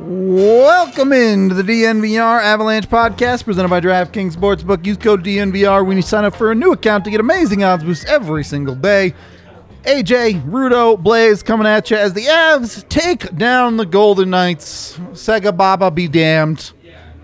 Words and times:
Welcome 0.00 1.12
into 1.12 1.56
the 1.56 1.64
DNVR 1.64 2.40
Avalanche 2.40 2.88
podcast 2.88 3.44
presented 3.44 3.68
by 3.68 3.80
DraftKings 3.80 4.36
Sportsbook. 4.36 4.86
Use 4.86 4.96
code 4.96 5.24
DNVR 5.24 5.84
when 5.84 5.96
you 5.96 6.04
sign 6.04 6.24
up 6.24 6.36
for 6.36 6.52
a 6.52 6.54
new 6.54 6.70
account 6.70 7.04
to 7.06 7.10
get 7.10 7.18
amazing 7.18 7.64
odds 7.64 7.82
boosts 7.82 8.04
every 8.04 8.44
single 8.44 8.76
day. 8.76 9.12
AJ, 9.82 10.44
Rudo, 10.48 10.96
Blaze 11.02 11.42
coming 11.42 11.66
at 11.66 11.90
you 11.90 11.96
as 11.96 12.12
the 12.12 12.26
Avs 12.26 12.88
take 12.88 13.36
down 13.36 13.76
the 13.76 13.86
Golden 13.86 14.30
Knights. 14.30 14.96
Sega 15.14 15.56
Baba 15.56 15.90
be 15.90 16.06
damned. 16.06 16.70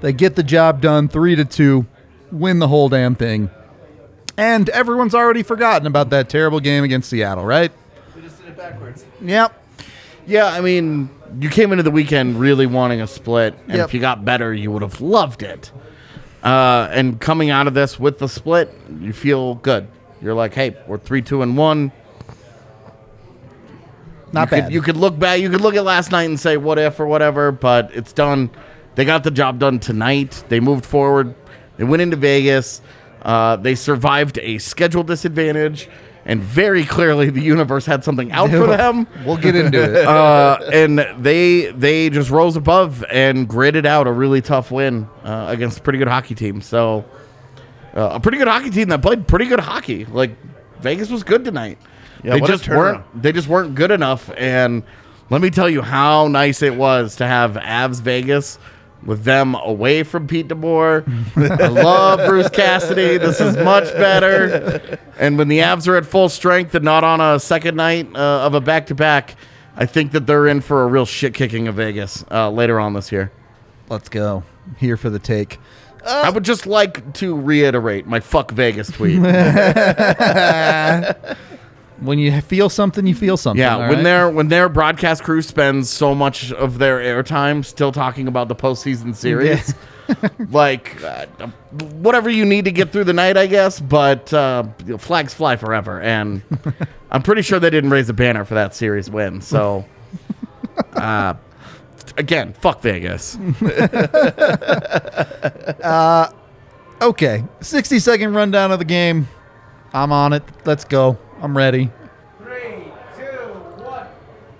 They 0.01 0.13
get 0.13 0.35
the 0.35 0.43
job 0.43 0.81
done 0.81 1.07
3 1.07 1.37
to 1.37 1.45
2, 1.45 1.87
win 2.33 2.59
the 2.59 2.67
whole 2.67 2.89
damn 2.89 3.15
thing. 3.15 3.51
And 4.37 4.69
everyone's 4.71 5.15
already 5.15 5.45
forgotten 5.45 5.87
about 5.87 6.11
that 6.11 6.29
terrible 6.29 6.59
game 6.59 6.83
against 6.83 7.09
Seattle, 7.09 7.45
right? 7.45 7.71
We 8.17 8.23
just 8.23 8.39
did 8.39 8.49
it 8.49 8.57
backwards. 8.57 9.05
Yep. 9.21 9.61
Yeah, 10.27 10.47
I 10.47 10.61
mean, 10.61 11.09
you 11.39 11.51
came 11.51 11.73
into 11.73 11.83
the 11.83 11.91
weekend 11.91 12.39
really 12.41 12.67
wanting 12.67 13.01
a 13.01 13.07
split, 13.07 13.55
and 13.69 13.77
Yep. 13.77 13.89
if 13.89 13.95
you 13.95 14.01
got 14.01 14.25
better, 14.25 14.53
you 14.53 14.71
would 14.71 14.83
have 14.83 15.01
loved 15.01 15.43
it. 15.43 15.71
Uh, 16.43 16.89
and 16.93 17.21
coming 17.21 17.51
out 17.51 17.67
of 17.67 17.75
this 17.75 17.99
with 17.99 18.19
the 18.19 18.29
split, 18.29 18.73
you 19.01 19.13
feel 19.13 19.55
good. 19.57 19.89
You're 20.21 20.35
like, 20.35 20.55
hey, 20.55 20.77
we're 20.87 20.99
three, 20.99 21.23
two, 21.23 21.43
and 21.43 21.57
one. 21.57 21.91
Not 24.33 24.49
you 24.49 24.51
bad. 24.51 24.65
Could, 24.65 24.73
you 24.75 24.83
could 24.83 24.97
look 24.97 25.19
back. 25.19 25.41
You 25.41 25.49
could 25.51 25.61
look 25.61 25.75
at 25.75 25.85
last 25.85 26.11
night 26.11 26.25
and 26.25 26.39
say 26.39 26.57
what 26.57 26.79
if 26.79 26.99
or 26.99 27.07
whatever, 27.07 27.53
but 27.53 27.91
it's 27.95 28.13
done. 28.13 28.51
They 28.95 29.05
got 29.05 29.25
the 29.25 29.31
job 29.31 29.59
done 29.59 29.79
tonight. 29.79 30.45
They 30.49 30.61
moved 30.61 30.85
forward. 30.85 31.35
They 31.77 31.85
went 31.85 32.03
into 32.03 32.17
Vegas. 32.17 32.81
Uh, 33.23 33.57
they 33.57 33.75
survived 33.75 34.39
a 34.39 34.59
schedule 34.59 35.03
disadvantage, 35.03 35.89
and 36.27 36.41
very 36.41 36.85
clearly 36.85 37.31
the 37.31 37.41
universe 37.41 37.85
had 37.87 38.05
something 38.05 38.33
out 38.33 38.51
for 38.51 38.67
them. 38.77 39.07
we'll 39.25 39.37
get 39.37 39.55
into 39.55 39.83
it. 39.83 40.07
uh, 40.07 40.59
and 40.73 40.99
they 41.19 41.73
they 41.73 42.11
just 42.11 42.31
rose 42.31 42.57
above 42.57 43.05
and 43.11 43.49
gritted 43.49 43.87
out 43.87 44.07
a 44.07 44.13
really 44.13 44.41
tough 44.41 44.71
win 44.71 45.09
uh, 45.23 45.47
against 45.49 45.79
a 45.79 45.83
pretty 45.83 45.99
good 45.99 46.09
hockey 46.09 46.35
team. 46.35 46.61
So 46.61 47.05
uh, 47.95 48.11
a 48.15 48.21
pretty 48.21 48.39
good 48.39 48.49
hockey 48.49 48.71
team 48.71 48.89
that 48.89 49.03
played 49.03 49.27
pretty 49.29 49.47
good 49.47 49.61
hockey. 49.61 50.05
Like 50.07 50.31
Vegas 50.81 51.11
was 51.11 51.23
good 51.23 51.45
tonight. 51.45 51.79
Yeah, 52.23 52.35
they 52.35 52.41
what 52.41 52.51
a 52.51 52.53
just 52.53 52.69
weren't 52.69 53.23
they 53.23 53.33
just 53.33 53.49
weren't 53.49 53.75
good 53.75 53.91
enough. 53.91 54.31
And 54.37 54.83
let 55.31 55.41
me 55.41 55.51
tell 55.51 55.69
you 55.69 55.83
how 55.83 56.29
nice 56.29 56.63
it 56.63 56.75
was 56.75 57.17
to 57.17 57.27
have 57.27 57.53
Avs 57.55 58.01
Vegas. 58.01 58.59
With 59.05 59.25
them 59.25 59.55
away 59.55 60.03
from 60.03 60.27
Pete 60.27 60.49
DeBoer, 60.49 61.61
I 61.61 61.69
love 61.69 62.27
Bruce 62.27 62.49
Cassidy. 62.49 63.19
This 63.19 63.41
is 63.41 63.57
much 63.59 63.85
better. 63.93 64.99
And 65.19 65.37
when 65.37 65.49
the 65.49 65.59
Avs 65.59 65.87
are 65.87 65.97
at 65.97 66.07
full 66.07 66.31
strength 66.31 66.75
and 66.75 66.85
not 66.85 67.05
on 67.05 67.21
a 67.21 67.39
second 67.39 67.77
night 67.77 68.09
uh, 68.15 68.47
of 68.47 68.55
a 68.55 68.61
back 68.61 68.87
to 68.87 68.95
back, 68.95 69.37
I 69.77 69.87
think 69.87 70.13
that 70.13 70.27
they're 70.27 70.47
in 70.47 70.63
for 70.63 70.85
a 70.85 70.87
real 70.87 71.05
shit 71.05 71.35
kicking 71.35 71.69
of 71.69 71.75
Vegas 71.75 72.25
uh, 72.31 72.51
later 72.51 72.81
on 72.81 72.95
this 72.95 73.13
year. 73.13 73.31
Let's 73.89 74.09
go. 74.09 74.45
Here 74.79 74.97
for 74.97 75.11
the 75.11 75.19
take. 75.19 75.59
I 76.07 76.31
would 76.31 76.45
just 76.45 76.67
like 76.67 77.15
to 77.15 77.39
reiterate 77.39 78.07
my 78.07 78.21
fuck 78.21 78.51
Vegas 78.51 78.91
tweet. 78.91 79.17
When 82.01 82.19
you 82.19 82.41
feel 82.41 82.69
something, 82.69 83.07
you 83.07 83.15
feel 83.15 83.37
something. 83.37 83.61
yeah, 83.61 83.77
when 83.77 83.89
right? 83.89 84.03
their 84.03 84.31
when 84.31 84.49
their 84.49 84.69
broadcast 84.69 85.23
crew 85.23 85.43
spends 85.43 85.89
so 85.89 86.15
much 86.15 86.53
of 86.53 86.79
their 86.79 86.99
airtime 86.99 87.65
still 87.65 87.93
talking 87.93 88.27
about 88.29 88.49
the 88.49 88.57
postseason 88.57 89.15
series, 89.15 89.75
like 90.51 91.03
uh, 91.03 91.27
whatever 91.95 92.29
you 92.29 92.45
need 92.45 92.65
to 92.65 92.73
get 92.73 92.91
through 92.91 93.05
the 93.05 93.13
night, 93.13 93.37
I 93.37 93.47
guess. 93.47 93.79
But 93.81 94.33
uh, 94.33 94.65
flags 94.99 95.35
fly 95.35 95.57
forever, 95.57 96.01
and 96.01 96.43
I'm 97.11 97.23
pretty 97.23 97.43
sure 97.43 97.61
they 97.61 97.71
didn't 97.71 97.91
raise 97.91 98.09
a 98.09 98.15
banner 98.15 98.45
for 98.45 98.55
that 98.55 98.75
series 98.75 99.09
win. 99.09 99.41
So, 99.41 99.85
uh, 100.95 101.35
again, 102.17 102.55
fuck 102.55 102.83
Vegas. 102.83 103.39
Okay, 107.03 107.45
60 107.61 107.99
second 107.99 108.35
rundown 108.35 108.73
of 108.73 108.79
the 108.79 108.85
game. 108.85 109.29
I'm 109.93 110.11
on 110.11 110.33
it. 110.33 110.43
Let's 110.65 110.85
go. 110.85 111.19
I'm 111.41 111.57
ready. 111.57 111.91
Three, 112.39 112.93
two, 113.17 113.25
one. 113.83 114.07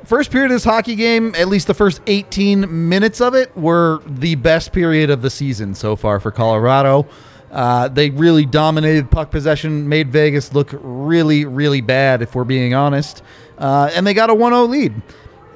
First 0.05 0.31
period 0.31 0.51
of 0.51 0.57
this 0.57 0.65
hockey 0.65 0.97
game, 0.97 1.35
at 1.37 1.49
least 1.49 1.67
the 1.67 1.75
first 1.75 2.01
18 2.07 2.89
minutes 2.89 3.21
of 3.21 3.35
it, 3.35 3.57
were 3.57 4.01
the 4.07 4.35
best 4.35 4.73
period 4.73 5.11
of 5.11 5.23
the 5.23 5.31
season 5.31 5.75
so 5.75 5.97
far 5.97 6.21
for 6.21 6.31
Colorado. 6.31 7.07
Uh, 7.51 7.87
they 7.87 8.11
really 8.11 8.45
dominated 8.45 9.11
puck 9.11 9.31
possession, 9.31 9.89
made 9.89 10.11
Vegas 10.11 10.53
look 10.53 10.71
really, 10.73 11.45
really 11.45 11.81
bad, 11.81 12.21
if 12.21 12.35
we're 12.35 12.43
being 12.45 12.75
honest. 12.75 13.23
Uh, 13.59 13.89
and 13.95 14.05
they 14.05 14.13
got 14.13 14.29
a 14.29 14.35
1 14.35 14.53
0 14.53 14.65
lead. 14.65 15.03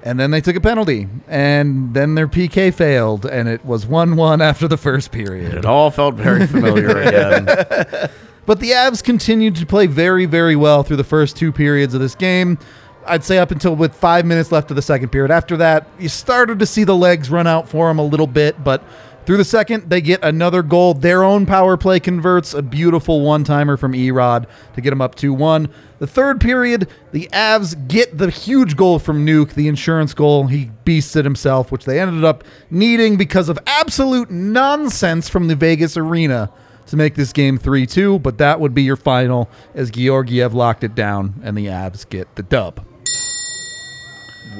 And 0.05 0.19
then 0.19 0.31
they 0.31 0.41
took 0.41 0.55
a 0.55 0.61
penalty. 0.61 1.09
And 1.27 1.93
then 1.93 2.15
their 2.15 2.29
PK 2.29 2.73
failed. 2.73 3.27
And 3.27 3.49
it 3.49 3.65
was 3.65 3.85
1 3.85 4.15
1 4.15 4.41
after 4.43 4.69
the 4.69 4.77
first 4.77 5.11
period. 5.11 5.55
It 5.55 5.65
all 5.65 5.91
felt 5.91 6.15
very 6.15 6.47
familiar 6.47 6.97
again. 6.99 8.09
But 8.49 8.61
the 8.61 8.71
Avs 8.71 9.05
continued 9.05 9.57
to 9.57 9.67
play 9.67 9.87
very, 9.87 10.25
very 10.25 10.57
well 10.57 10.83
through 10.83 10.97
the 10.97 11.05
first 11.05 11.37
two 11.37 11.53
periods 11.53 11.93
of 11.93 12.01
this 12.01 12.15
game. 12.15 12.59
I'd 13.05 13.23
say 13.23 13.37
up 13.37 13.51
until 13.51 13.77
with 13.77 13.95
five 13.95 14.25
minutes 14.25 14.51
left 14.51 14.71
of 14.71 14.77
the 14.77 14.81
second 14.81 15.11
period. 15.11 15.31
After 15.31 15.59
that, 15.59 15.87
you 15.99 16.09
started 16.09 16.59
to 16.61 16.65
see 16.65 16.85
the 16.85 16.97
legs 16.97 17.29
run 17.29 17.47
out 17.47 17.69
for 17.69 17.89
them 17.89 17.99
a 17.99 18.03
little 18.03 18.27
bit, 18.27 18.65
but 18.65 18.83
through 19.27 19.37
the 19.37 19.45
second, 19.45 19.91
they 19.91 20.01
get 20.01 20.25
another 20.25 20.63
goal. 20.63 20.95
Their 20.95 21.25
own 21.25 21.45
power 21.45 21.77
play 21.77 22.01
converts 22.01 22.55
a 22.55 22.63
beautiful 22.63 23.21
one 23.21 23.45
timer 23.45 23.77
from 23.77 23.93
Erod 23.93 24.47
to 24.73 24.81
get 24.81 24.89
them 24.89 25.03
up 25.03 25.15
2 25.15 25.35
1. 25.35 25.69
The 25.99 26.07
third 26.07 26.41
period, 26.41 26.89
the 27.13 27.29
Avs 27.35 27.77
get 27.87 28.17
the 28.17 28.31
huge 28.31 28.77
goal 28.79 28.99
from 28.99 29.27
Nuke, 29.27 29.53
the 29.53 29.69
insurance 29.69 30.15
goal. 30.15 30.47
He 30.47 30.71
beasted 30.87 31.25
himself, 31.25 31.71
which 31.71 31.85
they 31.85 32.01
ended 32.01 32.25
up 32.25 32.45
needing 32.71 33.19
because 33.19 33.51
of 33.51 33.59
absolute 33.67 34.31
nonsense 34.31 35.29
from 35.29 35.49
the 35.49 35.55
Vegas 35.55 35.99
arena 35.99 36.51
to 36.89 36.97
make 36.97 37.15
this 37.15 37.33
game 37.33 37.59
3 37.59 37.87
2, 37.87 38.19
but 38.19 38.39
that 38.39 38.61
would 38.61 38.75
be 38.75 38.83
your 38.83 38.97
final 38.97 39.49
as 39.75 39.91
Georgiev 39.91 40.55
locked 40.55 40.85
it 40.85 40.95
down 40.95 41.41
and 41.43 41.57
the 41.57 41.67
Avs 41.67 42.09
get 42.09 42.35
the 42.37 42.43
dub. 42.43 42.85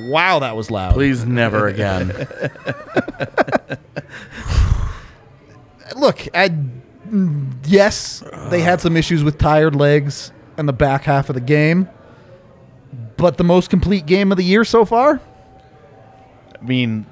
Wow, 0.07 0.39
that 0.39 0.57
was 0.57 0.71
loud. 0.71 0.95
Please 0.95 1.25
never 1.25 1.67
again. 1.69 2.13
Look, 5.97 6.29
I, 6.35 6.55
yes, 7.65 8.23
they 8.51 8.61
had 8.61 8.81
some 8.81 8.97
issues 8.97 9.25
with 9.25 9.39
tired 9.39 9.75
legs 9.75 10.33
in 10.57 10.67
the 10.67 10.73
back 10.73 11.05
half 11.05 11.29
of 11.29 11.35
the 11.35 11.41
game, 11.41 11.89
but 13.17 13.37
the 13.37 13.45
most 13.45 13.71
complete 13.71 14.07
game 14.07 14.31
of 14.31 14.39
the 14.39 14.45
year 14.45 14.65
so 14.65 14.85
far? 14.85 15.21
I 16.61 16.65
mean, 16.65 17.07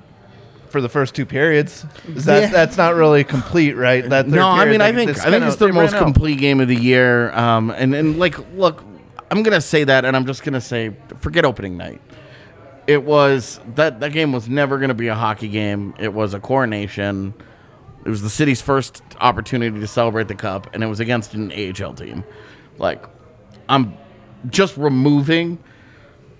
for 0.77 0.83
the 0.83 0.89
first 0.91 1.15
two 1.15 1.25
periods, 1.25 1.87
that 2.09 2.43
Yeah. 2.43 2.49
that's 2.51 2.77
not 2.77 2.95
really 2.95 3.25
complete, 3.25 3.73
right? 3.77 4.07
That 4.07 4.27
third 4.27 4.35
no, 4.35 4.47
I 4.49 4.65
period, 4.65 4.73
mean, 4.73 4.81
I 4.83 4.93
think 4.93 5.11
I 5.27 5.31
think 5.31 5.45
it's 5.45 5.57
their 5.57 5.73
most 5.73 5.95
out. 5.95 6.03
complete 6.03 6.39
game 6.39 6.61
of 6.61 6.69
the 6.69 6.77
year. 6.77 7.33
Um, 7.33 7.71
and 7.71 7.95
and 7.95 8.19
like, 8.19 8.37
look, 8.55 8.85
I'm 9.31 9.43
gonna 9.43 9.63
say 9.63 9.85
that, 9.85 10.05
and 10.05 10.15
I'm 10.15 10.27
just 10.27 10.43
gonna 10.45 10.61
say, 10.61 10.93
forget 11.21 11.47
opening 11.47 11.79
night. 11.79 12.03
It 12.87 13.03
was 13.05 13.59
that 13.75 14.01
that 14.01 14.13
game 14.13 14.33
was 14.33 14.51
never 14.51 14.79
gonna 14.79 14.93
be 14.95 15.09
a 15.09 15.15
hockey 15.15 15.49
game. 15.49 15.95
It 15.99 16.13
was 16.13 16.35
a 16.35 16.41
coronation. 16.41 17.33
It 18.05 18.11
was 18.11 18.21
the 18.21 18.31
city's 18.31 18.61
first 18.61 19.03
opportunity 19.19 19.81
to 19.81 19.87
celebrate 19.87 20.29
the 20.29 20.35
cup, 20.35 20.69
and 20.75 20.85
it 20.85 20.87
was 20.89 21.01
against 21.01 21.33
an 21.33 21.51
AHL 21.53 21.95
team. 21.95 22.23
Like, 22.77 23.03
I'm 23.69 23.95
just 24.51 24.77
removing 24.77 25.59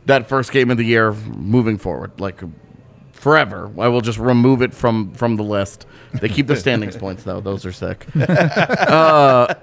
that 0.05 0.29
first 0.29 0.53
game 0.53 0.71
of 0.71 0.77
the 0.77 0.85
year 0.85 1.13
moving 1.13 1.79
forward. 1.79 2.21
Like, 2.21 2.41
forever. 3.17 3.71
I 3.79 3.89
will 3.89 4.01
just 4.01 4.19
remove 4.19 4.63
it 4.63 4.73
from 4.73 5.11
from 5.13 5.37
the 5.37 5.43
list. 5.43 5.87
They 6.21 6.29
keep 6.29 6.47
the 6.47 6.57
standings 6.57 6.97
points 7.05 7.25
though; 7.25 7.41
those 7.41 7.67
are 7.67 7.73
sick. 7.73 8.07
Uh, 8.17 9.55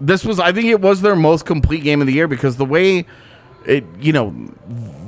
this 0.00 0.24
was, 0.24 0.38
I 0.38 0.52
think, 0.52 0.66
it 0.66 0.80
was 0.80 1.00
their 1.02 1.16
most 1.16 1.46
complete 1.46 1.82
game 1.82 2.00
of 2.00 2.06
the 2.06 2.12
year 2.12 2.28
because 2.28 2.56
the 2.56 2.64
way 2.66 3.06
it, 3.64 3.84
you 3.98 4.12
know, 4.12 4.34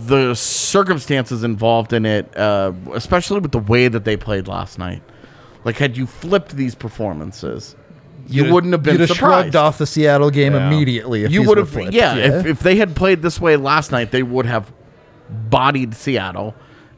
the 0.06 0.34
circumstances 0.34 1.44
involved 1.44 1.92
in 1.92 2.06
it, 2.06 2.34
uh, 2.36 2.72
especially 2.94 3.40
with 3.40 3.52
the 3.52 3.58
way 3.58 3.88
that 3.88 4.04
they 4.04 4.16
played 4.16 4.48
last 4.48 4.78
night. 4.78 5.02
Like, 5.64 5.76
had 5.76 5.96
you 5.96 6.06
flipped 6.06 6.56
these 6.56 6.74
performances, 6.74 7.76
you 8.26 8.42
You'd- 8.44 8.52
wouldn't 8.52 8.72
have 8.72 8.82
been 8.82 8.94
You'd 8.94 9.00
have 9.08 9.10
surprised. 9.10 9.42
shrugged 9.52 9.56
off 9.56 9.76
the 9.78 9.86
Seattle 9.86 10.30
game 10.30 10.54
Yeah. 10.54 10.66
immediately. 10.68 11.24
If 11.24 11.32
you 11.32 11.42
would 11.42 11.58
have, 11.58 11.68
flipped. 11.68 11.92
yeah. 11.92 12.14
If, 12.16 12.46
if 12.46 12.60
they 12.60 12.76
had 12.76 12.96
played 12.96 13.20
this 13.20 13.38
way 13.40 13.56
last 13.56 13.92
night, 13.92 14.10
they 14.10 14.22
would 14.22 14.46
have 14.46 14.72
bodied 15.50 15.94
Seattle, 15.94 16.54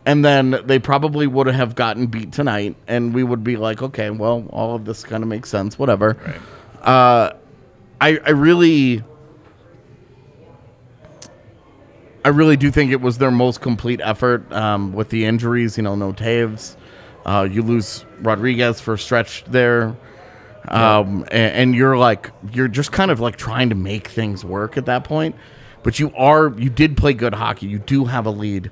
and 0.07 0.25
then 0.25 0.61
they 0.65 0.79
probably 0.79 1.27
would 1.27 1.47
have 1.47 1.75
gotten 1.75 2.07
beat 2.07 2.33
tonight, 2.33 2.77
and 2.89 3.15
we 3.15 3.23
would 3.23 3.45
be 3.45 3.57
like, 3.57 3.83
okay, 3.83 4.11
well, 4.11 4.47
all 4.51 4.75
of 4.75 4.85
this 4.85 5.05
kind 5.05 5.23
of 5.23 5.29
makes 5.29 5.49
sense, 5.49 5.79
whatever. 5.79 6.17
Uh, 6.83 7.33
I, 8.01 8.19
I 8.25 8.31
really, 8.31 9.05
I 12.25 12.29
really 12.29 12.57
do 12.57 12.71
think 12.71 12.93
it 12.93 13.01
was 13.01 13.19
their 13.19 13.31
most 13.31 13.61
complete 13.61 14.01
effort 14.03 14.51
um, 14.53 14.93
with 14.93 15.11
the 15.11 15.25
injuries. 15.25 15.77
You 15.77 15.83
know, 15.83 15.95
no 15.95 16.13
Toews. 16.13 16.77
Uh, 17.27 17.47
you 17.51 17.63
lose 17.63 18.05
Rodriguez 18.21 18.81
for 18.81 18.95
a 18.95 18.99
stretch 18.99 19.45
there. 19.45 19.95
Um, 20.69 21.25
a- 21.31 21.35
and, 21.35 21.75
you're 21.75 21.97
like, 21.99 22.31
you're 22.53 22.69
just 22.69 22.93
kind 22.93 23.11
of 23.11 23.21
like 23.21 23.37
trying 23.37 23.69
to 23.71 23.75
make 23.75 24.09
things 24.09 24.45
work 24.45 24.77
at 24.77 24.87
that 24.87 25.05
point. 25.05 25.35
But 25.83 25.99
you 25.99 26.13
are, 26.17 26.55
you 26.59 26.71
did 26.71 26.97
play 26.97 27.13
good 27.15 27.35
hockey. 27.35 27.67
You 27.67 27.79
do 27.79 28.05
have 28.05 28.27
a 28.27 28.31
lead. 28.31 28.71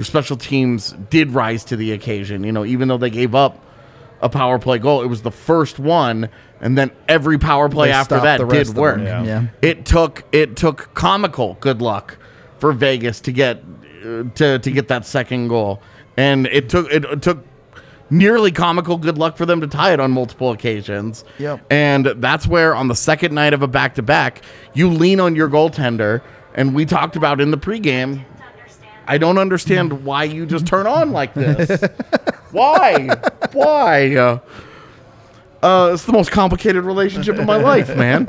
Your 0.00 0.06
special 0.06 0.38
teams 0.38 0.94
did 1.10 1.32
rise 1.32 1.62
to 1.64 1.76
the 1.76 1.92
occasion. 1.92 2.42
You 2.42 2.52
know, 2.52 2.64
even 2.64 2.88
though 2.88 2.96
they 2.96 3.10
gave 3.10 3.34
up 3.34 3.62
a 4.22 4.30
power 4.30 4.58
play 4.58 4.78
goal, 4.78 5.02
it 5.02 5.08
was 5.08 5.20
the 5.20 5.30
first 5.30 5.78
one, 5.78 6.30
and 6.58 6.78
then 6.78 6.90
every 7.06 7.38
power 7.38 7.68
play 7.68 7.88
They 7.88 7.92
after 7.92 8.18
that 8.18 8.38
did 8.38 8.44
rest 8.50 8.72
them. 8.72 8.80
work. 8.80 8.98
Yeah. 9.00 9.22
Yeah. 9.24 9.46
It 9.60 9.84
took 9.84 10.24
it 10.32 10.56
took 10.56 10.94
comical 10.94 11.58
good 11.60 11.82
luck 11.82 12.16
for 12.58 12.72
Vegas 12.72 13.20
to 13.20 13.30
get 13.30 13.62
uh, 14.02 14.22
to 14.36 14.58
to 14.58 14.70
get 14.70 14.88
that 14.88 15.04
second 15.04 15.48
goal, 15.48 15.82
and 16.16 16.46
it 16.46 16.70
took 16.70 16.90
it, 16.90 17.04
it 17.04 17.20
took 17.20 17.44
nearly 18.08 18.52
comical 18.52 18.96
good 18.96 19.18
luck 19.18 19.36
for 19.36 19.44
them 19.44 19.60
to 19.60 19.66
tie 19.66 19.92
it 19.92 20.00
on 20.00 20.12
multiple 20.12 20.50
occasions. 20.50 21.26
Yep. 21.38 21.60
And 21.68 22.06
that's 22.06 22.46
where 22.46 22.74
on 22.74 22.88
the 22.88 22.96
second 22.96 23.34
night 23.34 23.52
of 23.52 23.60
a 23.60 23.68
back 23.68 23.96
to 23.96 24.02
back, 24.02 24.40
you 24.72 24.88
lean 24.88 25.20
on 25.20 25.36
your 25.36 25.50
goaltender, 25.50 26.22
and 26.54 26.74
we 26.74 26.86
talked 26.86 27.16
about 27.16 27.38
in 27.38 27.50
the 27.50 27.58
pregame. 27.58 28.24
I 29.10 29.18
don't 29.18 29.38
understand 29.38 30.04
why 30.04 30.22
you 30.22 30.46
just 30.46 30.66
turn 30.68 30.86
on 30.86 31.10
like 31.10 31.34
this. 31.44 31.82
why? 32.52 33.08
Why? 33.52 34.14
Uh, 34.14 34.38
uh, 35.62 35.90
it's 35.92 36.04
the 36.04 36.12
most 36.12 36.30
complicated 36.30 36.84
relationship 36.84 37.36
in 37.36 37.44
my 37.44 37.56
life, 37.56 37.94
man. 37.96 38.28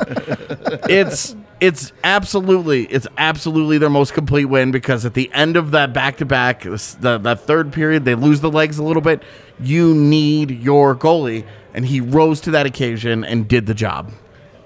It's 0.89 1.35
it's 1.59 1.93
absolutely 2.03 2.85
it's 2.85 3.05
absolutely 3.19 3.77
their 3.77 3.91
most 3.91 4.13
complete 4.13 4.45
win 4.45 4.71
because 4.71 5.05
at 5.05 5.13
the 5.13 5.31
end 5.33 5.55
of 5.55 5.69
that 5.71 5.93
back 5.93 6.17
to 6.17 6.25
back, 6.25 6.63
that 6.63 7.39
third 7.45 7.71
period, 7.71 8.03
they 8.03 8.15
lose 8.15 8.41
the 8.41 8.49
legs 8.49 8.79
a 8.79 8.83
little 8.83 9.03
bit. 9.03 9.21
You 9.59 9.93
need 9.93 10.49
your 10.49 10.95
goalie, 10.95 11.45
and 11.75 11.85
he 11.85 12.01
rose 12.01 12.41
to 12.41 12.51
that 12.51 12.65
occasion 12.65 13.23
and 13.23 13.47
did 13.47 13.67
the 13.67 13.75
job. 13.75 14.11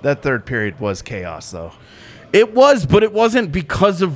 That 0.02 0.22
third 0.22 0.46
period 0.46 0.80
was 0.80 1.02
chaos, 1.02 1.52
though. 1.52 1.74
It 2.32 2.54
was, 2.54 2.86
but 2.86 3.04
it 3.04 3.12
wasn't 3.12 3.52
because 3.52 4.02
of 4.02 4.16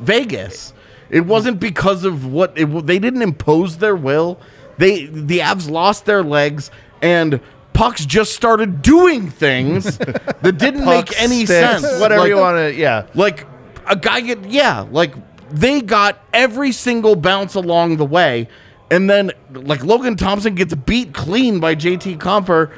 Vegas. 0.00 0.72
It 1.12 1.26
wasn't 1.26 1.60
because 1.60 2.04
of 2.04 2.26
what 2.26 2.52
it, 2.58 2.64
they 2.86 2.98
didn't 2.98 3.22
impose 3.22 3.76
their 3.76 3.94
will. 3.94 4.40
They 4.78 5.04
the 5.06 5.38
Avs 5.40 5.70
lost 5.70 6.06
their 6.06 6.24
legs 6.24 6.70
and 7.00 7.38
pucks 7.74 8.04
just 8.04 8.32
started 8.34 8.82
doing 8.82 9.30
things 9.30 9.98
that 9.98 10.56
didn't 10.58 10.84
Puck 10.84 11.10
make 11.10 11.20
any 11.22 11.44
sticks, 11.44 11.82
sense. 11.82 12.00
Whatever 12.00 12.22
Like- 12.22 12.28
you 12.30 12.36
want 12.36 12.56
to, 12.56 12.74
yeah. 12.74 13.06
like 13.14 13.46
a 13.86 13.94
guy 13.96 14.22
get 14.22 14.48
yeah, 14.50 14.86
like 14.90 15.14
they 15.50 15.82
got 15.82 16.18
every 16.32 16.72
single 16.72 17.14
bounce 17.14 17.54
along 17.54 17.98
the 17.98 18.06
way, 18.06 18.48
and 18.90 19.08
then 19.10 19.32
like 19.52 19.84
Logan 19.84 20.16
Thompson 20.16 20.54
gets 20.54 20.74
beat 20.74 21.12
clean 21.12 21.60
by 21.60 21.74
JT 21.74 22.16
Compher. 22.18 22.72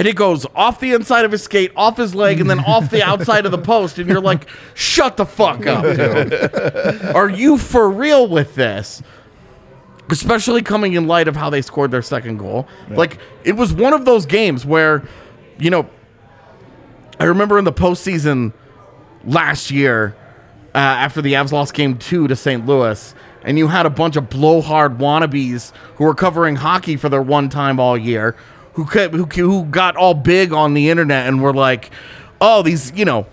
And 0.00 0.08
it 0.08 0.16
goes 0.16 0.46
off 0.54 0.80
the 0.80 0.94
inside 0.94 1.26
of 1.26 1.32
his 1.32 1.42
skate, 1.42 1.72
off 1.76 1.98
his 1.98 2.14
leg, 2.14 2.40
and 2.40 2.48
then 2.48 2.58
off 2.60 2.88
the 2.88 3.02
outside 3.06 3.44
of 3.44 3.52
the 3.52 3.58
post. 3.58 3.98
And 3.98 4.08
you're 4.08 4.18
like, 4.18 4.48
shut 4.72 5.18
the 5.18 5.26
fuck 5.26 5.66
up, 5.66 5.84
dude. 5.84 7.04
Are 7.14 7.28
you 7.28 7.58
for 7.58 7.90
real 7.90 8.26
with 8.26 8.54
this? 8.54 9.02
Especially 10.08 10.62
coming 10.62 10.94
in 10.94 11.06
light 11.06 11.28
of 11.28 11.36
how 11.36 11.50
they 11.50 11.60
scored 11.60 11.90
their 11.90 12.00
second 12.00 12.38
goal. 12.38 12.66
Like, 12.88 13.18
it 13.44 13.52
was 13.52 13.74
one 13.74 13.92
of 13.92 14.06
those 14.06 14.24
games 14.24 14.64
where, 14.64 15.06
you 15.58 15.68
know, 15.68 15.86
I 17.18 17.24
remember 17.24 17.58
in 17.58 17.66
the 17.66 17.72
postseason 17.72 18.54
last 19.26 19.70
year, 19.70 20.16
uh, 20.74 20.78
after 20.78 21.20
the 21.20 21.34
Avs 21.34 21.52
lost 21.52 21.74
game 21.74 21.98
two 21.98 22.26
to 22.26 22.34
St. 22.36 22.64
Louis, 22.64 23.14
and 23.42 23.58
you 23.58 23.68
had 23.68 23.84
a 23.84 23.90
bunch 23.90 24.16
of 24.16 24.30
blowhard 24.30 24.96
wannabes 24.96 25.72
who 25.96 26.04
were 26.04 26.14
covering 26.14 26.56
hockey 26.56 26.96
for 26.96 27.10
their 27.10 27.20
one 27.20 27.50
time 27.50 27.78
all 27.78 27.98
year, 27.98 28.34
who, 28.74 28.84
ca- 28.86 29.08
who 29.08 29.24
who 29.24 29.64
got 29.64 29.96
all 29.96 30.14
big 30.14 30.52
on 30.52 30.74
the 30.74 30.90
internet 30.90 31.26
and 31.26 31.42
were 31.42 31.54
like, 31.54 31.90
"Oh, 32.40 32.62
these, 32.62 32.92
you 32.94 33.04
know." 33.04 33.26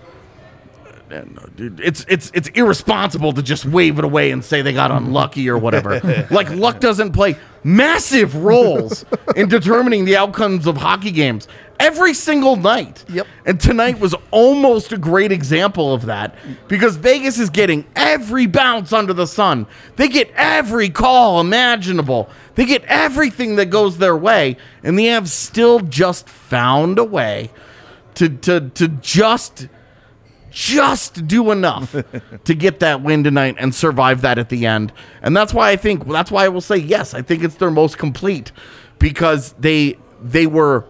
It's 1.57 2.05
it's 2.09 2.31
it's 2.33 2.49
irresponsible 2.49 3.31
to 3.31 3.41
just 3.41 3.65
wave 3.65 3.97
it 3.97 4.03
away 4.03 4.31
and 4.31 4.43
say 4.43 4.61
they 4.61 4.73
got 4.73 4.91
unlucky 4.91 5.49
or 5.49 5.57
whatever. 5.57 6.27
like 6.31 6.49
luck 6.49 6.81
doesn't 6.81 7.13
play 7.13 7.37
massive 7.63 8.35
roles 8.35 9.05
in 9.35 9.47
determining 9.47 10.03
the 10.03 10.17
outcomes 10.17 10.67
of 10.67 10.75
hockey 10.75 11.11
games 11.11 11.47
every 11.79 12.13
single 12.13 12.55
night. 12.55 13.05
Yep. 13.09 13.27
And 13.45 13.59
tonight 13.59 13.99
was 13.99 14.15
almost 14.31 14.91
a 14.91 14.97
great 14.97 15.31
example 15.31 15.93
of 15.93 16.05
that 16.05 16.35
because 16.67 16.95
Vegas 16.95 17.39
is 17.39 17.49
getting 17.49 17.85
every 17.95 18.45
bounce 18.45 18.93
under 18.93 19.13
the 19.13 19.27
sun. 19.27 19.67
They 19.95 20.07
get 20.07 20.31
every 20.35 20.89
call 20.89 21.39
imaginable. 21.39 22.29
They 22.55 22.65
get 22.65 22.83
everything 22.85 23.55
that 23.57 23.67
goes 23.67 23.97
their 23.97 24.17
way, 24.17 24.57
and 24.83 24.97
the 24.97 25.05
Avs 25.05 25.27
still 25.27 25.79
just 25.79 26.27
found 26.27 26.99
a 26.99 27.03
way 27.03 27.51
to 28.15 28.29
to 28.29 28.69
to 28.71 28.87
just 28.87 29.67
just 30.49 31.27
do 31.27 31.51
enough 31.51 31.95
to 32.45 32.55
get 32.55 32.79
that 32.79 33.03
win 33.03 33.23
tonight 33.23 33.55
and 33.59 33.75
survive 33.75 34.21
that 34.21 34.39
at 34.39 34.49
the 34.49 34.65
end. 34.65 34.91
And 35.21 35.37
that's 35.37 35.53
why 35.53 35.69
I 35.69 35.75
think 35.75 36.07
that's 36.07 36.31
why 36.31 36.45
I 36.45 36.49
will 36.49 36.61
say 36.61 36.77
yes, 36.77 37.13
I 37.13 37.21
think 37.21 37.43
it's 37.43 37.55
their 37.55 37.69
most 37.69 37.97
complete 37.97 38.51
because 38.97 39.53
they 39.53 39.97
they 40.19 40.47
were 40.47 40.85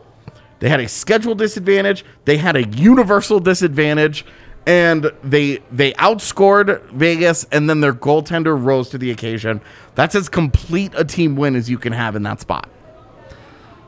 they 0.60 0.70
had 0.70 0.80
a 0.80 0.88
schedule 0.88 1.36
disadvantage, 1.36 2.04
they 2.26 2.38
had 2.38 2.56
a 2.56 2.68
universal 2.68 3.40
disadvantage 3.40 4.26
and 4.66 5.12
they 5.24 5.60
they 5.72 5.94
outscored 5.94 6.84
Vegas 6.92 7.46
and 7.52 7.70
then 7.70 7.80
their 7.80 7.94
goaltender 7.94 8.62
rose 8.62 8.90
to 8.90 8.98
the 8.98 9.12
occasion. 9.12 9.62
That's 9.96 10.14
as 10.14 10.28
complete 10.30 10.92
a 10.96 11.06
team 11.06 11.36
win 11.36 11.56
as 11.56 11.70
you 11.70 11.78
can 11.78 11.94
have 11.94 12.16
in 12.16 12.24
that 12.24 12.42
spot. 12.42 12.70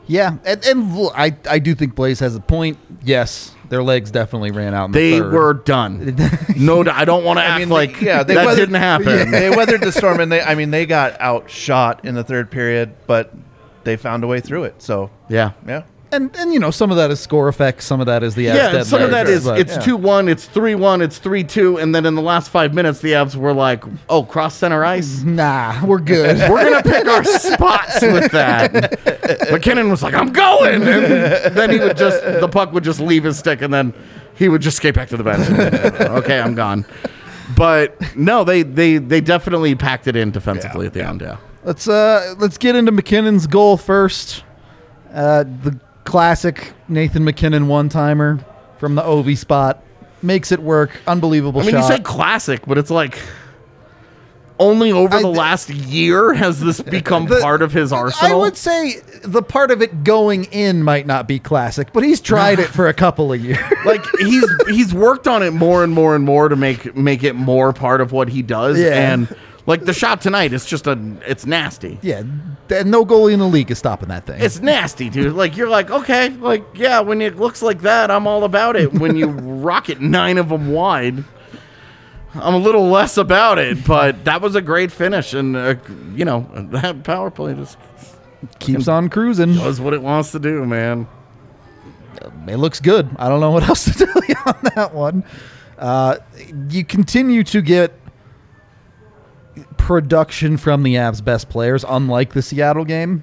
Yeah, 0.06 0.38
and, 0.44 0.64
and 0.64 0.92
l- 0.96 1.12
I, 1.14 1.36
I 1.48 1.60
do 1.60 1.72
think 1.74 1.94
Blaze 1.94 2.18
has 2.18 2.34
a 2.34 2.40
point. 2.40 2.78
Yes, 3.04 3.54
their 3.68 3.80
legs 3.82 4.10
definitely 4.10 4.50
ran 4.50 4.74
out. 4.74 4.86
In 4.86 4.90
the 4.92 4.98
They 4.98 5.18
third. 5.20 5.32
were 5.32 5.54
done. 5.54 6.16
no, 6.56 6.80
I 6.90 7.04
don't 7.04 7.22
want 7.22 7.38
to 7.38 7.44
act 7.44 7.54
I 7.54 7.58
mean, 7.60 7.68
like 7.68 8.00
they, 8.00 8.06
yeah, 8.06 8.24
they 8.24 8.34
that 8.34 8.44
weathered, 8.44 8.70
didn't 8.70 8.80
happen. 8.82 9.30
They 9.30 9.50
weathered 9.50 9.82
the 9.82 9.92
storm, 9.92 10.18
and 10.18 10.32
they, 10.32 10.40
I 10.40 10.56
mean, 10.56 10.72
they 10.72 10.84
got 10.84 11.20
outshot 11.20 12.04
in 12.04 12.16
the 12.16 12.24
third 12.24 12.50
period, 12.50 12.92
but 13.06 13.32
they 13.84 13.96
found 13.96 14.24
a 14.24 14.26
way 14.26 14.40
through 14.40 14.64
it. 14.64 14.82
So, 14.82 15.10
yeah. 15.28 15.52
yeah, 15.64 15.84
and 16.12 16.34
and 16.36 16.52
you 16.52 16.58
know 16.60 16.70
some 16.70 16.90
of 16.90 16.96
that 16.96 17.10
is 17.10 17.20
score 17.20 17.48
effects, 17.48 17.84
some 17.84 18.00
of 18.00 18.06
that 18.06 18.22
is 18.22 18.34
the 18.34 18.46
Avs 18.46 18.54
Yeah, 18.54 18.72
dead 18.72 18.86
some 18.86 19.02
of 19.02 19.10
that 19.10 19.28
is 19.28 19.44
but- 19.44 19.58
it's 19.60 19.74
yeah. 19.74 19.80
two 19.80 19.96
one, 19.96 20.28
it's 20.28 20.46
three 20.46 20.74
one, 20.74 21.02
it's 21.02 21.18
three 21.18 21.44
two, 21.44 21.78
and 21.78 21.94
then 21.94 22.06
in 22.06 22.14
the 22.14 22.22
last 22.22 22.50
five 22.50 22.74
minutes, 22.74 23.00
the 23.00 23.12
Avs 23.12 23.36
were 23.36 23.52
like, 23.52 23.84
"Oh, 24.08 24.22
cross 24.24 24.54
center 24.54 24.84
ice." 24.84 25.22
Nah, 25.22 25.84
we're 25.84 25.98
good. 25.98 26.36
We're 26.50 26.64
gonna 26.70 26.82
pick 26.84 27.06
our 27.06 27.24
spots 27.24 28.02
with 28.02 28.32
that. 28.32 29.50
MacKinnon 29.50 29.90
was 29.90 30.02
like, 30.02 30.14
"I'm 30.14 30.32
going," 30.32 30.82
and 30.82 31.54
then 31.56 31.70
he 31.70 31.78
would 31.78 31.96
just 31.96 32.22
the 32.22 32.48
puck 32.48 32.72
would 32.72 32.84
just 32.84 33.00
leave 33.00 33.24
his 33.24 33.38
stick, 33.38 33.62
and 33.62 33.72
then 33.72 33.94
he 34.34 34.48
would 34.48 34.62
just 34.62 34.76
skate 34.78 34.94
back 34.94 35.08
to 35.10 35.16
the 35.16 35.24
bench. 35.24 35.48
okay, 36.00 36.40
I'm 36.40 36.54
gone. 36.54 36.84
But 37.56 37.96
no, 38.16 38.44
they 38.44 38.62
they 38.62 38.98
they 38.98 39.20
definitely 39.20 39.74
packed 39.74 40.06
it 40.06 40.16
in 40.16 40.30
defensively 40.30 40.86
at 40.86 40.92
the 40.92 41.04
end. 41.06 41.20
Yeah. 41.20 41.36
Let's 41.64 41.86
uh 41.88 42.34
let's 42.38 42.56
get 42.58 42.74
into 42.76 42.90
MacKinnon's 42.92 43.46
goal 43.46 43.76
first. 43.76 44.44
Uh, 45.12 45.42
the 45.42 45.78
classic 46.04 46.72
Nathan 46.88 47.24
MacKinnon 47.24 47.68
one 47.68 47.88
timer 47.88 48.44
from 48.78 48.94
the 48.94 49.02
Ovi 49.02 49.36
spot 49.36 49.82
makes 50.22 50.52
it 50.52 50.60
work. 50.60 50.90
Unbelievable 51.06 51.60
I 51.60 51.64
mean, 51.64 51.72
shot. 51.74 51.90
you 51.90 51.96
say 51.96 52.02
classic, 52.02 52.62
but 52.66 52.78
it's 52.78 52.90
like 52.90 53.18
only 54.58 54.92
over 54.92 55.16
I- 55.16 55.22
the 55.22 55.28
last 55.28 55.70
year 55.70 56.34
has 56.34 56.60
this 56.60 56.80
become 56.96 57.26
The- 57.26 57.40
part 57.40 57.62
of 57.62 57.72
his 57.72 57.92
arsenal. 57.92 58.32
I 58.32 58.34
would 58.44 58.56
say 58.56 59.00
the 59.22 59.42
part 59.42 59.70
of 59.70 59.80
it 59.80 60.04
going 60.04 60.44
in 60.44 60.82
might 60.82 61.06
not 61.06 61.26
be 61.26 61.38
classic, 61.38 61.92
but 61.92 62.02
he's 62.04 62.20
tried 62.20 62.58
it 62.60 62.66
for 62.68 62.88
a 62.88 62.94
couple 62.94 63.32
of 63.32 63.42
years. 63.42 63.58
like 63.86 64.04
he's 64.18 64.44
he's 64.68 64.92
worked 64.92 65.26
on 65.26 65.42
it 65.42 65.52
more 65.52 65.82
and 65.84 65.92
more 65.94 66.14
and 66.14 66.24
more 66.24 66.48
to 66.48 66.56
make 66.56 66.94
make 66.94 67.22
it 67.24 67.34
more 67.34 67.72
part 67.72 68.00
of 68.00 68.12
what 68.12 68.28
he 68.28 68.42
does 68.42 68.78
Yeah. 68.78 69.12
and 69.12 69.34
Like 69.70 69.84
the 69.84 69.92
shot 69.94 70.20
tonight 70.20 70.52
is 70.52 70.66
just 70.66 70.88
a, 70.88 70.98
it's 71.24 71.46
nasty. 71.46 71.96
Yeah, 72.02 72.24
th- 72.68 72.86
no 72.86 73.06
goalie 73.06 73.34
in 73.34 73.38
the 73.38 73.46
league 73.46 73.70
is 73.70 73.78
stopping 73.78 74.08
that 74.08 74.26
thing. 74.26 74.42
It's 74.42 74.58
nasty, 74.58 75.08
dude. 75.08 75.34
Like 75.34 75.56
you're 75.56 75.68
like, 75.68 75.92
okay, 75.92 76.30
like 76.30 76.64
yeah, 76.74 76.98
when 76.98 77.22
it 77.22 77.36
looks 77.36 77.62
like 77.62 77.82
that, 77.82 78.10
I'm 78.10 78.26
all 78.26 78.42
about 78.42 78.74
it. 78.74 78.92
When 78.92 79.14
you 79.14 79.28
rocket 79.30 80.00
nine 80.00 80.38
of 80.38 80.48
them 80.48 80.72
wide, 80.72 81.22
I'm 82.34 82.54
a 82.54 82.58
little 82.58 82.88
less 82.88 83.16
about 83.16 83.60
it. 83.60 83.86
But 83.86 84.24
that 84.24 84.42
was 84.42 84.56
a 84.56 84.60
great 84.60 84.90
finish, 84.90 85.34
and 85.34 85.54
uh, 85.54 85.76
you 86.16 86.24
know 86.24 86.50
that 86.72 87.04
power 87.04 87.30
play 87.30 87.54
just 87.54 87.78
keeps 88.58 88.88
on 88.88 89.08
cruising. 89.08 89.54
does 89.54 89.80
what 89.80 89.94
it 89.94 90.02
wants 90.02 90.32
to 90.32 90.40
do, 90.40 90.66
man. 90.66 91.06
It 92.48 92.56
looks 92.56 92.80
good. 92.80 93.08
I 93.20 93.28
don't 93.28 93.38
know 93.38 93.52
what 93.52 93.68
else 93.68 93.84
to 93.84 93.92
tell 94.04 94.22
you 94.28 94.34
on 94.46 94.56
that 94.74 94.92
one. 94.92 95.22
Uh, 95.78 96.16
you 96.68 96.84
continue 96.84 97.44
to 97.44 97.62
get 97.62 97.99
production 99.76 100.56
from 100.56 100.82
the 100.82 100.94
Avs' 100.94 101.24
best 101.24 101.48
players, 101.48 101.84
unlike 101.86 102.32
the 102.32 102.42
Seattle 102.42 102.84
game, 102.84 103.22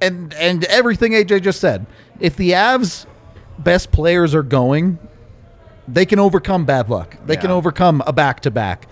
and 0.00 0.32
and 0.34 0.64
everything 0.64 1.12
AJ 1.12 1.42
just 1.42 1.60
said. 1.60 1.86
If 2.20 2.36
the 2.36 2.50
Avs' 2.50 3.06
best 3.58 3.92
players 3.92 4.34
are 4.34 4.42
going, 4.42 4.98
they 5.88 6.06
can 6.06 6.18
overcome 6.18 6.64
bad 6.64 6.88
luck. 6.88 7.16
They 7.26 7.36
can 7.36 7.50
overcome 7.50 8.02
a 8.06 8.12
back 8.12 8.40
to 8.40 8.50
back. 8.50 8.86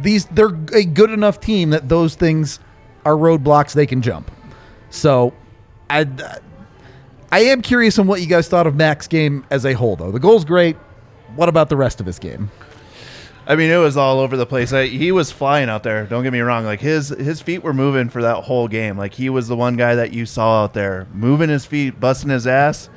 These 0.00 0.26
they're 0.26 0.56
a 0.72 0.84
good 0.84 1.10
enough 1.10 1.40
team 1.40 1.70
that 1.70 1.88
those 1.88 2.14
things 2.14 2.60
are 3.04 3.14
roadblocks 3.14 3.74
they 3.74 3.86
can 3.86 4.02
jump. 4.02 4.30
So, 4.90 5.34
I 5.90 6.06
I 7.32 7.40
am 7.40 7.62
curious 7.62 7.98
on 7.98 8.06
what 8.06 8.20
you 8.20 8.26
guys 8.26 8.48
thought 8.48 8.66
of 8.66 8.76
Mac's 8.76 9.08
game 9.08 9.44
as 9.50 9.66
a 9.66 9.72
whole, 9.72 9.96
though. 9.96 10.12
The 10.12 10.20
goal's 10.20 10.44
great. 10.44 10.76
What 11.34 11.48
about 11.48 11.68
the 11.68 11.76
rest 11.76 12.00
of 12.00 12.06
his 12.06 12.18
game? 12.18 12.50
I 13.46 13.56
mean, 13.56 13.70
it 13.70 13.76
was 13.76 13.96
all 13.96 14.20
over 14.20 14.36
the 14.36 14.46
place. 14.46 14.72
I, 14.72 14.86
he 14.86 15.12
was 15.12 15.30
flying 15.30 15.68
out 15.68 15.82
there. 15.82 16.06
Don't 16.06 16.22
get 16.22 16.32
me 16.32 16.40
wrong. 16.40 16.64
Like 16.64 16.80
his 16.80 17.10
his 17.10 17.42
feet 17.42 17.62
were 17.62 17.74
moving 17.74 18.08
for 18.08 18.22
that 18.22 18.44
whole 18.44 18.68
game. 18.68 18.96
Like 18.96 19.12
he 19.14 19.28
was 19.28 19.48
the 19.48 19.56
one 19.56 19.76
guy 19.76 19.94
that 19.96 20.12
you 20.12 20.24
saw 20.24 20.64
out 20.64 20.72
there 20.74 21.06
moving 21.12 21.50
his 21.50 21.66
feet, 21.66 22.00
busting 22.00 22.30
his 22.30 22.46
ass. 22.46 22.88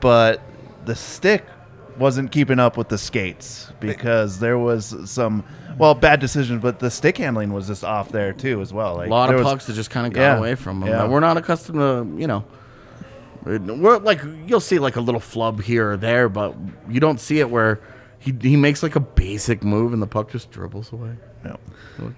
But 0.00 0.42
the 0.84 0.94
stick 0.94 1.46
wasn't 1.98 2.32
keeping 2.32 2.58
up 2.58 2.76
with 2.76 2.88
the 2.88 2.98
skates 2.98 3.70
because 3.80 4.38
there 4.40 4.58
was 4.58 4.94
some 5.10 5.44
well 5.78 5.94
bad 5.94 6.20
decisions, 6.20 6.60
but 6.60 6.78
the 6.78 6.90
stick 6.90 7.16
handling 7.16 7.52
was 7.52 7.66
just 7.66 7.82
off 7.84 8.10
there 8.10 8.32
too 8.34 8.60
as 8.60 8.72
well. 8.74 8.96
Like 8.96 9.08
A 9.08 9.10
lot 9.10 9.30
of 9.30 9.36
was- 9.36 9.44
pucks 9.44 9.66
that 9.66 9.72
just 9.74 9.90
kind 9.90 10.06
of 10.06 10.12
got 10.12 10.20
Yeah. 10.20 10.36
away 10.38 10.54
from 10.54 10.82
him. 10.82 10.88
Yeah. 10.90 11.06
We're 11.06 11.20
not 11.20 11.36
accustomed 11.38 11.78
to, 11.78 12.20
you 12.20 12.26
know. 12.26 12.44
We're 13.44 13.98
like 13.98 14.20
you'll 14.46 14.60
see 14.60 14.78
like 14.78 14.96
a 14.96 15.00
little 15.00 15.20
flub 15.20 15.62
here 15.62 15.92
or 15.92 15.96
there, 15.96 16.28
but 16.28 16.54
you 16.88 17.00
don't 17.00 17.18
see 17.18 17.40
it 17.40 17.50
where 17.50 17.80
he 18.22 18.32
he 18.40 18.56
makes 18.56 18.82
like 18.82 18.96
a 18.96 19.00
basic 19.00 19.62
move 19.64 19.92
and 19.92 20.00
the 20.00 20.06
puck 20.06 20.30
just 20.30 20.50
dribbles 20.50 20.92
away. 20.92 21.16
No. 21.44 21.58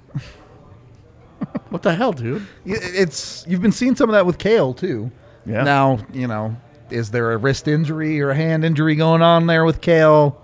What 1.68 1.82
the 1.82 1.94
hell, 1.94 2.12
dude? 2.12 2.46
It's 2.64 3.44
you've 3.48 3.60
been 3.60 3.72
seeing 3.72 3.96
some 3.96 4.08
of 4.08 4.14
that 4.14 4.24
with 4.26 4.38
Cale 4.38 4.72
too. 4.74 5.10
Yeah. 5.44 5.62
Now 5.64 5.98
you 6.12 6.26
know, 6.26 6.56
is 6.90 7.10
there 7.10 7.32
a 7.32 7.36
wrist 7.36 7.68
injury 7.68 8.20
or 8.20 8.30
a 8.30 8.34
hand 8.34 8.64
injury 8.64 8.94
going 8.94 9.22
on 9.22 9.46
there 9.46 9.64
with 9.64 9.80
Cale? 9.80 10.40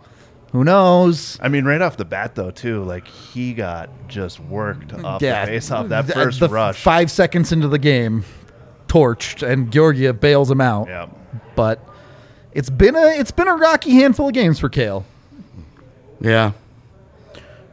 Who 0.53 0.65
knows? 0.65 1.39
I 1.41 1.49
mean, 1.49 1.65
right 1.65 1.81
off 1.81 1.97
the 1.97 2.05
bat 2.05 2.35
though, 2.35 2.51
too, 2.51 2.83
like 2.83 3.07
he 3.07 3.55
got 3.55 3.89
just 4.09 4.41
worked 4.41 4.93
off 4.93 5.23
Yeah, 5.23 5.45
the 5.47 5.53
face 5.53 5.71
off 5.71 5.89
that 5.89 6.07
first 6.07 6.41
the 6.41 6.49
rush. 6.49 6.83
Five 6.83 7.11
seconds 7.11 7.53
into 7.53 7.69
the 7.69 7.79
game, 7.79 8.25
torched, 8.89 9.47
and 9.49 9.73
Georgiev 9.73 10.21
bails 10.21 10.51
him 10.51 10.61
out. 10.61 10.89
Yeah. 10.89 11.09
But 11.55 11.89
it's 12.53 12.71
been 12.71 12.97
a 12.97 13.07
it's 13.07 13.31
been 13.31 13.49
a 13.49 13.55
rocky 13.55 13.93
handful 13.93 14.27
of 14.29 14.35
games 14.35 14.59
for 14.59 14.69
Cale. 14.69 15.05
Yeah. 16.21 16.53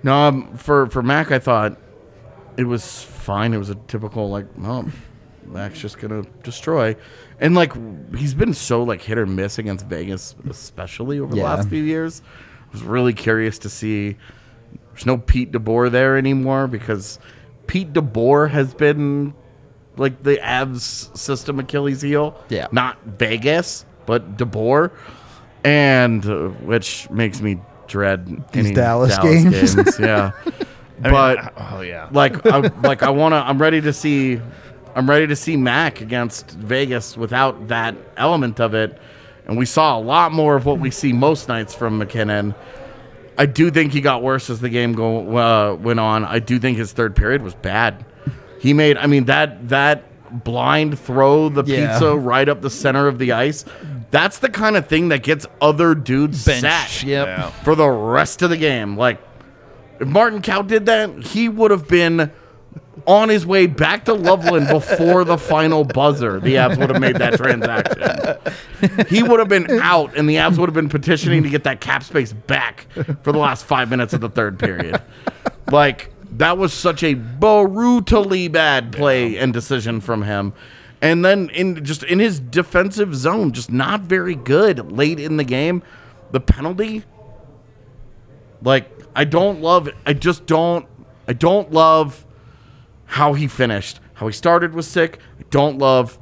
No, 0.03 0.13
um, 0.13 0.57
for 0.57 0.87
for 0.87 1.01
Mac, 1.01 1.31
I 1.31 1.39
thought 1.39 1.77
it 2.55 2.63
was 2.63 3.03
fine. 3.03 3.53
It 3.53 3.57
was 3.57 3.69
a 3.69 3.75
typical 3.75 4.29
like, 4.29 4.45
oh, 4.63 4.89
Mac's 5.45 5.79
just 5.79 5.97
gonna 5.97 6.23
destroy, 6.43 6.95
and 7.39 7.55
like 7.55 7.73
he's 8.15 8.33
been 8.33 8.53
so 8.53 8.83
like 8.83 9.01
hit 9.01 9.17
or 9.17 9.25
miss 9.25 9.57
against 9.57 9.85
Vegas, 9.87 10.35
especially 10.49 11.19
over 11.19 11.35
the 11.35 11.41
last 11.41 11.69
few 11.69 11.83
years. 11.83 12.21
I 12.67 12.71
was 12.71 12.83
really 12.83 13.13
curious 13.13 13.57
to 13.59 13.69
see. 13.69 14.17
There's 14.91 15.05
no 15.05 15.17
Pete 15.17 15.51
DeBoer 15.51 15.91
there 15.91 16.17
anymore 16.17 16.67
because 16.67 17.19
Pete 17.67 17.93
DeBoer 17.93 18.49
has 18.49 18.73
been 18.73 19.33
like 19.97 20.23
the 20.23 20.37
Avs 20.37 21.15
system 21.17 21.59
Achilles 21.59 22.01
heel. 22.01 22.43
Yeah. 22.49 22.67
Not 22.71 22.97
Vegas, 23.03 23.85
but 24.05 24.37
DeBoer. 24.37 24.91
And 25.63 26.25
uh, 26.25 26.47
which 26.47 27.09
makes 27.09 27.41
me 27.41 27.59
dread 27.87 28.43
These 28.51 28.65
any 28.67 28.75
Dallas 28.75 29.17
games. 29.19 29.99
yeah. 29.99 30.31
I 30.45 30.49
mean, 31.03 31.11
but 31.11 31.53
oh 31.57 31.81
yeah. 31.81 32.09
like 32.11 32.45
I, 32.45 32.59
like 32.83 33.03
I 33.03 33.09
want 33.09 33.33
to 33.33 33.37
I'm 33.37 33.59
ready 33.61 33.81
to 33.81 33.93
see 33.93 34.39
I'm 34.95 35.09
ready 35.09 35.27
to 35.27 35.35
see 35.35 35.55
Mac 35.57 36.01
against 36.01 36.51
Vegas 36.51 37.15
without 37.15 37.67
that 37.67 37.95
element 38.17 38.59
of 38.59 38.73
it. 38.73 38.99
And 39.45 39.57
we 39.57 39.65
saw 39.65 39.97
a 39.97 40.01
lot 40.01 40.31
more 40.31 40.55
of 40.55 40.65
what 40.65 40.79
we 40.79 40.91
see 40.91 41.13
most 41.13 41.47
nights 41.47 41.73
from 41.73 41.99
MacKinnon. 41.99 42.53
I 43.37 43.45
do 43.45 43.69
think 43.69 43.93
he 43.93 44.01
got 44.01 44.23
worse 44.23 44.49
as 44.49 44.59
the 44.59 44.69
game 44.69 44.93
go 44.93 45.37
uh, 45.37 45.75
went 45.75 45.99
on. 45.99 46.25
I 46.25 46.39
do 46.39 46.57
think 46.59 46.77
his 46.77 46.91
third 46.91 47.15
period 47.15 47.43
was 47.43 47.53
bad. 47.53 48.03
He 48.59 48.73
made 48.73 48.97
I 48.97 49.05
mean 49.05 49.25
that 49.25 49.69
that 49.69 50.03
blind 50.43 50.97
throw 50.99 51.49
the 51.49 51.63
Yeah. 51.63 51.91
pizza 51.91 52.17
right 52.17 52.49
up 52.49 52.61
the 52.61 52.69
center 52.71 53.07
of 53.07 53.19
the 53.19 53.31
ice. 53.33 53.63
That's 54.11 54.39
the 54.39 54.49
kind 54.49 54.77
of 54.77 54.87
thing 54.87 55.09
that 55.09 55.23
gets 55.23 55.45
other 55.61 55.93
dudes 55.93 56.41
set 56.41 57.03
Yep. 57.03 57.27
Yeah. 57.27 57.49
for 57.63 57.75
the 57.75 57.89
rest 57.89 58.41
of 58.41 58.49
the 58.49 58.57
game. 58.57 58.95
Like, 58.97 59.19
if 59.99 60.07
Martin 60.07 60.41
Kaut 60.41 60.67
did 60.67 60.85
that, 60.85 61.09
he 61.23 61.49
would 61.49 61.71
have 61.71 61.87
been 61.87 62.31
on 63.05 63.29
his 63.29 63.45
way 63.45 63.67
back 63.67 64.05
to 64.05 64.13
Loveland 64.13 64.67
before 64.71 65.23
the 65.23 65.37
final 65.37 65.83
buzzer. 65.83 66.39
The 66.39 66.55
Avs 66.55 66.77
would 66.77 66.89
have 66.89 67.01
made 67.01 67.15
that 67.17 67.33
transaction. 67.35 69.05
He 69.07 69.23
would 69.23 69.39
have 69.39 69.49
been 69.49 69.79
out, 69.81 70.15
and 70.17 70.27
the 70.29 70.35
Avs 70.35 70.57
would 70.57 70.67
have 70.67 70.73
been 70.75 70.89
petitioning 70.89 71.43
to 71.43 71.49
get 71.49 71.63
that 71.65 71.81
cap 71.81 72.03
space 72.03 72.33
back 72.33 72.87
for 73.23 73.31
the 73.31 73.39
last 73.39 73.65
five 73.65 73.89
minutes 73.89 74.13
of 74.13 74.21
the 74.21 74.29
third 74.29 74.57
period. 74.59 75.01
Like, 75.71 76.13
that 76.37 76.57
was 76.57 76.73
such 76.73 77.03
a 77.03 77.13
brutally 77.13 78.47
bad 78.47 78.91
play 78.91 79.37
and 79.37 79.53
decision 79.53 80.01
from 80.01 80.21
him. 80.23 80.53
And 81.01 81.23
then 81.23 81.49
in 81.49 81.83
just 81.85 82.03
in 82.03 82.19
his 82.19 82.39
defensive 82.39 83.13
zone, 83.15 83.51
just 83.51 83.71
not 83.71 84.01
very 84.01 84.35
good 84.35 84.91
late 84.91 85.19
in 85.19 85.37
the 85.37 85.43
game. 85.43 85.83
The 86.31 86.39
penalty, 86.39 87.03
like 88.61 88.89
I 89.15 89.23
don't 89.23 89.61
love 89.61 89.87
it. 89.87 89.95
I 90.05 90.13
just 90.13 90.45
don't. 90.45 90.87
I 91.27 91.33
don't 91.33 91.71
love 91.71 92.25
how 93.05 93.33
he 93.33 93.47
finished. 93.47 93.99
How 94.15 94.27
he 94.27 94.33
started 94.33 94.73
was 94.73 94.87
sick. 94.87 95.19
I 95.39 95.43
don't 95.49 95.77
love. 95.77 96.17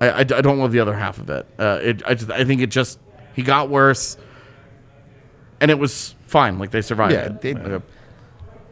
I, 0.00 0.08
I, 0.10 0.18
I 0.20 0.24
don't 0.24 0.58
love 0.58 0.72
the 0.72 0.80
other 0.80 0.94
half 0.94 1.18
of 1.18 1.30
it. 1.30 1.46
Uh, 1.58 1.78
it 1.82 2.02
I 2.06 2.14
just 2.14 2.30
I 2.30 2.44
think 2.44 2.60
it 2.60 2.70
just 2.70 2.98
he 3.34 3.42
got 3.42 3.70
worse, 3.70 4.16
and 5.60 5.70
it 5.70 5.78
was 5.78 6.14
fine. 6.26 6.58
Like 6.58 6.70
they 6.70 6.82
survived. 6.82 7.12
Yeah, 7.14 7.28
they- 7.40 7.80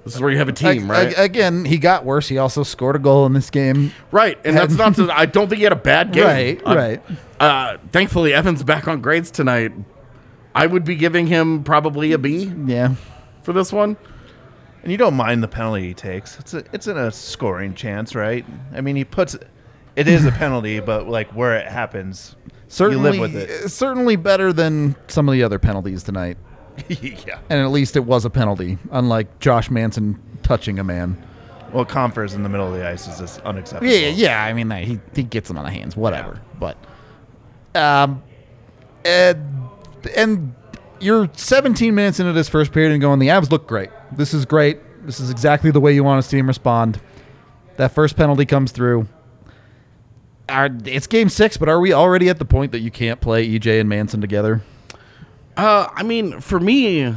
this 0.05 0.15
is 0.15 0.21
where 0.21 0.31
you 0.31 0.39
have 0.39 0.49
a 0.49 0.53
team, 0.53 0.85
Ag- 0.85 0.91
right? 0.91 1.07
ag- 1.09 1.19
again, 1.19 1.65
he 1.65 1.79
got 1.79 2.05
worse. 2.05 2.29
He 2.29 2.39
also 2.39 2.63
scored 2.63 2.97
a 2.97 2.99
goal 2.99 3.25
in 3.27 3.33
this 3.33 3.51
game. 3.51 3.93
right, 4.11 4.39
and 4.45 4.57
that's 4.57 4.75
not. 4.75 4.95
To, 4.97 5.11
I 5.17 5.27
don't 5.27 5.49
think 5.49 5.59
he 5.59 5.65
had 5.65 5.73
a 5.73 5.77
bad 5.77 6.13
game. 6.13 6.25
Right, 6.25 6.61
Uh, 6.67 6.75
right. 6.77 7.03
Uh, 7.41 7.77
thankfully, 7.93 8.33
Evans 8.35 8.63
back 8.63 8.89
on 8.89 9.01
grades 9.01 9.31
tonight. 9.31 9.73
I 10.55 10.67
would 10.67 10.85
be 10.85 10.97
giving 10.97 11.27
him 11.27 11.65
probably 11.65 12.13
a 12.13 12.19
B 12.19 12.53
Yeah. 12.67 12.95
for 13.43 13.53
this 13.53 13.73
one. 13.73 13.97
And 14.83 14.91
you 14.91 14.99
don't 14.99 15.15
mind 15.15 15.43
the 15.43 15.49
penalty 15.49 15.87
he 15.89 15.95
takes. 15.95 16.39
It's 16.41 16.55
a, 16.55 16.65
it's 16.73 16.89
in 16.89 16.99
a 16.99 17.11
scoring 17.13 17.73
chance, 17.75 18.15
right? 18.17 18.45
I 18.75 18.81
mean, 18.81 18.97
he 18.97 19.05
puts 19.05 19.37
it 19.97 20.09
is 20.09 20.25
a 20.27 20.33
penalty, 20.43 20.81
but 20.81 21.09
like 21.09 21.31
where 21.31 21.57
it 21.57 21.67
happens, 21.69 22.35
Certainly, 22.69 23.17
you 23.17 23.21
live 23.23 23.33
with 23.33 23.43
it. 23.51 23.69
certainly 23.71 24.17
better 24.17 24.53
than 24.53 24.97
some 25.07 25.29
of 25.29 25.33
the 25.35 25.43
other 25.45 25.59
penalties 25.61 26.03
tonight. 26.03 26.37
yeah. 26.89 27.39
And 27.51 27.61
at 27.61 27.71
least 27.71 27.97
it 27.97 28.05
was 28.05 28.25
a 28.25 28.31
penalty, 28.31 28.79
unlike 28.91 29.39
Josh 29.41 29.71
Manson 29.71 30.21
touching 30.43 30.79
a 30.79 30.85
man. 30.85 31.23
Well, 31.73 31.85
Compher's 31.85 32.35
in 32.35 32.43
the 32.43 32.49
middle 32.49 32.67
of 32.67 32.75
the 32.75 32.87
ice 32.87 33.09
is 33.09 33.19
just 33.19 33.41
unacceptable. 33.41 33.93
Yeah, 33.93 34.09
yeah. 34.09 34.45
I 34.45 34.53
mean, 34.53 34.71
he 34.71 35.01
he 35.15 35.23
gets 35.23 35.49
him 35.49 35.57
on 35.57 35.65
the 35.65 35.71
hands, 35.71 35.97
whatever. 35.97 36.41
But, 36.59 36.77
um, 37.75 38.23
and, 39.05 39.71
and 40.15 40.55
you're 41.01 41.31
17 41.35 41.95
minutes 41.95 42.21
into 42.21 42.33
this 42.33 42.49
first 42.49 42.73
period 42.73 42.93
and 42.93 43.01
going, 43.01 43.19
the 43.19 43.29
Avs 43.29 43.51
look 43.51 43.67
great. 43.67 43.91
This 44.13 44.35
is 44.35 44.45
great. 44.45 44.79
This 45.07 45.19
is 45.19 45.31
exactly 45.31 45.71
the 45.71 45.81
way 45.81 45.95
you 45.95 46.05
want 46.05 46.23
to 46.23 46.29
see 46.29 46.39
him 46.39 46.47
respond. 46.47 47.01
That 47.77 47.93
first 47.93 48.17
penalty 48.17 48.45
comes 48.45 48.71
through. 48.71 49.09
Are, 50.49 50.69
it's 50.85 51.07
game 51.07 51.29
six, 51.29 51.57
but 51.57 51.69
are 51.69 51.81
we 51.81 51.93
already 51.93 52.29
at 52.29 52.39
the 52.39 52.45
point 52.45 52.73
that 52.73 52.81
you 52.81 52.91
can't 52.91 53.21
play 53.21 53.49
EJ 53.49 53.81
and 53.81 53.89
Manson 53.89 54.21
together? 54.21 54.63
Uh, 55.57 55.89
I 55.95 56.03
mean, 56.03 56.41
for 56.41 56.59
me, 56.59 57.15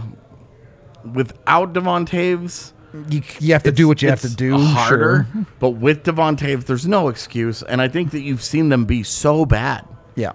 without 1.13 1.73
Devon 1.73 2.05
Toews, 2.05 2.73
You, 3.09 3.21
you 3.39 3.53
have 3.53 3.63
to 3.63 3.71
do 3.71 3.87
what 3.87 4.01
you 4.01 4.09
have 4.09 4.21
to 4.21 4.33
do. 4.33 4.57
harder. 4.57 5.27
sure. 5.33 5.45
But 5.59 5.71
with 5.71 6.03
Devon 6.03 6.35
Toews, 6.35 6.65
there's 6.65 6.87
no 6.87 7.07
excuse, 7.09 7.63
and 7.63 7.81
I 7.81 7.87
think 7.87 8.11
that 8.11 8.21
you've 8.21 8.43
seen 8.43 8.69
them 8.69 8.85
be 8.85 9.03
so 9.03 9.45
bad, 9.45 9.85
Yeah. 10.15 10.33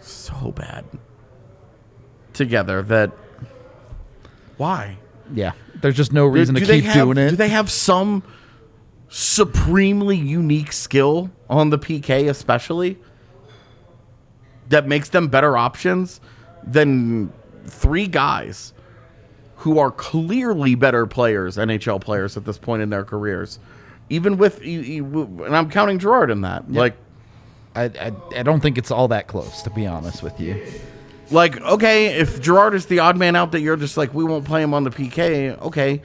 so 0.00 0.52
bad 0.52 0.84
together 2.32 2.82
that 2.82 3.12
why? 4.56 4.98
Yeah. 5.32 5.52
There's 5.80 5.96
just 5.96 6.12
no 6.12 6.26
reason 6.26 6.54
do 6.54 6.64
to 6.64 6.72
keep 6.72 6.84
have, 6.84 6.94
doing 6.94 7.18
it. 7.18 7.30
Do 7.30 7.36
they 7.36 7.48
have 7.48 7.70
some 7.70 8.22
supremely 9.08 10.16
unique 10.16 10.72
skill 10.72 11.30
on 11.48 11.70
the 11.70 11.78
PK, 11.78 12.28
especially 12.28 12.98
that 14.68 14.86
makes 14.88 15.08
them 15.10 15.28
better 15.28 15.56
options 15.56 16.20
than 16.66 17.32
three 17.66 18.06
guys 18.06 18.72
who 19.56 19.78
are 19.78 19.90
clearly 19.90 20.74
better 20.74 21.06
players, 21.06 21.56
NHL 21.56 22.00
players 22.00 22.36
at 22.36 22.44
this 22.44 22.58
point 22.58 22.82
in 22.82 22.90
their 22.90 23.04
careers? 23.04 23.58
Even 24.10 24.36
with, 24.36 24.62
you- 24.64 24.80
you- 24.80 25.44
and 25.44 25.56
I'm 25.56 25.70
counting 25.70 25.98
Girard 25.98 26.30
in 26.30 26.42
that. 26.42 26.70
Like, 26.70 26.94
I, 27.74 27.84
I, 27.84 28.12
I 28.36 28.42
don't 28.42 28.60
think 28.60 28.78
it's 28.78 28.90
all 28.90 29.08
that 29.08 29.26
close, 29.26 29.62
to 29.62 29.70
be 29.70 29.86
honest 29.86 30.22
with 30.22 30.38
you. 30.40 30.62
like 31.30 31.60
okay, 31.62 32.18
if 32.18 32.40
Girard 32.40 32.74
is 32.74 32.86
the 32.86 32.98
odd 33.00 33.16
man 33.16 33.34
out 33.34 33.52
that 33.52 33.60
you're 33.62 33.76
just 33.76 33.96
like 33.96 34.12
we 34.14 34.22
won't 34.24 34.44
play 34.44 34.62
him 34.62 34.74
on 34.74 34.84
the 34.84 34.90
PK, 34.90 35.58
okay, 35.62 36.02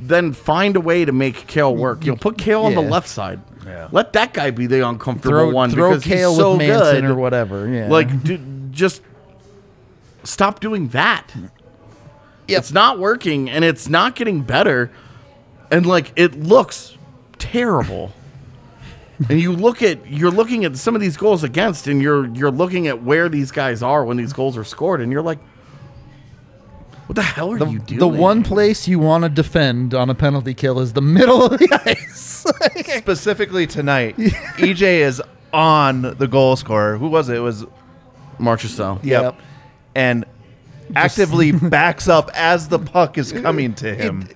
then 0.00 0.32
find 0.32 0.76
a 0.76 0.80
way 0.80 1.04
to 1.04 1.10
make 1.12 1.46
Cale 1.48 1.74
work. 1.74 2.04
You'll 2.04 2.16
put 2.18 2.36
Cale 2.38 2.62
on 2.64 2.74
the 2.74 2.82
left 2.82 3.08
side. 3.08 3.40
Yeah. 3.64 3.88
Let 3.90 4.12
that 4.12 4.32
guy 4.34 4.50
be 4.52 4.66
the 4.68 4.86
uncomfortable 4.86 5.30
Throw, 5.30 5.50
one 5.50 5.70
throw 5.70 5.90
because 5.90 6.04
Cale 6.04 6.30
he's 6.30 6.38
so 6.38 6.50
with 6.52 6.58
Manson 6.68 7.00
good. 7.00 7.10
or 7.10 7.14
whatever. 7.16 7.66
Yeah. 7.68 7.88
Like, 7.88 8.22
d- 8.22 8.40
just 8.70 9.02
stop 10.26 10.60
doing 10.60 10.88
that. 10.88 11.28
Yep. 12.48 12.58
It's 12.58 12.72
not 12.72 12.98
working, 12.98 13.50
and 13.50 13.64
it's 13.64 13.88
not 13.88 14.14
getting 14.14 14.42
better, 14.42 14.90
and 15.70 15.84
like 15.84 16.12
it 16.16 16.38
looks 16.38 16.96
terrible. 17.38 18.12
and 19.30 19.40
you 19.40 19.52
look 19.52 19.82
at 19.82 20.06
you're 20.06 20.30
looking 20.30 20.64
at 20.64 20.76
some 20.76 20.94
of 20.94 21.00
these 21.00 21.16
goals 21.16 21.42
against, 21.42 21.86
and 21.86 22.02
you're 22.02 22.26
you're 22.28 22.50
looking 22.50 22.86
at 22.86 23.02
where 23.02 23.28
these 23.28 23.50
guys 23.50 23.82
are 23.82 24.04
when 24.04 24.16
these 24.16 24.32
goals 24.32 24.56
are 24.56 24.64
scored, 24.64 25.00
and 25.00 25.10
you're 25.10 25.22
like, 25.22 25.38
what 27.06 27.16
the 27.16 27.22
hell 27.22 27.52
are 27.52 27.58
the, 27.58 27.66
you 27.66 27.78
doing? 27.78 27.98
the 27.98 28.08
one 28.08 28.42
place 28.42 28.86
you 28.86 28.98
want 28.98 29.24
to 29.24 29.30
defend 29.30 29.94
on 29.94 30.10
a 30.10 30.14
penalty 30.14 30.54
kill 30.54 30.80
is 30.80 30.92
the 30.92 31.02
middle 31.02 31.44
of 31.44 31.58
the 31.58 31.80
ice. 31.86 32.44
Specifically 32.98 33.66
tonight, 33.66 34.16
EJ 34.16 34.82
is 35.00 35.22
on 35.52 36.02
the 36.02 36.28
goal 36.28 36.56
scorer. 36.56 36.96
Who 36.98 37.08
was 37.08 37.28
it? 37.28 37.36
It 37.36 37.40
was 37.40 37.64
Marchessault. 38.38 39.04
Yep. 39.04 39.22
Yep. 39.22 39.40
And 39.96 40.24
actively 40.94 41.50
backs 41.52 42.06
up 42.08 42.30
as 42.34 42.68
the 42.68 42.78
puck 42.78 43.18
is 43.18 43.32
coming 43.32 43.74
to 43.74 43.92
him. 43.94 44.28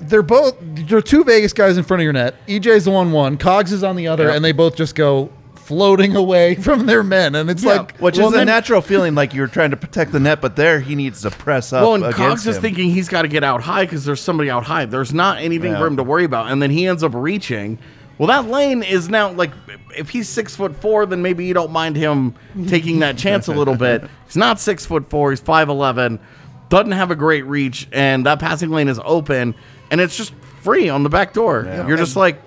they're 0.00 0.22
both 0.22 0.56
there 0.60 0.98
are 0.98 1.02
two 1.02 1.24
Vegas 1.24 1.52
guys 1.52 1.76
in 1.76 1.84
front 1.84 2.00
of 2.00 2.04
your 2.04 2.12
net. 2.12 2.34
EJ's 2.46 2.84
the 2.84 2.90
one 2.90 3.10
one, 3.12 3.36
Cogs 3.36 3.72
is 3.72 3.82
on 3.82 3.96
the 3.96 4.06
other, 4.08 4.24
Yep. 4.26 4.36
and 4.36 4.44
they 4.44 4.52
both 4.52 4.76
just 4.76 4.94
go 4.94 5.30
floating 5.56 6.14
away 6.24 6.54
from 6.54 6.86
their 6.86 7.02
men, 7.02 7.34
and 7.34 7.50
it's 7.50 7.64
like 7.64 7.96
Which 7.98 8.16
well, 8.18 8.28
is 8.28 8.34
a 8.34 8.36
then- 8.38 8.46
natural 8.46 8.80
feeling 8.80 9.14
like 9.14 9.34
you're 9.34 9.46
trying 9.46 9.70
to 9.70 9.76
protect 9.76 10.12
the 10.12 10.20
net, 10.20 10.40
but 10.40 10.56
there 10.56 10.80
he 10.80 10.94
needs 10.94 11.22
to 11.22 11.30
press 11.30 11.72
up. 11.72 11.82
Well, 11.82 11.94
and 11.94 12.04
against 12.04 12.18
Cogs 12.18 12.46
is 12.46 12.56
him. 12.56 12.62
thinking 12.62 12.90
he's 12.90 13.08
got 13.08 13.22
to 13.22 13.28
get 13.28 13.42
out 13.44 13.62
high 13.62 13.84
because 13.84 14.04
there's 14.04 14.20
somebody 14.20 14.50
out 14.50 14.64
high. 14.64 14.84
There's 14.86 15.12
not 15.14 15.38
anything 15.38 15.72
Yeah. 15.72 15.78
for 15.78 15.86
him 15.86 15.96
to 15.96 16.02
worry 16.02 16.24
about, 16.24 16.50
and 16.50 16.60
then 16.62 16.70
he 16.70 16.86
ends 16.86 17.02
up 17.02 17.12
reaching. 17.14 17.78
Well, 18.18 18.28
that 18.28 18.48
lane 18.48 18.82
is 18.82 19.08
now 19.08 19.32
like 19.32 19.50
if 19.96 20.10
he's 20.10 20.28
six 20.28 20.54
foot 20.54 20.76
four, 20.80 21.06
then 21.06 21.22
maybe 21.22 21.44
you 21.44 21.54
don't 21.54 21.72
mind 21.72 21.96
him 21.96 22.34
taking 22.68 23.00
that 23.00 23.16
chance 23.18 23.48
a 23.48 23.52
little 23.52 23.76
bit. 23.76 24.04
He's 24.26 24.36
not 24.36 24.60
six 24.60 24.86
foot 24.86 25.10
four; 25.10 25.30
he's 25.30 25.40
five 25.40 25.68
eleven. 25.68 26.20
Doesn't 26.68 26.92
have 26.92 27.10
a 27.10 27.16
great 27.16 27.44
reach, 27.44 27.88
and 27.92 28.24
that 28.26 28.38
passing 28.40 28.70
lane 28.70 28.88
is 28.88 29.00
open, 29.04 29.54
and 29.90 30.00
it's 30.00 30.16
just 30.16 30.32
free 30.62 30.88
on 30.88 31.02
the 31.02 31.08
back 31.10 31.32
door. 31.34 31.64
You're 31.86 31.96
just 31.96 32.16
like, 32.16 32.40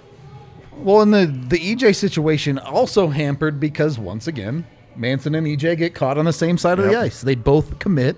Well, 0.75 1.01
in 1.01 1.11
the 1.11 1.25
the 1.25 1.57
EJ 1.75 1.95
situation 1.95 2.57
also 2.57 3.09
hampered 3.09 3.59
because 3.59 3.99
once 3.99 4.27
again, 4.27 4.65
Manson 4.95 5.35
and 5.35 5.45
EJ 5.45 5.77
get 5.77 5.93
caught 5.95 6.17
on 6.17 6.25
the 6.25 6.33
same 6.33 6.57
side 6.57 6.79
of 6.79 6.85
the 6.85 6.95
ice. 6.97 7.21
They 7.21 7.35
both 7.35 7.77
commit, 7.79 8.15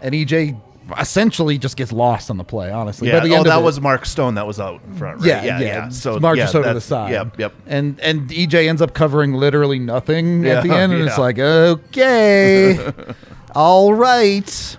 and 0.00 0.14
EJ 0.14 0.60
essentially 0.98 1.58
just 1.58 1.76
gets 1.76 1.92
lost 1.92 2.30
on 2.30 2.36
the 2.36 2.44
play. 2.44 2.70
Honestly, 2.70 3.08
Yeah. 3.08 3.20
The 3.20 3.34
Oh, 3.36 3.42
that 3.44 3.58
it- 3.58 3.62
was 3.64 3.80
Mark 3.80 4.06
Stone 4.06 4.34
that 4.36 4.46
was 4.46 4.58
out 4.60 4.80
in 4.86 4.94
front, 4.94 5.18
right? 5.18 5.26
Yeah, 5.26 5.44
yeah, 5.44 5.58
yeah. 5.60 5.66
yeah. 5.66 5.88
So 5.88 6.18
Mark 6.20 6.36
yeah, 6.36 6.44
just 6.44 6.54
over 6.54 6.72
the 6.74 6.80
side. 6.80 7.12
Yep, 7.12 7.38
yep. 7.38 7.52
And 7.66 7.98
and 8.00 8.28
EJ 8.30 8.68
ends 8.68 8.80
up 8.82 8.94
covering 8.94 9.34
literally 9.34 9.78
nothing 9.78 10.46
at 10.46 10.62
the 10.62 10.72
end, 10.74 10.92
and 10.92 11.02
it's 11.02 11.18
like, 11.18 11.38
okay, 11.38 12.78
all 13.54 13.94
right. 13.94 14.76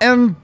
And 0.00 0.36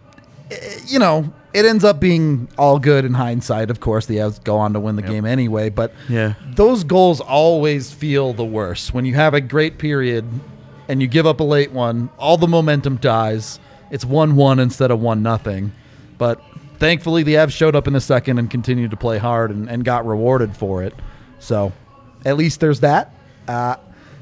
you 0.86 0.98
know, 0.98 1.32
it 1.52 1.64
ends 1.64 1.84
up 1.84 2.00
being 2.00 2.48
all 2.58 2.78
good 2.78 3.04
in 3.04 3.14
hindsight. 3.14 3.70
Of 3.70 3.80
course, 3.80 4.06
the 4.06 4.16
Avs 4.16 4.42
go 4.42 4.56
on 4.58 4.72
to 4.72 4.80
win 4.80 4.96
the 4.96 5.02
game 5.02 5.24
anyway. 5.24 5.68
But 5.70 5.92
Yeah. 6.08 6.34
those 6.54 6.82
goals 6.84 7.20
always 7.20 7.92
feel 7.92 8.32
the 8.32 8.44
worst 8.44 8.92
when 8.92 9.04
you 9.04 9.14
have 9.14 9.34
a 9.34 9.40
great 9.40 9.78
period 9.78 10.24
and 10.88 11.00
you 11.00 11.06
give 11.08 11.26
up 11.26 11.40
a 11.40 11.44
late 11.44 11.72
one. 11.72 12.10
All 12.18 12.36
the 12.36 12.48
momentum 12.48 12.96
dies. 12.96 13.58
It's 13.94 14.04
one-one 14.04 14.58
instead 14.58 14.90
of 14.90 14.98
one 14.98 15.22
nothing. 15.22 15.70
But 16.18 16.42
thankfully, 16.78 17.22
the 17.22 17.34
Avs 17.34 17.52
showed 17.52 17.76
up 17.76 17.86
in 17.86 17.92
the 17.92 18.00
second 18.00 18.40
and 18.40 18.50
continued 18.50 18.90
to 18.90 18.96
play 18.96 19.18
hard 19.18 19.52
and, 19.52 19.70
and 19.70 19.84
got 19.84 20.04
rewarded 20.04 20.56
for 20.56 20.82
it. 20.82 20.94
So 21.38 21.72
at 22.24 22.36
least 22.36 22.58
there's 22.58 22.80
that. 22.80 23.14
Uh, 23.46 23.76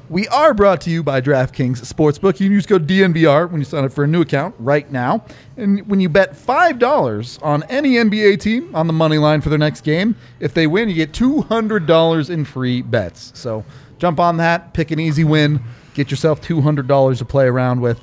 we 0.09 0.27
are 0.27 0.53
brought 0.53 0.81
to 0.81 0.91
you 0.91 1.01
by 1.01 1.21
DraftKings 1.21 1.81
Sportsbook. 1.91 2.39
You 2.39 2.45
can 2.45 2.51
use 2.51 2.67
code 2.67 2.85
DNVR 2.85 3.49
when 3.49 3.61
you 3.61 3.65
sign 3.65 3.83
up 3.83 3.91
for 3.91 4.03
a 4.03 4.07
new 4.07 4.21
account 4.21 4.53
right 4.59 4.91
now. 4.91 5.25
And 5.57 5.87
when 5.89 5.99
you 5.99 6.07
bet 6.07 6.33
$5 6.33 7.43
on 7.43 7.63
any 7.63 7.93
NBA 7.93 8.41
team 8.41 8.75
on 8.75 8.85
the 8.85 8.93
money 8.93 9.17
line 9.17 9.41
for 9.41 9.49
their 9.49 9.57
next 9.57 9.81
game, 9.81 10.15
if 10.39 10.53
they 10.53 10.67
win, 10.67 10.87
you 10.87 10.93
get 10.93 11.13
$200 11.13 12.29
in 12.29 12.45
free 12.45 12.83
bets. 12.83 13.31
So 13.33 13.65
jump 13.97 14.19
on 14.19 14.37
that, 14.37 14.75
pick 14.75 14.91
an 14.91 14.99
easy 14.99 15.23
win, 15.23 15.63
get 15.95 16.11
yourself 16.11 16.41
$200 16.41 17.17
to 17.17 17.25
play 17.25 17.47
around 17.47 17.81
with. 17.81 17.99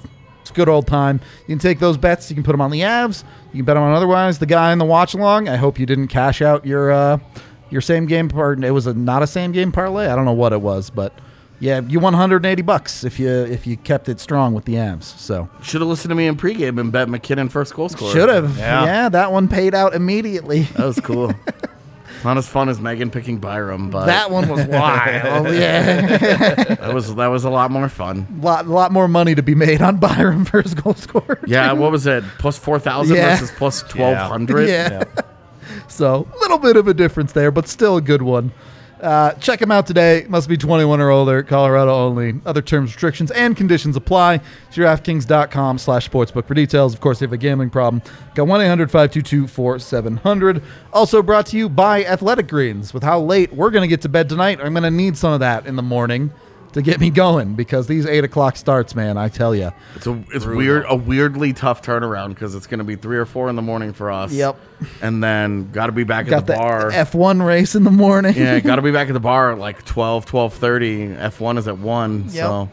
It's 0.51 0.57
a 0.57 0.61
good 0.61 0.69
old 0.69 0.89
time. 0.89 1.21
You 1.43 1.53
can 1.55 1.61
take 1.61 1.79
those 1.79 1.97
bets, 1.97 2.29
you 2.29 2.35
can 2.35 2.43
put 2.43 2.51
them 2.51 2.61
on 2.61 2.73
the 2.73 2.81
Avs, 2.81 3.23
you 3.53 3.59
can 3.59 3.65
bet 3.67 3.77
them 3.77 3.85
on 3.85 3.95
otherwise. 3.95 4.41
The 4.41 4.47
guy 4.47 4.73
in 4.73 4.79
the 4.79 4.85
watch 4.85 5.15
along, 5.15 5.49
I 5.49 5.55
hope 5.55 5.79
you 5.79 5.87
didn't 5.87 6.09
cash 6.09 6.43
out 6.43 6.67
your 6.67 6.91
uh, 6.91 7.19
your 7.71 7.81
same 7.81 8.07
game 8.07 8.29
part. 8.29 8.63
It 8.65 8.73
was 8.73 8.89
a, 8.89 8.95
not 8.95 9.23
a 9.23 9.29
same 9.29 9.53
game 9.53 9.71
parlay. 9.71 10.09
I 10.09 10.17
don't 10.17 10.25
know 10.25 10.33
what 10.33 10.53
it 10.53 10.61
was, 10.61 10.91
but 10.91 11.13
yeah, 11.61 11.83
you 11.83 12.01
won 12.01 12.15
180 12.15 12.63
bucks 12.63 13.05
if 13.05 13.21
you 13.21 13.31
if 13.31 13.65
you 13.65 13.77
kept 13.77 14.09
it 14.09 14.19
strong 14.19 14.53
with 14.53 14.65
the 14.65 14.75
Avs. 14.75 15.05
So 15.05 15.49
should 15.63 15.83
have 15.83 15.89
listened 15.89 16.11
to 16.11 16.17
me 16.17 16.27
in 16.27 16.37
pregame 16.37 16.81
and 16.81 16.91
bet 16.91 17.09
MacKinnon 17.09 17.49
first 17.49 17.73
goal 17.75 17.89
scorer. 17.89 18.13
should 18.13 18.29
have. 18.29 18.59
Yeah. 18.59 18.85
Yeah. 18.85 19.09
that 19.09 19.31
one 19.31 19.47
paid 19.47 19.73
out 19.73 19.95
immediately. 19.95 20.63
That 20.63 20.87
was 20.87 20.99
cool. 20.99 21.33
Not 22.25 22.37
as 22.37 22.47
fun 22.47 22.69
as 22.69 22.81
Megan 22.81 23.11
picking 23.11 23.39
Byram, 23.39 23.91
but 23.91 24.07
that 24.07 24.31
one 24.31 24.49
was 24.49 24.67
wild. 24.67 25.55
yeah, 25.55 26.65
that 26.75 26.93
was 26.93 27.15
that 27.15 27.29
was 27.29 27.45
a 27.45 27.51
lot 27.51 27.71
more 27.71 27.89
fun. 27.89 28.27
lot 28.41 28.67
lot 28.67 28.93
more 28.93 29.09
money 29.09 29.35
to 29.35 29.43
be 29.43 29.55
made 29.55 29.81
on 29.81 29.97
Byram 29.97 30.45
first 30.47 30.83
goal 30.83 30.95
scorer. 30.95 31.39
Yeah, 31.47 31.73
what 31.73 31.91
was 31.93 32.07
it? 32.07 32.23
Plus 32.39 32.59
four 32.59 32.79
thousand 32.79 33.17
Yeah. 33.17 33.37
versus 33.37 33.51
plus 33.57 33.83
twelve 33.83 34.17
hundred. 34.17 34.69
Yeah. 34.69 35.05
So 35.87 36.27
a 36.35 36.39
little 36.41 36.59
bit 36.59 36.77
of 36.77 36.89
a 36.89 36.95
difference 36.95 37.33
there, 37.33 37.51
but 37.51 37.69
still 37.69 37.97
a 37.97 38.01
good 38.01 38.23
one. 38.23 38.53
Uh, 39.01 39.33
check 39.35 39.61
them 39.61 39.71
out 39.71 39.87
today. 39.87 40.27
Must 40.29 40.49
be 40.49 40.57
21 40.57 41.01
or 41.01 41.11
older. 41.11 41.43
Colorado 41.43 41.93
only. 41.93 42.41
Other 42.45 42.61
terms, 42.61 42.93
restrictions, 42.93 43.31
and 43.31 43.57
conditions 43.57 43.97
apply. 43.97 44.41
DraftKings.com 44.73 45.79
slash 45.79 46.11
sportsbook 46.11 46.47
for 46.47 46.55
details. 46.55 46.93
Of 46.93 47.01
course, 47.01 47.19
if 47.19 47.23
you 47.23 47.29
have 47.29 47.33
a 47.33 47.39
gambling 47.39 47.71
problem, 47.71 48.03
go 48.35 48.45
1-800-522-4700. 48.45 50.63
Also 50.93 51.23
brought 51.23 51.47
to 51.47 51.57
you 51.57 51.69
by 51.69 52.05
Athletic 52.05 52.49
Greens. 52.49 52.93
With 52.93 53.03
how 53.03 53.21
late 53.21 53.53
we're 53.55 53.71
going 53.71 53.83
to 53.83 53.89
get 53.89 54.03
to 54.03 54.09
bed 54.09 54.29
tonight, 54.29 54.61
I'm 54.63 54.75
going 54.75 54.83
to 54.83 54.91
need 54.91 55.17
some 55.17 55.33
of 55.33 55.41
that 55.41 55.67
in 55.67 55.77
the 55.77 55.83
morning 55.83 56.31
to 56.73 56.83
get 56.83 57.01
me 57.01 57.11
going 57.11 57.55
because 57.55 57.87
these 57.87 58.07
8 58.07 58.25
o'clock 58.25 58.57
starts, 58.57 58.95
man, 58.95 59.17
I 59.19 59.29
tell 59.29 59.55
you. 59.55 59.73
It's 59.97 60.07
a 60.07 60.23
it's 60.33 60.47
weird 60.47 60.85
a 60.89 60.97
weirdly 60.97 61.53
tough 61.53 61.83
turnaround 61.83 62.31
because 62.31 62.55
it's 62.55 62.67
going 62.67 62.79
to 62.79 62.85
be 62.85 62.97
three 62.97 63.17
or 63.17 63.27
four 63.27 63.49
in 63.49 63.57
the 63.57 63.63
morning 63.63 63.93
for 63.93 64.11
us. 64.11 64.33
Yep. 64.33 64.57
And 65.03 65.23
then 65.23 65.71
got 65.71 65.87
to 65.87 65.93
be 65.93 66.05
back 66.05 66.31
at 66.31 66.47
the 66.47 66.53
the 66.53 66.59
bar. 66.59 66.91
F1 66.91 67.45
race 67.45 67.75
in 67.75 67.85
the 67.85 67.91
morning. 67.91 68.35
yeah, 68.35 68.59
got 68.61 68.77
to 68.77 68.83
be 68.83 68.93
back 68.93 69.09
at 69.09 69.15
the 69.15 69.21
bar 69.21 69.53
at 69.53 69.59
like 69.59 69.85
12, 69.85 70.27
12.30. 70.27 71.19
F1 71.19 71.59
is 71.59 71.69
at 71.69 71.79
1. 71.79 72.25
Yep. 72.25 72.33
So. 72.33 72.69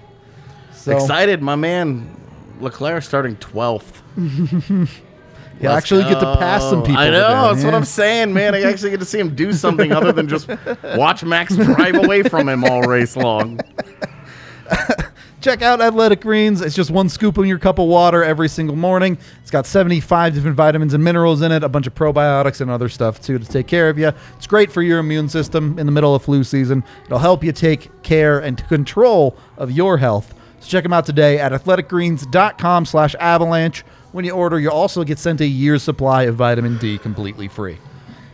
So 0.74 0.96
excited, 0.96 1.42
my 1.42 1.56
man. 1.56 2.14
Leclerc 2.60 3.04
starting 3.04 3.36
12th. 5.58 5.64
You'll 5.64 5.72
actually 5.72 6.04
get 6.04 6.20
to 6.20 6.36
pass 6.38 6.62
some 6.64 6.84
people. 6.84 6.98
I 6.98 7.10
know. 7.10 7.20
today, 7.20 7.54
That's 7.54 7.64
what. 7.66 7.74
I'm 7.74 7.86
saying, 7.86 8.34
man. 8.34 8.56
I 8.56 8.62
actually 8.64 8.92
get 8.92 9.00
to 9.00 9.06
see 9.06 9.20
him 9.20 9.36
do 9.36 9.54
something 9.54 9.92
other 9.92 10.12
than 10.12 10.28
just 10.28 10.50
watch 10.96 11.24
Max 11.24 11.56
drive 11.56 11.96
away 11.96 12.24
from 12.24 12.50
him 12.50 12.64
all 12.64 12.82
race 12.84 13.16
long. 13.16 13.60
Check 15.40 15.62
out 15.62 15.80
Athletic 15.82 16.22
Greens. 16.22 16.62
It's 16.62 16.76
just 16.76 16.90
one 16.90 17.10
scoop 17.10 17.38
in 17.38 17.46
your 17.46 17.60
cup 17.60 17.78
of 17.78 17.88
water 17.88 18.24
every 18.24 18.50
single 18.50 18.76
morning. 18.76 19.20
It's 19.42 19.52
got 19.52 19.68
75 19.68 20.34
different 20.34 20.58
vitamins 20.58 20.96
and 20.96 21.04
minerals 21.04 21.44
in 21.44 21.52
it, 21.52 21.64
a 21.64 21.70
bunch 21.70 21.86
of 21.86 21.94
probiotics 21.94 22.60
and 22.60 22.72
other 22.72 22.90
stuff 22.90 23.22
too 23.22 23.38
to 23.38 23.46
take 23.46 23.68
care 23.68 23.88
of 23.88 24.00
you. 24.00 24.12
It's 24.36 24.48
great 24.48 24.72
for 24.72 24.82
your 24.82 24.98
immune 24.98 25.30
system 25.30 25.78
in 25.78 25.86
the 25.86 25.92
middle 25.92 26.16
of 26.16 26.24
flu 26.24 26.44
season. 26.44 26.84
It'll 27.06 27.20
help 27.20 27.44
you 27.44 27.52
take 27.52 28.02
care 28.02 28.40
and 28.40 28.58
control 28.68 29.38
of 29.58 29.72
your 29.72 30.00
health. 30.00 30.34
So 30.60 30.68
check 30.68 30.84
them 30.84 30.92
out 30.92 31.06
today 31.06 31.40
at 31.40 31.52
athleticgreens.com 31.52 32.86
slash 32.86 33.14
avalanche. 33.16 33.86
When 34.18 34.26
you 34.26 34.32
order, 34.32 34.60
you'll 34.60 34.72
also 34.74 35.04
get 35.04 35.20
sent 35.20 35.42
a 35.42 35.46
year's 35.46 35.84
supply 35.84 36.24
of 36.24 36.34
vitamin 36.34 36.80
D 36.80 36.98
completely 36.98 37.48
free. 37.48 37.78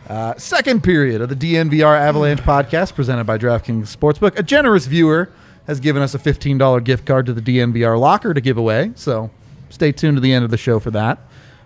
Uh, 0.08 0.32
second 0.38 0.82
period 0.82 1.20
of 1.20 1.28
the 1.28 1.36
DNVR 1.36 2.00
Avalanche 2.00 2.40
podcast 2.40 2.94
presented 2.94 3.24
by 3.24 3.36
DraftKings 3.36 3.94
Sportsbook. 3.94 4.38
A 4.38 4.42
generous 4.42 4.86
viewer 4.86 5.28
has 5.66 5.80
given 5.80 6.00
us 6.00 6.14
a 6.14 6.18
$15 6.18 6.82
gift 6.84 7.04
card 7.04 7.26
to 7.26 7.34
the 7.34 7.42
DNVR 7.42 8.00
locker 8.00 8.32
to 8.32 8.40
give 8.40 8.56
away. 8.56 8.92
So 8.94 9.30
stay 9.68 9.92
tuned 9.92 10.16
to 10.16 10.22
the 10.22 10.32
end 10.32 10.42
of 10.42 10.50
the 10.50 10.56
show 10.56 10.80
for 10.80 10.90
that. 10.92 11.18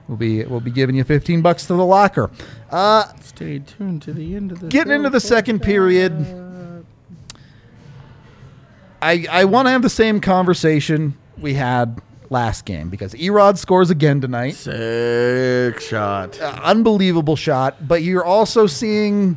We'll 0.09 0.19
be 0.19 0.45
we'll 0.45 0.59
be 0.59 0.73
giving 0.73 0.97
you 0.97 1.05
15 1.05 1.41
bucks 1.41 1.67
to 1.67 1.75
the 1.75 1.87
locker. 1.87 2.29
Uh, 2.73 3.05
Stay 3.23 3.61
tuned 3.61 4.03
to 4.03 4.13
the 4.13 4.35
end 4.35 4.51
of 4.51 4.59
the 4.59 4.67
getting 4.67 4.95
into 4.95 5.11
the 5.11 5.21
second 5.21 5.63
period. 5.63 6.13
I 9.01 9.27
I 9.31 9.45
want 9.45 9.67
to 9.67 9.71
have 9.71 9.83
the 9.83 9.89
same 9.89 10.21
conversation 10.21 11.17
we 11.39 11.55
had 11.55 12.03
last 12.31 12.65
game 12.65 12.89
because 12.89 13.15
Erod 13.15 13.59
scores 13.59 13.91
again 13.91 14.21
tonight. 14.21 14.55
Sick 14.55 15.81
shot. 15.81 16.41
Uh, 16.41 16.61
unbelievable 16.63 17.37
shot, 17.37 17.87
but 17.87 18.03
you're 18.03 18.25
also 18.25 18.67
seeing 18.67 19.37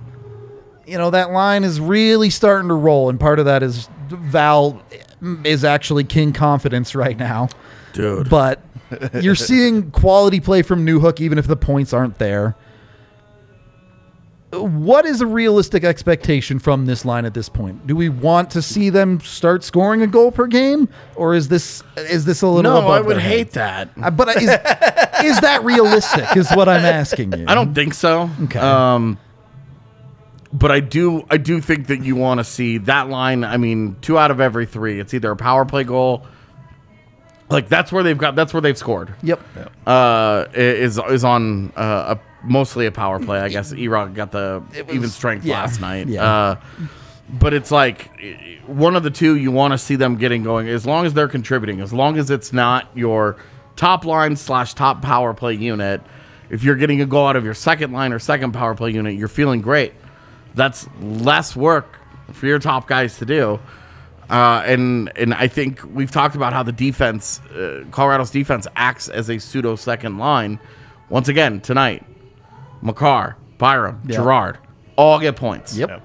you 0.85 0.97
know 0.97 1.09
that 1.09 1.31
line 1.31 1.63
is 1.63 1.79
really 1.79 2.29
starting 2.29 2.67
to 2.67 2.73
roll 2.73 3.09
and 3.09 3.19
part 3.19 3.39
of 3.39 3.45
that 3.45 3.63
is 3.63 3.87
Val 4.07 4.81
is 5.43 5.63
actually 5.63 6.03
king 6.03 6.33
confidence 6.33 6.95
right 6.95 7.17
now. 7.17 7.49
Dude. 7.93 8.29
But 8.29 8.61
you're 9.21 9.35
seeing 9.35 9.91
quality 9.91 10.39
play 10.39 10.61
from 10.61 10.85
Newhook 10.85 11.19
even 11.19 11.37
if 11.37 11.47
the 11.47 11.55
points 11.55 11.93
aren't 11.93 12.17
there. 12.17 12.55
What 14.51 15.05
is 15.05 15.21
a 15.21 15.25
realistic 15.25 15.85
expectation 15.85 16.59
from 16.59 16.85
this 16.85 17.05
line 17.05 17.23
at 17.23 17.33
this 17.33 17.47
point? 17.47 17.87
Do 17.87 17.95
we 17.95 18.09
want 18.09 18.49
to 18.51 18.61
see 18.61 18.89
them 18.89 19.21
start 19.21 19.63
scoring 19.63 20.01
a 20.01 20.07
goal 20.07 20.29
per 20.29 20.45
game, 20.45 20.89
or 21.15 21.33
is 21.33 21.47
this 21.47 21.83
is 21.95 22.25
this 22.25 22.41
a 22.41 22.47
little? 22.47 22.81
no, 22.81 22.87
I 22.89 22.99
would 22.99 23.17
hate 23.17 23.53
heads? 23.53 23.53
that. 23.53 23.89
Uh, 24.01 24.11
but 24.11 24.27
is, 24.35 24.43
is 24.43 25.39
that 25.39 25.61
realistic? 25.63 26.35
Is 26.35 26.51
what 26.51 26.67
I'm 26.67 26.83
asking 26.83 27.31
you. 27.31 27.45
I 27.47 27.55
don't 27.55 27.73
think 27.73 27.93
so. 27.93 28.29
Okay. 28.43 28.59
Um, 28.59 29.17
but 30.51 30.69
I 30.69 30.81
do. 30.81 31.25
I 31.29 31.37
do 31.37 31.61
think 31.61 31.87
that 31.87 32.03
you 32.03 32.17
want 32.17 32.39
to 32.39 32.43
see 32.43 32.77
that 32.79 33.07
line. 33.07 33.45
I 33.45 33.55
mean, 33.55 33.95
two 34.01 34.17
out 34.17 34.31
of 34.31 34.41
every 34.41 34.65
three. 34.65 34.99
It's 34.99 35.13
either 35.13 35.31
a 35.31 35.37
power 35.37 35.63
play 35.63 35.85
goal. 35.85 36.25
Like 37.49 37.69
that's 37.69 37.91
where 37.91 38.03
they've 38.03 38.17
got. 38.17 38.35
That's 38.35 38.53
where 38.53 38.61
they've 38.61 38.77
scored. 38.77 39.13
Yep. 39.23 39.41
Uh, 39.87 40.45
is 40.53 40.97
is 41.09 41.23
on 41.23 41.71
uh, 41.77 42.15
a 42.17 42.19
mostly 42.43 42.85
a 42.85 42.91
power 42.91 43.19
play. 43.19 43.39
I 43.39 43.49
guess 43.49 43.73
Erod 43.73 44.13
got 44.13 44.31
the 44.31 44.63
even 44.91 45.09
strength 45.09 45.45
yeah, 45.45 45.61
last 45.61 45.81
night. 45.81 46.07
yeah. 46.07 46.23
Uh, 46.23 46.55
but 47.29 47.53
it's 47.53 47.71
like 47.71 48.09
one 48.67 48.95
of 48.95 49.03
the 49.03 49.09
two 49.09 49.37
you 49.37 49.51
want 49.51 49.71
to 49.73 49.77
see 49.77 49.95
them 49.95 50.17
getting 50.17 50.43
going 50.43 50.67
as 50.67 50.85
long 50.85 51.05
as 51.05 51.13
they're 51.13 51.27
contributing, 51.27 51.79
as 51.79 51.93
long 51.93 52.17
as 52.17 52.29
it's 52.29 52.51
not 52.51 52.89
your 52.95 53.37
top 53.75 54.05
line 54.05 54.35
slash 54.35 54.73
top 54.73 55.01
power 55.01 55.33
play 55.33 55.53
unit. 55.53 56.01
If 56.49 56.63
you're 56.63 56.75
getting 56.75 57.01
a 57.01 57.05
goal 57.05 57.27
out 57.27 57.37
of 57.37 57.45
your 57.45 57.53
second 57.53 57.93
line 57.93 58.11
or 58.11 58.19
second 58.19 58.51
power 58.51 58.75
play 58.75 58.91
unit, 58.91 59.15
you're 59.15 59.29
feeling 59.29 59.61
great. 59.61 59.93
That's 60.53 60.87
less 60.99 61.55
work 61.55 61.97
for 62.33 62.47
your 62.47 62.59
top 62.59 62.87
guys 62.87 63.17
to 63.19 63.25
do. 63.25 63.59
Uh, 64.29 64.63
and 64.65 65.11
and 65.17 65.33
I 65.33 65.47
think 65.47 65.81
we've 65.93 66.11
talked 66.11 66.35
about 66.35 66.53
how 66.53 66.63
the 66.63 66.71
defense, 66.71 67.39
uh, 67.51 67.83
Colorado's 67.91 68.31
defense, 68.31 68.67
acts 68.75 69.09
as 69.09 69.29
a 69.29 69.39
pseudo 69.39 69.75
second 69.75 70.17
line. 70.17 70.59
Once 71.09 71.27
again 71.27 71.59
tonight, 71.59 72.05
Makar, 72.81 73.37
Byram, 73.57 74.01
Yeah. 74.05 74.17
Girard, 74.17 74.57
all 74.95 75.19
get 75.19 75.35
points. 75.35 75.75
Yep. 75.77 76.01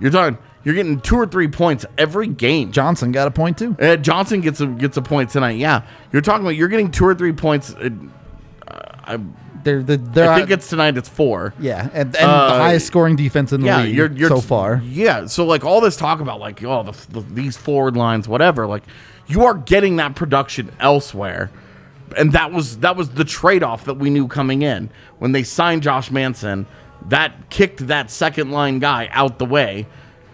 You're 0.00 0.10
talking. 0.10 0.38
You're 0.64 0.74
getting 0.76 1.00
two 1.00 1.16
or 1.16 1.26
three 1.26 1.48
points 1.48 1.84
every 1.98 2.28
game. 2.28 2.70
Johnson 2.70 3.10
got 3.10 3.26
a 3.26 3.32
point 3.32 3.58
too. 3.58 3.76
Uh, 3.80 3.96
Johnson 3.96 4.40
gets 4.40 4.60
a 4.60 4.66
gets 4.66 4.96
a 4.96 5.02
point 5.02 5.30
tonight. 5.30 5.56
Yeah, 5.56 5.82
you're 6.12 6.22
talking 6.22 6.42
about. 6.42 6.50
You're 6.54 6.68
getting 6.68 6.90
two 6.90 7.04
or 7.04 7.14
three 7.16 7.32
points. 7.32 7.74
Uh, 7.74 7.90
I, 9.04 9.18
They're 9.64 9.82
the 9.82 9.96
they're 9.96 10.30
I 10.30 10.38
think 10.38 10.50
it's 10.50 10.68
tonight. 10.68 10.96
It's 10.96 11.08
four. 11.08 11.52
yeah, 11.58 11.88
and, 11.92 12.14
and 12.16 12.30
Uh, 12.30 12.46
the 12.54 12.60
highest 12.62 12.86
scoring 12.86 13.16
defense 13.16 13.52
in 13.52 13.60
the 13.62 13.66
yeah, 13.66 13.82
league 13.82 13.96
you're, 13.96 14.12
you're 14.12 14.28
so 14.28 14.40
far. 14.40 14.80
Yeah, 14.84 15.26
so 15.26 15.44
like 15.44 15.64
all 15.64 15.80
this 15.80 15.96
talk 15.96 16.20
about 16.20 16.38
like 16.40 16.62
oh 16.62 16.84
the, 16.84 17.20
the, 17.20 17.26
these 17.32 17.56
forward 17.56 17.96
lines, 17.96 18.28
whatever. 18.28 18.66
Like 18.68 18.84
you 19.26 19.44
are 19.44 19.54
getting 19.54 19.96
that 19.96 20.14
production 20.14 20.70
elsewhere, 20.78 21.50
and 22.16 22.32
that 22.32 22.52
was 22.52 22.78
that 22.78 22.94
was 22.96 23.10
the 23.10 23.24
trade 23.24 23.62
off 23.64 23.84
that 23.86 23.94
we 23.94 24.10
knew 24.10 24.28
coming 24.28 24.62
in 24.62 24.90
when 25.22 25.30
they 25.30 25.44
signed 25.44 25.84
Josh 25.84 26.10
Manson. 26.10 26.66
That 27.06 27.48
kicked 27.48 27.86
that 27.86 28.10
second 28.10 28.50
line 28.50 28.80
guy 28.80 29.08
out 29.12 29.38
the 29.38 29.44
way, 29.44 29.86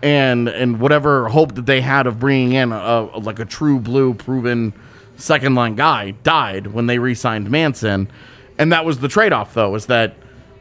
and 0.02 0.48
and 0.48 0.80
whatever 0.80 1.28
hope 1.28 1.54
that 1.56 1.66
they 1.66 1.82
had 1.82 2.06
of 2.06 2.18
bringing 2.18 2.52
in 2.54 2.72
a, 2.72 2.76
a- 3.12 3.18
like 3.18 3.38
a 3.38 3.44
true 3.44 3.78
blue 3.78 4.14
proven 4.14 4.72
second 5.16 5.54
line 5.54 5.74
guy 5.74 6.12
died 6.22 6.68
when 6.68 6.86
they 6.86 6.98
re-signed 6.98 7.50
Manson, 7.50 8.10
and 8.58 8.72
that 8.72 8.86
was 8.86 9.00
the 9.00 9.08
trade 9.08 9.32
off 9.32 9.52
though 9.52 9.74
is 9.74 9.86
that 9.86 10.14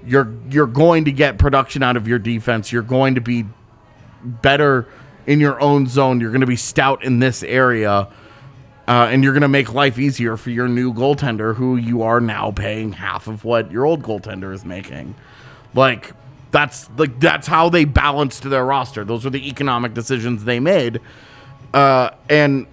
you're 0.06 0.34
you're 0.50 0.68
going 0.68 1.06
to 1.06 1.12
get 1.14 1.38
production 1.38 1.82
out 1.82 1.96
of 1.96 2.06
your 2.08 2.20
defense. 2.20 2.72
You're 2.72 2.82
going 2.84 3.16
to 3.16 3.22
be 3.22 3.46
better 4.24 4.88
in 5.26 5.40
your 5.40 5.60
own 5.62 5.88
zone. 5.88 6.20
You're 6.20 6.32
going 6.32 6.42
to 6.42 6.48
be 6.48 6.56
stout 6.58 7.04
in 7.04 7.20
this 7.20 7.44
area, 7.44 8.08
uh, 8.88 9.10
and 9.12 9.24
you're 9.24 9.34
going 9.34 9.42
to 9.42 9.48
make 9.48 9.74
life 9.74 10.00
easier 10.00 10.38
for 10.38 10.50
your 10.50 10.68
new 10.68 10.94
goaltender, 10.94 11.56
who 11.56 11.76
you 11.76 12.02
are 12.04 12.22
now 12.22 12.52
paying 12.52 12.94
half 12.94 13.28
of 13.28 13.44
what 13.44 13.72
your 13.72 13.86
old 13.86 14.04
goaltender 14.04 14.54
is 14.54 14.64
making. 14.64 15.16
Like 15.74 16.14
that's 16.52 16.90
like 16.98 17.20
that's 17.20 17.48
how 17.48 17.70
they 17.70 17.86
balanced 17.86 18.44
their 18.44 18.66
roster. 18.66 19.04
Those 19.04 19.26
were 19.26 19.32
the 19.32 19.48
economic 19.48 19.94
decisions 19.94 20.46
they 20.46 20.60
made, 20.60 21.02
uh, 21.74 22.12
and 22.30 22.68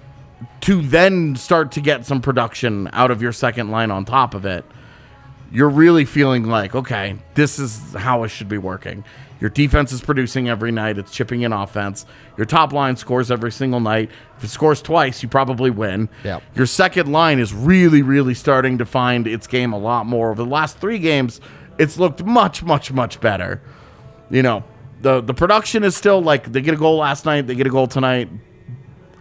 to 0.63 0.81
then 0.83 1.37
start 1.37 1.73
to 1.73 1.81
get 1.81 2.07
some 2.07 2.21
production 2.21 2.89
out 2.93 3.11
of 3.11 3.21
your 3.21 3.33
second 3.33 3.71
line 3.71 3.91
on 3.91 4.05
top 4.05 4.35
of 4.35 4.47
it 4.47 4.65
you're 5.55 5.71
really 5.71 6.05
feeling 6.05 6.45
like, 6.45 6.75
okay, 6.75 7.17
this 7.35 7.61
is 7.61 7.95
how 7.95 8.25
it 8.25 8.29
should 8.29 8.49
be 8.49 8.59
working. 8.59 9.05
Your 9.45 9.51
defense 9.51 9.93
is 9.93 10.01
producing 10.01 10.49
every 10.49 10.73
night, 10.73 10.97
it's 10.97 11.13
chipping 11.13 11.43
in 11.43 11.53
offense. 11.53 12.07
Your 12.39 12.47
top 12.47 12.73
line 12.73 12.97
scores 12.97 13.31
every 13.31 13.53
single 13.53 13.79
night. 13.79 14.09
If 14.39 14.45
it 14.45 14.49
scores 14.49 14.81
twice, 14.81 15.23
you 15.23 15.29
probably 15.29 15.69
win. 15.69 16.09
Yep. 16.25 16.43
Your 16.55 16.65
second 16.65 17.13
line 17.13 17.39
is 17.39 17.53
really, 17.53 18.01
really 18.01 18.33
starting 18.33 18.79
to 18.79 18.87
find 18.87 19.27
its 19.27 19.47
game 19.47 19.75
a 19.75 19.79
lot 19.79 20.07
more. 20.07 20.31
Over 20.31 20.45
the 20.45 20.51
last 20.51 20.79
three 20.79 20.99
games, 20.99 21.43
it's 21.77 21.99
looked 21.99 22.25
much, 22.25 22.63
much, 22.63 22.91
much 22.91 23.21
better. 23.21 23.61
You 24.31 24.41
know, 24.41 24.65
the 25.03 25.21
the 25.21 25.35
production 25.35 25.85
is 25.85 25.95
still 25.95 26.23
like 26.23 26.51
they 26.51 26.63
get 26.63 26.73
a 26.73 26.79
goal 26.79 26.97
last 26.97 27.27
night, 27.27 27.47
they 27.47 27.55
get 27.55 27.67
a 27.67 27.71
goal 27.71 27.87
tonight. 27.87 28.31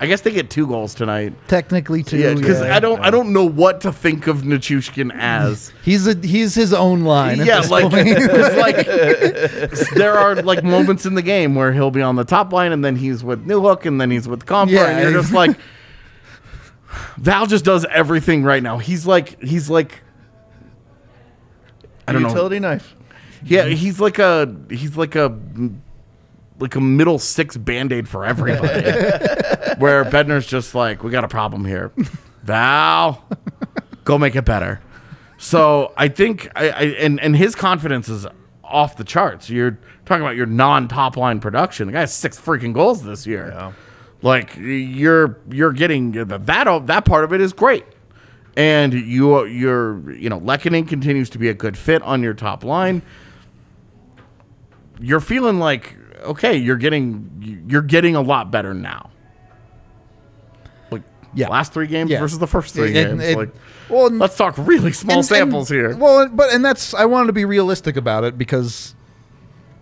I 0.03 0.05
guess 0.05 0.19
they 0.19 0.31
get 0.31 0.49
two 0.49 0.67
goals 0.67 0.93
tonight. 0.93 1.33
Technically, 1.47 2.03
two. 2.03 2.17
Yeah, 2.17 2.33
because 2.33 2.59
yeah. 2.59 2.75
I 2.75 2.81
don't 2.81 2.99
I 2.99 3.09
don't 3.09 3.31
know 3.31 3.45
what 3.45 3.79
to 3.81 3.93
think 3.93 4.27
of 4.27 4.41
Nichushkin 4.41 5.15
as. 5.15 5.71
he's 5.85 6.05
a 6.07 6.13
he's 6.13 6.53
his 6.53 6.73
own 6.73 7.05
line. 7.05 7.39
at 7.39 7.47
yeah, 7.47 7.61
this 7.61 7.71
like, 7.71 7.89
point. 7.89 8.17
'cause, 8.29 8.57
like 8.57 8.85
there 9.95 10.17
are 10.17 10.35
like 10.41 10.61
moments 10.61 11.05
in 11.05 11.13
the 11.13 11.21
game 11.21 11.55
where 11.55 11.71
he'll 11.71 11.89
be 11.89 12.01
on 12.01 12.17
the 12.17 12.25
top 12.25 12.51
line 12.51 12.73
and 12.73 12.83
then 12.83 12.97
he's 12.97 13.23
with 13.23 13.47
Newhook 13.47 13.85
and 13.85 14.01
then 14.01 14.11
he's 14.11 14.27
with 14.27 14.45
Compher 14.45 14.71
Yeah, 14.71 14.87
and 14.89 15.03
you're 15.03 15.21
just 15.21 15.31
like 15.31 15.57
Val 17.15 17.45
just 17.45 17.63
does 17.63 17.85
everything 17.85 18.43
right 18.43 18.61
now. 18.61 18.79
He's 18.79 19.07
like 19.07 19.41
he's 19.41 19.69
like 19.69 20.01
I 22.09 22.11
don't 22.11 22.23
know. 22.23 22.27
Utility 22.27 22.59
knife. 22.59 22.93
Yeah, 23.45 23.67
he's 23.67 24.01
like 24.01 24.19
a 24.19 24.53
he's 24.69 24.97
like 24.97 25.15
a 25.15 25.29
like 26.59 26.75
a 26.75 26.81
middle 26.81 27.19
six 27.19 27.57
band-aid 27.57 28.07
for 28.07 28.25
everybody. 28.25 28.83
where 29.77 30.05
Bednar's 30.05 30.47
just 30.47 30.75
like, 30.75 31.03
we 31.03 31.11
got 31.11 31.23
a 31.23 31.27
problem 31.27 31.65
here. 31.65 31.91
Val, 32.43 33.23
go 34.03 34.17
make 34.17 34.35
it 34.35 34.45
better. 34.45 34.81
So 35.37 35.93
I 35.97 36.07
think 36.07 36.49
I, 36.55 36.69
I 36.69 36.81
and 36.99 37.19
and 37.19 37.35
his 37.35 37.55
confidence 37.55 38.07
is 38.07 38.25
off 38.63 38.95
the 38.95 39.03
charts. 39.03 39.49
You're 39.49 39.77
talking 40.05 40.23
about 40.23 40.35
your 40.35 40.45
non-top 40.45 41.17
line 41.17 41.39
production. 41.39 41.87
The 41.87 41.93
guy 41.93 41.99
has 42.01 42.13
six 42.13 42.39
freaking 42.39 42.73
goals 42.73 43.03
this 43.03 43.27
year. 43.27 43.49
Yeah. 43.53 43.73
Like 44.21 44.55
you're 44.55 45.39
you're 45.51 45.73
getting 45.73 46.11
that 46.13 46.45
that 46.45 47.05
part 47.05 47.23
of 47.25 47.33
it 47.33 47.41
is 47.41 47.51
great, 47.51 47.85
and 48.55 48.93
you 48.93 49.45
you're 49.45 50.11
you 50.13 50.29
know 50.29 50.39
Lehkonen 50.39 50.87
continues 50.87 51.29
to 51.31 51.37
be 51.37 51.49
a 51.49 51.53
good 51.53 51.77
fit 51.77 52.01
on 52.03 52.23
your 52.23 52.33
top 52.33 52.63
line. 52.63 53.01
You're 55.01 55.19
feeling 55.19 55.59
like 55.59 55.97
okay, 56.23 56.55
you're 56.55 56.77
getting 56.77 57.63
you're 57.67 57.81
getting 57.81 58.15
a 58.15 58.21
lot 58.21 58.51
better 58.51 58.73
now. 58.73 59.09
Like 60.91 61.03
Yeah. 61.33 61.49
last 61.49 61.73
three 61.73 61.87
games 61.87 62.09
Yeah. 62.11 62.19
versus 62.19 62.39
the 62.39 62.47
first 62.47 62.73
three 62.73 62.89
It- 62.91 62.93
games. 62.93 63.23
it- 63.23 63.37
like 63.37 63.53
well, 63.89 64.09
let's 64.09 64.35
talk 64.37 64.55
really 64.57 64.91
small 64.93 65.17
and- 65.17 65.25
samples 65.25 65.69
and- 65.71 65.79
here. 65.79 65.95
Well, 65.95 66.29
but 66.29 66.53
and 66.53 66.63
that's 66.63 66.93
I 66.93 67.05
wanted 67.05 67.27
to 67.27 67.33
be 67.33 67.45
realistic 67.45 67.97
about 67.97 68.23
it 68.23 68.37
because 68.37 68.95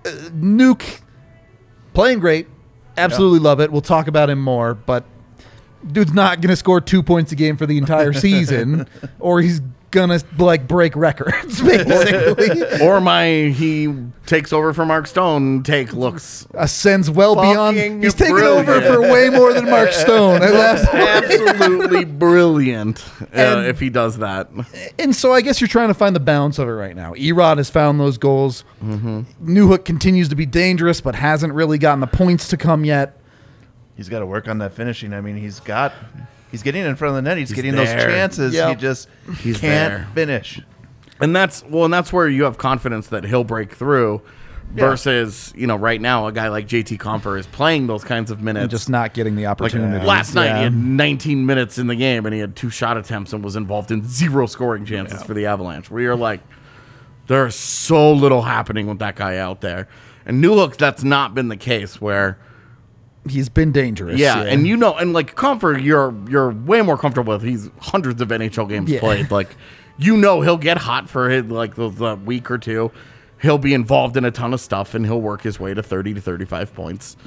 uh, 0.05 0.09
Nuke 0.35 1.01
playing 1.93 2.19
great, 2.19 2.47
absolutely 2.97 3.39
love 3.39 3.59
it. 3.59 3.71
We'll 3.71 3.81
talk 3.81 4.07
about 4.07 4.29
him 4.29 4.39
more, 4.41 4.73
but 4.73 5.03
dude's 5.91 6.13
not 6.13 6.41
gonna 6.41 6.55
score 6.55 6.81
two 6.81 7.03
points 7.03 7.31
a 7.31 7.35
game 7.35 7.57
for 7.57 7.65
the 7.65 7.77
entire 7.77 8.13
season, 8.27 8.87
or 9.19 9.41
he's 9.41 9.61
gonna 9.91 10.19
like 10.37 10.67
break 10.67 10.95
records 10.95 11.61
basically. 11.63 12.81
or 12.81 12.99
my 13.01 13.51
he 13.55 13.93
takes 14.25 14.53
over 14.53 14.73
for 14.73 14.85
Mark 14.85 15.05
Stone 15.07 15.63
take 15.63 15.91
looks 15.93 16.47
Ascends 16.53 17.09
well 17.11 17.35
beyond. 17.35 17.77
Fucking 17.77 18.01
He's 18.01 18.13
taken 18.13 18.37
over 18.37 18.81
for 18.81 19.01
way 19.01 19.29
more 19.29 19.53
than 19.53 19.69
Mark 19.69 19.91
Stone. 19.91 20.41
And 20.41 20.53
that's- 20.53 20.87
absolutely 20.87 22.05
brilliant 22.21 23.03
uh, 23.21 23.25
And- 23.33 23.65
if 23.67 23.79
he 23.79 23.89
does 23.89 24.17
that. 24.19 24.49
and 24.97 25.15
so 25.15 25.33
I 25.33 25.41
guess 25.41 25.59
you're 25.61 25.67
trying 25.67 25.89
to 25.89 25.93
find 25.93 26.15
the 26.15 26.19
balance 26.21 26.57
of 26.59 26.67
it 26.67 26.71
right 26.71 26.95
now. 26.95 27.13
Erod 27.13 27.57
has 27.57 27.69
found 27.69 27.99
those 27.99 28.17
goals. 28.17 28.63
Mm-hmm. 28.83 29.21
Newhook 29.43 29.83
continues 29.85 30.29
to 30.29 30.35
be 30.35 30.45
dangerous, 30.45 31.01
but 31.01 31.15
hasn't 31.15 31.53
really 31.53 31.77
gotten 31.77 31.99
the 31.99 32.07
points 32.07 32.47
to 32.49 32.57
come 32.57 32.85
yet. 32.85 33.17
He's 33.97 34.07
got 34.09 34.19
to 34.19 34.25
work 34.25 34.47
on 34.47 34.59
that 34.59 34.73
finishing. 34.73 35.13
I 35.13 35.21
mean, 35.21 35.35
he's 35.35 35.59
got, 35.59 35.93
he's 36.51 36.61
getting 36.63 36.85
in 36.85 36.95
front 36.95 37.17
of 37.17 37.23
the 37.23 37.27
net. 37.29 37.37
He's, 37.37 37.51
getting 37.51 37.75
those 37.75 37.87
chances. 37.87 38.53
Yep. 38.53 38.69
He 38.69 38.75
just 38.75 39.09
He's 39.39 39.59
can't 39.59 39.93
there. 39.93 40.07
finish. 40.13 40.61
and 41.19 41.35
that's 41.35 41.63
well, 41.65 41.85
and 41.85 41.93
that's 41.93 42.13
where 42.13 42.27
you 42.27 42.43
have 42.43 42.57
confidence 42.57 43.07
that 43.07 43.23
he'll 43.23 43.43
break 43.43 43.73
through. 43.73 44.21
Versus, 44.73 45.51
you 45.53 45.67
know, 45.67 45.75
right 45.75 45.99
now 45.99 46.27
a 46.27 46.31
guy 46.31 46.47
like 46.47 46.65
JT 46.65 46.97
Compher 46.97 47.37
is 47.37 47.45
playing 47.45 47.87
those 47.87 48.05
kinds 48.05 48.31
of 48.31 48.41
minutes. 48.41 48.61
And 48.61 48.71
just 48.71 48.89
not 48.89 49.13
getting 49.13 49.35
the 49.35 49.43
like 49.43 49.51
opportunity. 49.51 50.05
last 50.05 50.33
night, 50.33 50.55
he 50.55 50.63
had 50.63 50.73
19 50.73 51.45
minutes 51.45 51.77
in 51.77 51.87
the 51.87 51.95
game 51.95 52.25
and 52.25 52.33
he 52.33 52.39
had 52.39 52.55
two 52.55 52.69
shot 52.69 52.95
attempts 52.95 53.33
and 53.33 53.43
was 53.43 53.57
involved 53.57 53.91
in 53.91 54.07
zero 54.07 54.45
scoring 54.45 54.85
chances 54.85 55.21
for 55.23 55.33
the 55.33 55.45
Avalanche. 55.45 55.91
Where 55.91 56.01
you're 56.01 56.15
like, 56.15 56.39
there's 57.27 57.55
so 57.55 58.13
little 58.13 58.43
happening 58.43 58.87
with 58.87 58.99
that 58.99 59.17
guy 59.17 59.37
out 59.37 59.59
there. 59.59 59.89
And 60.25 60.41
Newhook, 60.41 60.77
that's 60.77 61.03
not 61.03 61.35
been 61.35 61.49
the 61.49 61.57
case. 61.57 61.99
Where 61.99 62.37
he's 63.29 63.49
been 63.49 63.71
dangerous. 63.71 64.19
yeah, 64.19 64.41
and 64.41 64.65
you 64.67 64.75
know, 64.77 64.95
and 64.95 65.13
like 65.13 65.35
Compher, 65.35 65.81
you're 65.81 66.13
you're 66.29 66.51
way 66.51 66.81
more 66.81 66.97
comfortable 66.97 67.33
with. 67.33 67.43
He's 67.43 67.69
hundreds 67.79 68.21
of 68.21 68.29
NHL 68.29 68.67
games 68.69 68.89
Yeah. 68.89 68.99
played. 68.99 69.31
Like, 69.31 69.55
you 69.97 70.17
know, 70.17 70.41
he'll 70.41 70.57
get 70.57 70.77
hot 70.77 71.09
for 71.09 71.29
his 71.29 71.45
like 71.45 71.75
the, 71.75 71.89
the 71.89 72.15
week 72.15 72.49
or 72.51 72.57
two. 72.57 72.91
He'll 73.41 73.57
be 73.57 73.73
involved 73.73 74.17
in 74.17 74.25
a 74.25 74.31
ton 74.31 74.53
of 74.53 74.61
stuff, 74.61 74.93
and 74.93 75.05
he'll 75.05 75.21
work 75.21 75.41
his 75.41 75.59
way 75.59 75.73
to 75.73 75.81
thirty 75.83 76.13
to 76.13 76.21
thirty-five 76.21 76.73
points, 76.75 77.17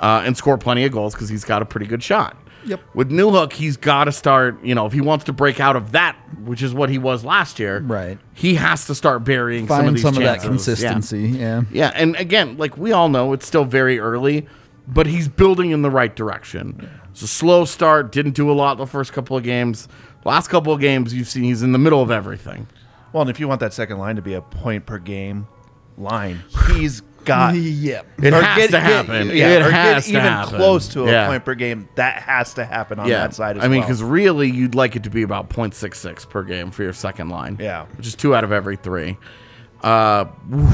uh, 0.00 0.22
and 0.24 0.36
score 0.36 0.58
plenty 0.58 0.84
of 0.84 0.92
goals 0.92 1.14
because 1.14 1.28
he's 1.28 1.44
got 1.44 1.62
a 1.62 1.64
pretty 1.64 1.86
good 1.86 2.02
shot. 2.02 2.36
Yep. 2.66 2.80
With 2.94 3.10
Newhook, 3.10 3.52
he's 3.52 3.76
got 3.76 4.04
to 4.04 4.12
start. 4.12 4.62
You 4.64 4.74
know, 4.74 4.86
if 4.86 4.92
he 4.94 5.02
wants 5.02 5.24
to 5.26 5.32
break 5.34 5.60
out 5.60 5.76
of 5.76 5.92
that, 5.92 6.16
which 6.44 6.62
is 6.62 6.72
what 6.72 6.88
he 6.88 6.96
was 6.98 7.22
last 7.24 7.58
year, 7.58 7.80
Right. 7.80 8.18
He 8.32 8.54
has 8.54 8.86
to 8.86 8.94
start 8.94 9.22
burying 9.24 9.68
some 9.68 9.86
of 9.86 9.92
these 9.94 10.02
some 10.02 10.16
of, 10.16 10.22
that 10.22 10.40
chances. 10.42 10.82
Yeah. 10.82 10.92
consistency. 10.92 11.38
Yeah. 11.38 11.62
Yeah, 11.70 11.92
and 11.94 12.16
again, 12.16 12.56
like 12.56 12.78
we 12.78 12.92
all 12.92 13.10
know, 13.10 13.32
it's 13.34 13.46
still 13.46 13.64
very 13.66 13.98
early, 13.98 14.46
but 14.86 15.06
he's 15.06 15.28
building 15.28 15.70
in 15.70 15.82
the 15.82 15.90
right 15.90 16.14
direction. 16.14 16.88
It's 17.10 17.22
a 17.22 17.26
slow 17.28 17.64
start. 17.64 18.12
Didn't 18.12 18.32
do 18.32 18.50
a 18.50 18.54
lot 18.54 18.76
the 18.78 18.86
first 18.86 19.12
couple 19.12 19.36
of 19.36 19.42
games. 19.44 19.88
Last 20.24 20.48
couple 20.48 20.72
of 20.72 20.80
games, 20.80 21.12
you've 21.14 21.28
seen 21.28 21.44
he's 21.44 21.62
in 21.62 21.72
the 21.72 21.78
middle 21.78 22.02
of 22.02 22.10
everything. 22.10 22.66
Well, 23.12 23.20
and 23.22 23.30
if 23.30 23.38
you 23.38 23.46
want 23.46 23.60
that 23.60 23.72
second 23.72 23.98
line 23.98 24.16
to 24.16 24.22
be 24.22 24.34
a 24.34 24.40
point 24.42 24.86
per 24.86 24.98
game 24.98 25.46
line, 25.96 26.42
he's 26.74 27.00
got. 27.24 27.54
Yep. 27.56 28.06
It 28.22 28.34
or 28.34 28.42
has 28.42 28.56
get- 28.56 28.66
to 28.66 28.72
get- 28.72 28.82
happen. 28.82 29.28
yeah, 29.28 29.48
it 29.50 29.62
or 29.62 29.70
has 29.70 30.04
get 30.06 30.12
to 30.12 30.18
even 30.18 30.22
happen. 30.22 30.56
close 30.56 30.88
to 30.88 31.04
a 31.04 31.10
Yeah. 31.10 31.26
point 31.28 31.44
per 31.44 31.54
game. 31.54 31.88
That 31.94 32.22
has 32.22 32.54
to 32.54 32.64
happen 32.64 32.98
on 32.98 33.06
Yeah, 33.08 33.18
that 33.20 33.34
side 33.34 33.56
as 33.56 33.64
I 33.64 33.68
mean, 33.68 33.78
well. 33.80 33.88
because 33.88 34.02
really, 34.02 34.50
you'd 34.50 34.74
like 34.74 34.96
it 34.96 35.04
to 35.04 35.10
be 35.10 35.22
about 35.22 35.48
0.66 35.50 36.28
per 36.28 36.42
game 36.42 36.70
for 36.70 36.82
your 36.82 36.92
second 36.92 37.28
line. 37.30 37.56
Yeah. 37.60 37.86
which 37.96 38.06
is 38.06 38.14
two 38.14 38.34
out 38.34 38.44
of 38.44 38.52
every 38.52 38.76
three. 38.76 39.16
Uh, 39.82 40.24
whew. 40.50 40.68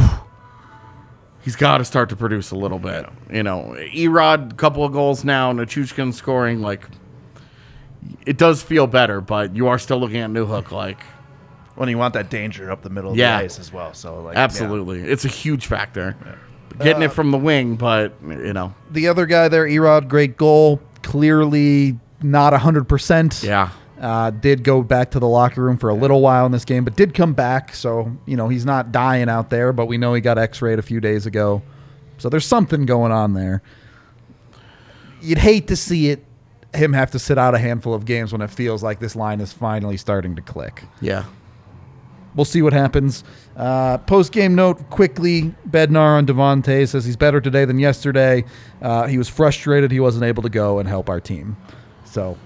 He's 1.43 1.57
got 1.57 1.79
to 1.79 1.85
start 1.85 2.09
to 2.11 2.17
produce 2.17 2.51
a 2.51 2.57
little 2.57 2.79
bit. 2.79 3.07
You 3.33 3.43
know, 3.43 3.75
Erod, 3.95 4.57
couple 4.57 4.85
of 4.85 4.93
goals 4.93 5.25
now, 5.25 5.53
Nichushkin 5.53 6.13
scoring. 6.13 6.61
Like, 6.61 6.87
it 8.27 8.37
does 8.39 8.63
feel 8.63 8.87
better, 8.87 9.21
but 9.21 9.57
you 9.57 9.69
are 9.69 9.79
still 9.79 9.99
looking 9.99 10.19
at 10.19 10.31
Newhook. 10.31 10.71
Like, 10.71 11.01
when 11.77 11.89
you 11.89 11.97
want 11.97 12.13
that 12.15 12.29
danger 12.31 12.71
up 12.71 12.83
the 12.83 12.91
middle 12.91 13.13
of 13.13 13.17
Yeah. 13.17 13.39
the 13.39 13.45
ice 13.45 13.59
as 13.59 13.73
well. 13.73 13.95
So 13.95 14.21
like 14.23 14.37
absolutely, 14.37 15.01
it's 15.01 15.25
a 15.25 15.29
huge 15.29 15.67
factor. 15.67 16.15
Getting 16.79 17.03
it 17.03 17.07
uh, 17.07 17.11
from 17.11 17.31
the 17.31 17.39
wing, 17.39 17.77
but 17.77 18.13
you 18.23 18.53
know, 18.53 18.75
The 18.91 19.09
other 19.09 19.25
guy 19.27 19.49
there, 19.49 19.65
Erod, 19.67 20.09
great 20.09 20.37
goal. 20.37 20.81
Clearly 21.03 21.99
not 22.23 22.53
100%. 22.53 23.43
yeah. 23.43 23.71
Uh, 24.01 24.31
did 24.31 24.65
go 24.65 24.83
back 24.83 25.11
to 25.11 25.19
the 25.19 25.29
locker 25.29 25.63
room 25.63 25.77
for 25.77 25.91
a 25.91 25.95
little 25.95 26.23
while 26.23 26.47
in 26.47 26.53
this 26.53 26.65
game, 26.65 26.85
but 26.85 26.97
did 26.97 27.13
come 27.13 27.35
back. 27.35 27.75
So, 27.75 28.11
you 28.25 28.35
know, 28.35 28.49
he's 28.49 28.65
not 28.65 28.93
dying 28.93 29.29
out 29.29 29.51
there, 29.51 29.75
but 29.75 29.87
we 29.87 29.99
know 29.99 30.15
he 30.15 30.23
got 30.23 30.39
x 30.39 30.63
rayed 30.63 30.79
a 30.79 30.83
few 30.83 31.01
days 31.01 31.27
ago. 31.27 31.63
So 32.17 32.31
there's 32.31 32.47
something 32.47 32.87
going 32.87 33.13
on 33.13 33.35
there. 33.35 33.63
You'd 35.21 35.39
hate 35.39 35.69
to 35.69 35.77
see 35.77 36.09
it, 36.09 36.25
him 36.75 36.95
have 36.95 37.11
to 37.11 37.19
sit 37.19 37.37
out 37.37 37.55
a 37.55 37.59
handful 37.59 37.93
of 37.93 38.05
games 38.07 38.33
when 38.33 38.41
it 38.41 38.51
feels 38.51 38.83
like 38.83 39.01
this 39.01 39.15
line 39.17 39.41
is 39.41 39.53
finally 39.53 39.97
starting 39.97 40.35
to 40.37 40.43
click. 40.43 40.85
Yeah. 41.01 41.25
We'll 42.35 42.45
see 42.45 42.63
what 42.63 42.73
happens. 42.73 43.25
Uh, 43.57 43.99
Post 43.99 44.33
game 44.33 44.55
note 44.55 44.89
quickly 44.89 45.55
Bednar 45.69 46.17
on 46.17 46.27
Devontae 46.27 46.89
says 46.89 47.05
he's 47.05 47.17
better 47.17 47.41
today 47.41 47.65
than 47.65 47.79
yesterday. 47.79 48.45
Uh, 48.81 49.07
he 49.09 49.19
was 49.19 49.29
frustrated 49.29 49.91
he 49.91 50.01
wasn't 50.01 50.25
able 50.25 50.43
to 50.45 50.49
go 50.49 50.79
and 50.79 50.89
help 50.89 51.09
our 51.11 51.21
team. 51.21 51.57
So, 52.05 52.39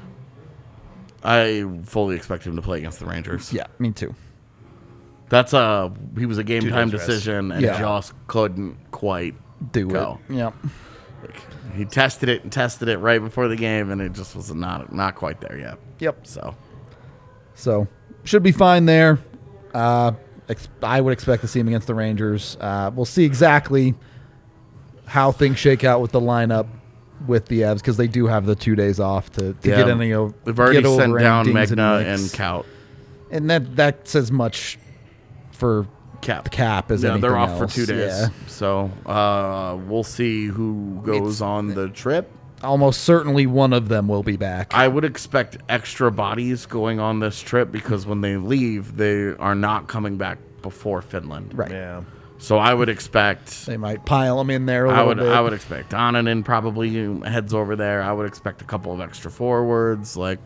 I 1.24 1.64
fully 1.84 2.16
expect 2.16 2.44
him 2.46 2.54
to 2.56 2.62
play 2.62 2.78
against 2.78 2.98
the 3.00 3.06
Rangers. 3.06 3.52
yeah, 3.52 3.66
me 3.78 3.90
too. 3.92 4.14
That's 5.30 5.52
a 5.54 5.90
he 6.18 6.26
was 6.26 6.38
a 6.38 6.44
game 6.44 6.62
Two 6.62 6.70
time 6.70 6.90
days 6.90 7.00
rest. 7.00 7.06
decision 7.10 7.50
and 7.52 7.62
Yeah. 7.62 7.78
just 7.78 8.12
couldn't 8.26 8.76
quite 8.90 9.34
Do 9.72 9.88
go. 9.88 10.20
it. 10.28 10.34
Yeah. 10.34 10.50
He 11.74 11.86
tested 11.86 12.28
it 12.28 12.42
and 12.42 12.52
tested 12.52 12.88
it 12.88 12.98
right 12.98 13.20
before 13.20 13.48
the 13.48 13.56
game, 13.56 13.90
and 13.90 14.00
it 14.02 14.12
just 14.12 14.36
was 14.36 14.54
not 14.54 14.92
not 14.92 15.14
quite 15.16 15.40
there 15.40 15.58
yet. 15.58 15.78
Yep. 15.98 16.26
So 16.26 16.54
So 17.54 17.88
should 18.24 18.42
be 18.42 18.52
fine 18.52 18.84
there. 18.84 19.18
Uh, 19.72 20.12
ex- 20.48 20.68
I 20.82 21.00
would 21.00 21.12
expect 21.12 21.40
to 21.42 21.48
see 21.48 21.58
him 21.60 21.68
against 21.68 21.86
the 21.86 21.94
Rangers. 21.94 22.56
Uh, 22.60 22.90
we'll 22.94 23.06
see 23.06 23.24
exactly 23.24 23.94
how 25.06 25.32
things 25.32 25.58
shake 25.58 25.84
out 25.84 26.00
with 26.00 26.12
the 26.12 26.20
lineup 26.20 26.66
with 27.26 27.46
the 27.46 27.60
Avs 27.62 27.76
because 27.76 27.96
they 27.96 28.06
do 28.08 28.26
have 28.26 28.46
the 28.46 28.54
two 28.54 28.74
days 28.76 29.00
off 29.00 29.30
to, 29.32 29.52
to 29.54 29.68
yeah, 29.68 29.76
get 29.76 29.88
any. 29.88 30.12
o- 30.14 30.34
they've 30.44 30.58
already 30.58 30.82
get 30.82 30.94
sent 30.96 31.18
down 31.18 31.46
dings 31.46 31.70
and 31.70 31.80
Megna 31.80 32.04
and 32.04 32.20
Kaut. 32.32 32.64
and 33.30 33.48
that 33.50 33.76
that 33.76 34.06
says 34.08 34.30
much 34.32 34.78
for 35.52 35.86
Cap. 36.20 36.44
the 36.44 36.50
cap 36.50 36.90
as 36.90 37.02
yeah, 37.02 37.10
anything 37.10 37.22
they're 37.22 37.36
off 37.36 37.58
for 37.58 37.66
two 37.66 37.86
days. 37.86 38.12
Yeah. 38.12 38.28
So 38.46 38.90
uh, 39.06 39.76
we'll 39.86 40.04
see 40.04 40.46
who 40.46 41.00
goes 41.04 41.16
It's- 41.36 41.40
on 41.40 41.68
the 41.74 41.88
trip. 41.88 42.30
Almost 42.62 43.02
certainly 43.02 43.46
one 43.46 43.74
of 43.74 43.88
them 43.88 44.08
will 44.08 44.22
be 44.22 44.38
back. 44.38 44.72
I 44.74 44.88
would 44.88 45.04
expect 45.04 45.58
extra 45.68 46.10
bodies 46.10 46.64
going 46.64 46.98
on 46.98 47.20
this 47.20 47.40
trip 47.42 47.70
because 47.70 48.06
when 48.06 48.22
they 48.22 48.38
leave, 48.38 48.96
they 48.96 49.34
are 49.38 49.54
not 49.54 49.86
coming 49.86 50.16
back 50.16 50.38
before 50.62 51.02
Finland. 51.02 51.52
right. 51.58 51.70
Yeah. 51.70 52.04
So 52.38 52.58
I 52.58 52.74
would 52.74 52.88
expect 52.88 53.64
They 53.66 53.76
might 53.76 54.04
pile 54.04 54.38
them 54.38 54.50
in 54.50 54.66
there 54.66 54.86
a 54.86 54.90
I 54.90 54.92
little 54.92 55.06
would 55.08 55.18
bit. 55.18 55.28
I 55.32 55.40
would 55.40 55.52
expect 55.52 55.92
Annunen 55.92 56.44
probably 56.44 56.92
heads 57.28 57.54
over 57.54 57.76
there. 57.76 58.02
I 58.02 58.12
would 58.12 58.26
expect 58.26 58.60
a 58.60 58.64
couple 58.64 58.92
of 58.92 59.00
extra 59.00 59.30
forwards. 59.30 60.16
Like 60.16 60.40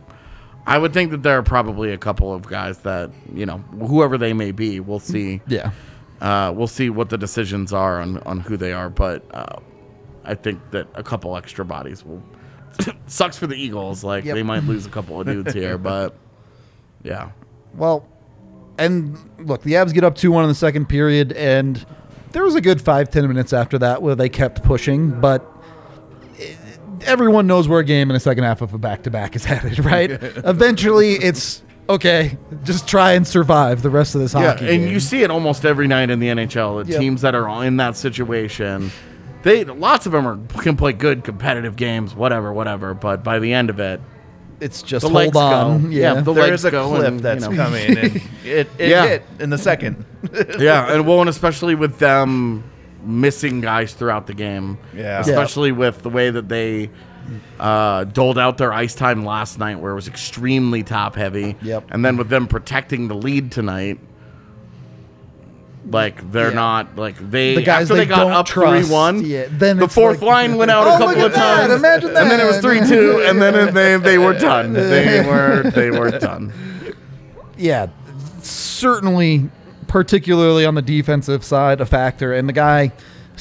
I 0.66 0.76
would 0.78 0.92
think 0.92 1.10
that 1.12 1.22
there 1.22 1.38
are 1.38 1.42
probably 1.42 1.92
a 1.92 1.98
couple 1.98 2.32
of 2.34 2.46
guys 2.46 2.78
that 2.80 3.10
you 3.34 3.46
know 3.46 3.58
whoever 3.80 4.18
they 4.18 4.32
may 4.34 4.52
be. 4.52 4.80
We'll 4.80 5.00
see. 5.00 5.40
yeah. 5.48 5.70
Uh, 6.20 6.52
we'll 6.54 6.66
see 6.66 6.90
what 6.90 7.08
the 7.10 7.16
decisions 7.18 7.72
are 7.72 8.00
on 8.00 8.18
on 8.24 8.40
who 8.40 8.56
they 8.56 8.72
are. 8.72 8.90
But 8.90 9.24
uh, 9.34 9.56
I 10.24 10.34
think 10.34 10.60
that 10.72 10.88
a 10.94 11.02
couple 11.02 11.36
extra 11.36 11.64
bodies 11.64 12.04
will. 12.04 12.22
sucks 13.06 13.38
for 13.38 13.46
the 13.46 13.56
Eagles. 13.56 14.04
Like 14.04 14.24
Yep. 14.24 14.34
they 14.34 14.42
might 14.42 14.62
lose 14.64 14.84
a 14.84 14.90
couple 14.90 15.20
of 15.20 15.26
dudes 15.26 15.54
here, 15.54 15.78
but 15.92 16.14
yeah. 17.02 17.30
Well, 17.74 18.06
and 18.78 19.18
look, 19.40 19.62
the 19.62 19.72
Avs 19.74 19.92
get 19.92 20.04
up 20.04 20.14
2 20.14 20.30
1 20.32 20.44
in 20.44 20.48
the 20.48 20.54
second 20.54 20.88
period, 20.88 21.32
and 21.32 21.84
there 22.32 22.44
was 22.44 22.54
a 22.54 22.60
good 22.60 22.80
five, 22.80 23.10
ten 23.10 23.26
minutes 23.28 23.52
after 23.52 23.78
that 23.78 24.02
where 24.02 24.14
they 24.14 24.28
kept 24.28 24.62
pushing, 24.62 25.18
but 25.20 25.44
everyone 27.04 27.46
knows 27.46 27.68
where 27.68 27.80
a 27.80 27.84
game 27.84 28.10
in 28.10 28.14
the 28.14 28.20
second 28.20 28.44
half 28.44 28.60
of 28.60 28.74
a 28.74 28.78
back 28.78 29.02
to 29.04 29.10
back 29.10 29.36
is 29.36 29.44
headed, 29.46 29.84
right? 29.84 30.10
Eventually, 30.20 31.12
it's 31.14 31.62
okay, 31.88 32.36
just 32.64 32.86
try 32.86 33.12
and 33.12 33.26
survive 33.26 33.82
the 33.82 33.90
rest 33.90 34.14
of 34.14 34.20
this 34.20 34.34
Yeah, 34.34 34.52
hockey. 34.52 34.68
and 34.68 34.84
game. 34.84 34.92
you 34.92 35.00
see 35.00 35.22
it 35.22 35.30
almost 35.30 35.64
every 35.64 35.86
night 35.86 36.10
in 36.10 36.18
the 36.20 36.28
NHL. 36.28 36.84
The 36.84 36.92
Yep. 36.92 37.00
teams 37.00 37.22
that 37.22 37.34
are 37.34 37.64
in 37.64 37.76
that 37.78 37.96
situation, 37.96 38.90
they 39.42 39.64
lots 39.64 40.04
of 40.06 40.12
them 40.12 40.26
are 40.26 40.38
can 40.62 40.76
play 40.76 40.92
good 40.92 41.24
competitive 41.24 41.76
games, 41.76 42.14
whatever, 42.14 42.52
whatever. 42.52 42.92
But 42.94 43.24
by 43.24 43.38
the 43.38 43.52
end 43.54 43.70
of 43.70 43.80
it, 43.80 44.00
it's 44.60 44.82
just 44.82 45.06
the 45.06 45.12
hold 45.12 45.36
on. 45.36 45.82
go. 45.84 45.88
Yeah. 45.88 46.14
Yeah, 46.14 46.20
the 46.20 46.32
There 46.32 46.52
is 46.52 46.64
a 46.64 46.70
cliff 46.70 47.04
and, 47.04 47.16
you 47.16 47.20
that's 47.22 47.44
know. 47.48 47.54
coming, 47.56 47.86
and 47.98 47.98
it, 48.16 48.22
it 48.44 48.68
Yeah. 48.90 49.06
hit 49.06 49.22
in 49.40 49.50
the 49.50 49.58
second. 49.58 50.04
yeah, 50.58 50.92
and 50.92 51.06
well, 51.06 51.20
and 51.20 51.28
especially 51.30 51.74
with 51.74 51.98
them 51.98 52.64
missing 53.04 53.60
guys 53.60 53.94
throughout 53.94 54.26
the 54.26 54.34
game. 54.34 54.78
Yeah. 54.94 55.20
especially 55.20 55.72
with 55.72 56.02
the 56.02 56.10
way 56.10 56.30
that 56.30 56.48
they 56.48 56.90
uh, 57.60 58.04
doled 58.04 58.38
out 58.38 58.58
their 58.58 58.72
ice 58.72 58.94
time 58.94 59.24
last 59.24 59.58
night, 59.58 59.78
where 59.80 59.92
it 59.92 59.96
was 59.96 60.08
extremely 60.08 60.82
top 60.82 61.14
heavy. 61.14 61.56
Yep. 61.62 61.88
and 61.90 62.04
then 62.04 62.16
with 62.16 62.28
them 62.28 62.46
protecting 62.46 63.08
the 63.08 63.14
lead 63.14 63.52
tonight. 63.52 64.00
Like 65.90 66.30
they're 66.32 66.48
Yeah. 66.50 66.54
not 66.54 66.96
like 66.96 67.16
they 67.30 67.54
The 67.54 67.62
guys 67.62 67.82
after 67.84 67.94
they, 67.94 68.00
they 68.00 68.06
got 68.10 68.30
up 68.30 68.46
trust, 68.46 68.86
three 68.88 68.94
one. 68.94 69.24
yeah, 69.24 69.46
then 69.50 69.78
the 69.78 69.88
fourth 69.88 70.20
like- 70.20 70.28
line 70.50 70.56
went 70.58 70.70
out 70.70 70.86
Oh, 70.86 70.90
a 70.90 70.98
look 70.98 71.08
couple 71.08 71.20
at 71.22 71.26
of 71.26 71.32
that, 71.34 71.60
times. 71.60 71.72
imagine 71.72 72.12
that. 72.14 72.22
And 72.22 72.30
then 72.30 72.40
it 72.40 72.44
was 72.44 72.58
three 72.58 72.80
two, 72.86 73.22
and 73.26 73.40
then 73.40 73.72
they 73.72 73.96
they 73.96 74.18
were 74.18 74.34
done. 74.34 74.72
They 74.74 75.20
were 75.26 75.70
they 75.74 75.90
were 75.90 76.10
done. 76.10 76.52
yeah, 77.56 77.86
certainly, 78.42 79.48
particularly 79.86 80.66
on 80.66 80.74
the 80.74 80.82
defensive 80.82 81.42
side, 81.42 81.80
a 81.80 81.86
factor. 81.86 82.34
And 82.34 82.48
the 82.48 82.52
guy, 82.52 82.92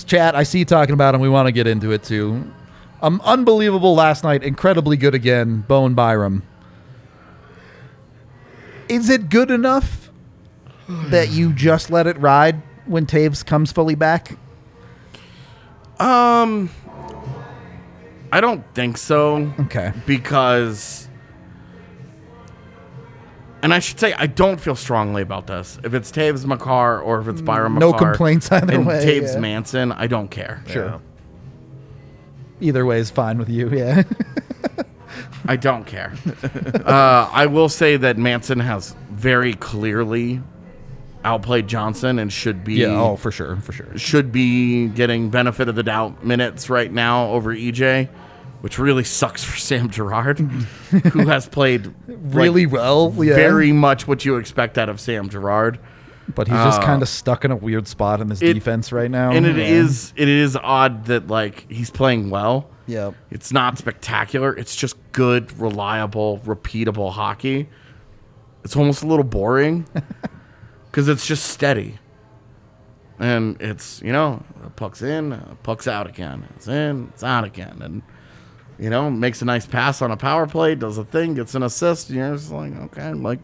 chat, 0.05 0.33
I 0.35 0.43
see 0.43 0.59
you 0.59 0.65
talking 0.65 0.93
about 0.93 1.15
him. 1.15 1.21
We 1.21 1.29
want 1.29 1.47
to 1.47 1.51
get 1.51 1.67
into 1.67 1.91
it 1.91 2.03
too. 2.03 2.45
Um, 3.01 3.21
unbelievable 3.25 3.93
last 3.93 4.23
night. 4.23 4.41
Incredibly 4.41 4.95
good 4.95 5.13
again. 5.13 5.65
Bowen 5.67 5.93
Byram. 5.95 6.43
Is 8.89 9.09
it 9.09 9.29
good 9.29 9.51
enough 9.51 10.06
that 11.09 11.29
you 11.29 11.53
just 11.53 11.89
let 11.89 12.07
it 12.07 12.17
ride 12.19 12.61
when 12.85 13.05
Toews 13.05 13.45
comes 13.45 13.71
fully 13.71 13.95
back? 13.95 14.37
Um, 15.99 16.69
I 18.31 18.39
don't 18.41 18.63
think 18.75 18.97
so. 18.97 19.51
Okay. 19.59 19.91
because 20.05 21.07
and 23.61 23.73
I 23.73 23.79
should 23.79 23.99
say 23.99 24.13
I 24.13 24.27
don't 24.27 24.59
feel 24.59 24.75
strongly 24.75 25.21
about 25.21 25.47
this. 25.47 25.79
If 25.83 25.93
it's 25.93 26.11
Toews 26.11 26.45
Makar 26.45 27.01
or 27.01 27.19
if 27.19 27.27
it's 27.27 27.41
Byram 27.41 27.73
Makar, 27.73 27.91
No 27.91 27.93
complaints 27.97 28.51
either 28.51 28.73
and 28.75 28.85
way, 28.85 29.03
Toews 29.03 29.33
yeah. 29.33 29.39
Manson, 29.39 29.91
I 29.91 30.07
don't 30.07 30.29
care. 30.29 30.63
Sure. 30.67 31.01
Either 32.61 32.85
way 32.85 32.99
is 32.99 33.09
fine 33.11 33.37
with 33.37 33.49
you. 33.49 33.69
Yeah. 33.69 34.03
I 35.47 35.55
don't 35.55 35.85
care. 35.85 36.13
uh, 36.85 37.29
I 37.31 37.45
will 37.45 37.69
say 37.69 37.97
that 37.97 38.17
Manson 38.17 38.59
has 38.59 38.95
very 39.11 39.53
clearly 39.53 40.41
outplayed 41.23 41.67
Johnson 41.67 42.19
and 42.19 42.31
should 42.31 42.63
be 42.63 42.75
yeah 42.75 42.87
oh, 43.01 43.15
for 43.15 43.31
sure, 43.31 43.55
for 43.57 43.71
sure. 43.73 43.97
should 43.97 44.31
be 44.31 44.87
getting 44.87 45.29
benefit 45.29 45.67
of 45.69 45.75
the 45.75 45.83
doubt 45.83 46.23
minutes 46.23 46.69
right 46.69 46.91
now 46.91 47.27
over 47.31 47.53
EJ, 47.53 48.07
which 48.61 48.79
really 48.79 49.03
sucks 49.03 49.43
for 49.43 49.57
Sam 49.59 49.89
Girard, 49.89 50.39
who 50.39 51.27
has 51.27 51.47
played 51.47 51.93
Really 52.07 52.65
like, 52.65 52.73
well. 52.73 53.13
Yeah. 53.17 53.35
very 53.35 53.71
much 53.71 54.07
what 54.07 54.23
you 54.25 54.37
expect 54.37 54.77
out 54.77 54.89
of 54.89 54.99
Sam 54.99 55.29
Girard. 55.29 55.79
But 56.35 56.47
he's 56.49 56.57
just 56.57 56.81
uh, 56.81 56.85
kind 56.85 57.01
of 57.01 57.07
stuck 57.07 57.45
in 57.45 57.51
a 57.51 57.55
weird 57.55 57.87
spot 57.87 58.19
in 58.19 58.27
this 58.27 58.41
it- 58.41 58.53
defense 58.53 58.91
right 58.91 59.09
now. 59.09 59.31
and 59.31 59.45
it 59.45 59.55
Yeah. 59.55 59.63
is 59.63 60.11
it 60.17 60.27
is 60.27 60.57
odd 60.61 61.05
that 61.05 61.27
like 61.27 61.65
he's 61.71 61.89
playing 61.89 62.29
well. 62.29 62.69
Yeah, 62.85 63.11
It's 63.31 63.51
not 63.51 63.77
spectacular. 63.77 64.53
It's 64.55 64.73
just 64.75 64.95
good, 65.11 65.57
reliable, 65.59 66.39
repeatable 66.45 67.11
hockey. 67.11 67.67
It's 68.63 68.75
almost 68.77 69.03
a 69.03 69.07
little 69.07 69.25
boring 69.25 69.85
because 70.97 71.09
it's 71.09 71.27
just 71.27 71.45
steady. 71.45 71.99
And 73.19 73.61
it's, 73.61 74.01
you 74.01 74.11
know, 74.11 74.43
puck's 74.77 75.03
in, 75.03 75.39
puck's 75.61 75.87
out 75.87 76.07
again. 76.07 76.47
It's 76.55 76.67
in, 76.67 77.09
it's 77.13 77.23
out 77.23 77.43
again. 77.43 77.83
And, 77.83 78.01
you 78.79 78.89
know, 78.89 79.11
makes 79.11 79.43
a 79.43 79.45
nice 79.45 79.67
pass 79.67 80.01
on 80.01 80.09
a 80.09 80.17
power 80.17 80.47
play, 80.47 80.73
does 80.73 80.97
a 80.97 81.05
thing, 81.05 81.35
gets 81.35 81.53
an 81.53 81.61
assist. 81.61 82.09
And 82.09 82.17
you're 82.17 82.35
just 82.35 82.51
like, 82.51 82.75
okay, 82.75 83.13
like, 83.13 83.37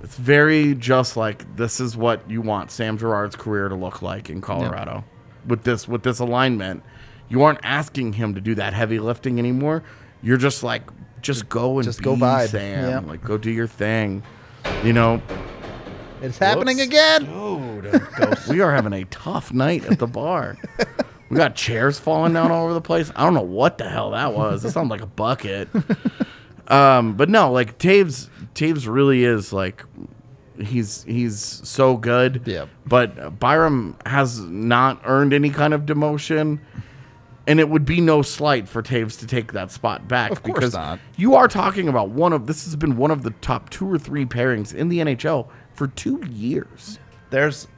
it's 0.00 0.14
very 0.14 0.76
just 0.76 1.16
like 1.16 1.56
this 1.56 1.80
is 1.80 1.96
what 1.96 2.30
you 2.30 2.40
want 2.40 2.70
Sam 2.70 2.96
Girard's 2.96 3.34
career 3.34 3.68
to 3.68 3.74
look 3.74 4.00
like 4.00 4.30
in 4.30 4.40
Colorado. 4.40 5.02
With 5.48 5.64
this 5.64 5.88
with 5.88 6.04
this 6.04 6.20
alignment, 6.20 6.84
you 7.28 7.42
aren't 7.42 7.58
asking 7.64 8.12
him 8.12 8.36
to 8.36 8.40
do 8.40 8.54
that 8.54 8.74
heavy 8.74 9.00
lifting 9.00 9.40
anymore. 9.40 9.82
You're 10.22 10.36
just 10.36 10.62
like 10.62 10.84
just 11.20 11.48
go 11.48 11.78
and 11.78 11.84
Just 11.84 12.00
go 12.00 12.14
vibe. 12.14 12.50
Sam. 12.50 13.08
Like 13.08 13.24
go 13.24 13.36
do 13.36 13.50
your 13.50 13.66
thing. 13.66 14.22
You 14.82 14.92
know, 14.92 15.20
It's 16.24 16.38
happening 16.38 16.78
Whoops. 16.78 16.88
again. 16.88 17.24
Dude, 17.24 18.48
we 18.48 18.60
are 18.60 18.72
having 18.72 18.92
a 18.92 19.04
tough 19.06 19.52
night 19.52 19.84
at 19.84 19.98
the 19.98 20.06
bar. 20.06 20.56
we 21.30 21.36
got 21.36 21.54
chairs 21.54 21.98
falling 21.98 22.32
down 22.32 22.50
all 22.50 22.64
over 22.64 22.74
the 22.74 22.80
place. 22.80 23.12
I 23.14 23.24
don't 23.24 23.34
know 23.34 23.42
what 23.42 23.78
the 23.78 23.88
hell 23.88 24.10
that 24.12 24.34
was. 24.34 24.64
It 24.64 24.70
sounded 24.70 24.90
like 24.90 25.02
a 25.02 25.06
bucket. 25.06 25.68
Um, 26.68 27.14
but 27.14 27.28
no, 27.28 27.52
like 27.52 27.78
Toews, 27.78 28.28
Toews 28.54 28.86
really 28.92 29.24
is 29.24 29.52
like 29.52 29.84
he's 30.58 31.04
he's 31.04 31.38
so 31.38 31.96
good. 31.96 32.42
Yep. 32.46 32.68
But 32.86 33.38
Byram 33.38 33.96
has 34.06 34.40
not 34.40 35.00
earned 35.04 35.32
any 35.32 35.50
kind 35.50 35.74
of 35.74 35.82
demotion. 35.82 36.60
And 37.46 37.60
it 37.60 37.68
would 37.68 37.84
be 37.84 38.00
no 38.00 38.22
slight 38.22 38.66
for 38.66 38.82
Toews 38.82 39.18
to 39.18 39.26
take 39.26 39.52
that 39.52 39.70
spot 39.70 40.08
back 40.08 40.30
Of 40.30 40.42
course 40.42 40.54
because 40.54 40.72
not. 40.72 40.98
you 41.18 41.34
are 41.34 41.46
talking 41.46 41.88
about 41.88 42.08
one 42.08 42.32
of 42.32 42.46
this 42.46 42.64
has 42.64 42.74
been 42.74 42.96
one 42.96 43.10
of 43.10 43.22
the 43.22 43.32
top 43.42 43.68
two 43.68 43.86
or 43.86 43.98
three 43.98 44.24
pairings 44.24 44.74
in 44.74 44.88
the 44.88 45.00
NHL 45.00 45.48
for 45.74 45.88
two 45.88 46.22
years. 46.30 46.98
there's 47.30 47.68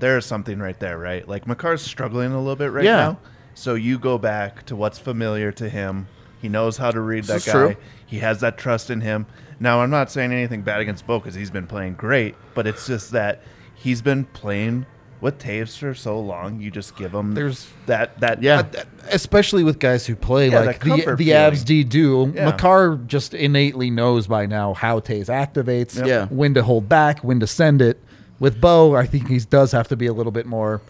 there's 0.00 0.26
something 0.26 0.58
right 0.58 0.78
there, 0.80 0.98
right? 0.98 1.26
Like 1.28 1.44
Makar's 1.46 1.80
struggling 1.82 2.32
a 2.32 2.38
little 2.38 2.56
bit 2.56 2.72
right 2.72 2.84
Yeah. 2.84 2.96
now. 2.96 3.18
So 3.54 3.74
you 3.74 3.98
go 3.98 4.18
back 4.18 4.66
to 4.66 4.74
what's 4.76 4.98
familiar 4.98 5.52
to 5.52 5.68
him. 5.68 6.08
He 6.42 6.48
knows 6.48 6.76
how 6.76 6.90
to 6.90 7.00
read 7.00 7.24
that 7.24 7.44
guy. 7.44 7.52
true. 7.52 7.76
He 8.04 8.18
has 8.18 8.40
that 8.40 8.58
trust 8.58 8.90
in 8.90 9.00
him. 9.00 9.26
Now 9.60 9.80
I'm 9.82 9.90
not 9.90 10.10
saying 10.10 10.32
anything 10.32 10.62
bad 10.62 10.80
against 10.80 11.06
Bo 11.06 11.20
because 11.20 11.34
he's 11.34 11.50
been 11.50 11.66
playing 11.68 11.94
great, 11.94 12.34
but 12.54 12.66
it's 12.66 12.86
just 12.86 13.12
that 13.12 13.42
he's 13.74 14.02
been 14.02 14.24
playing 14.26 14.84
with 15.24 15.38
Toews 15.40 15.76
for 15.76 15.94
so 15.94 16.20
long. 16.20 16.60
You 16.60 16.70
just 16.70 16.96
give 16.96 17.10
them 17.12 17.34
There's- 17.34 17.66
that 17.86 18.20
that 18.20 18.42
Yeah. 18.42 18.62
Especially 19.10 19.64
with 19.64 19.78
guys 19.80 20.06
who 20.06 20.14
play 20.14 20.50
Yeah, 20.50 20.60
like 20.60 20.66
that 20.66 20.80
the 20.84 20.90
comfort 20.90 21.16
the 21.18 21.24
feeling. 21.26 21.52
Avs 21.52 21.64
D 21.64 21.82
do. 21.82 22.32
Yeah. 22.34 22.44
Makar 22.44 23.00
just 23.06 23.34
innately 23.34 23.90
knows 23.90 24.26
by 24.28 24.46
now 24.46 24.74
how 24.74 25.00
Toews 25.00 25.26
activates, 25.26 25.96
Yep. 25.96 26.06
Yeah. 26.06 26.26
when 26.26 26.54
to 26.54 26.62
hold 26.62 26.88
back, 26.88 27.20
when 27.20 27.40
to 27.40 27.46
send 27.46 27.82
it. 27.82 28.00
With 28.38 28.60
Bo, 28.60 28.94
I 28.94 29.06
think 29.06 29.28
he 29.28 29.38
does 29.38 29.72
have 29.72 29.88
to 29.88 29.96
be 29.96 30.06
a 30.06 30.12
little 30.12 30.32
bit 30.32 30.44
more. 30.46 30.80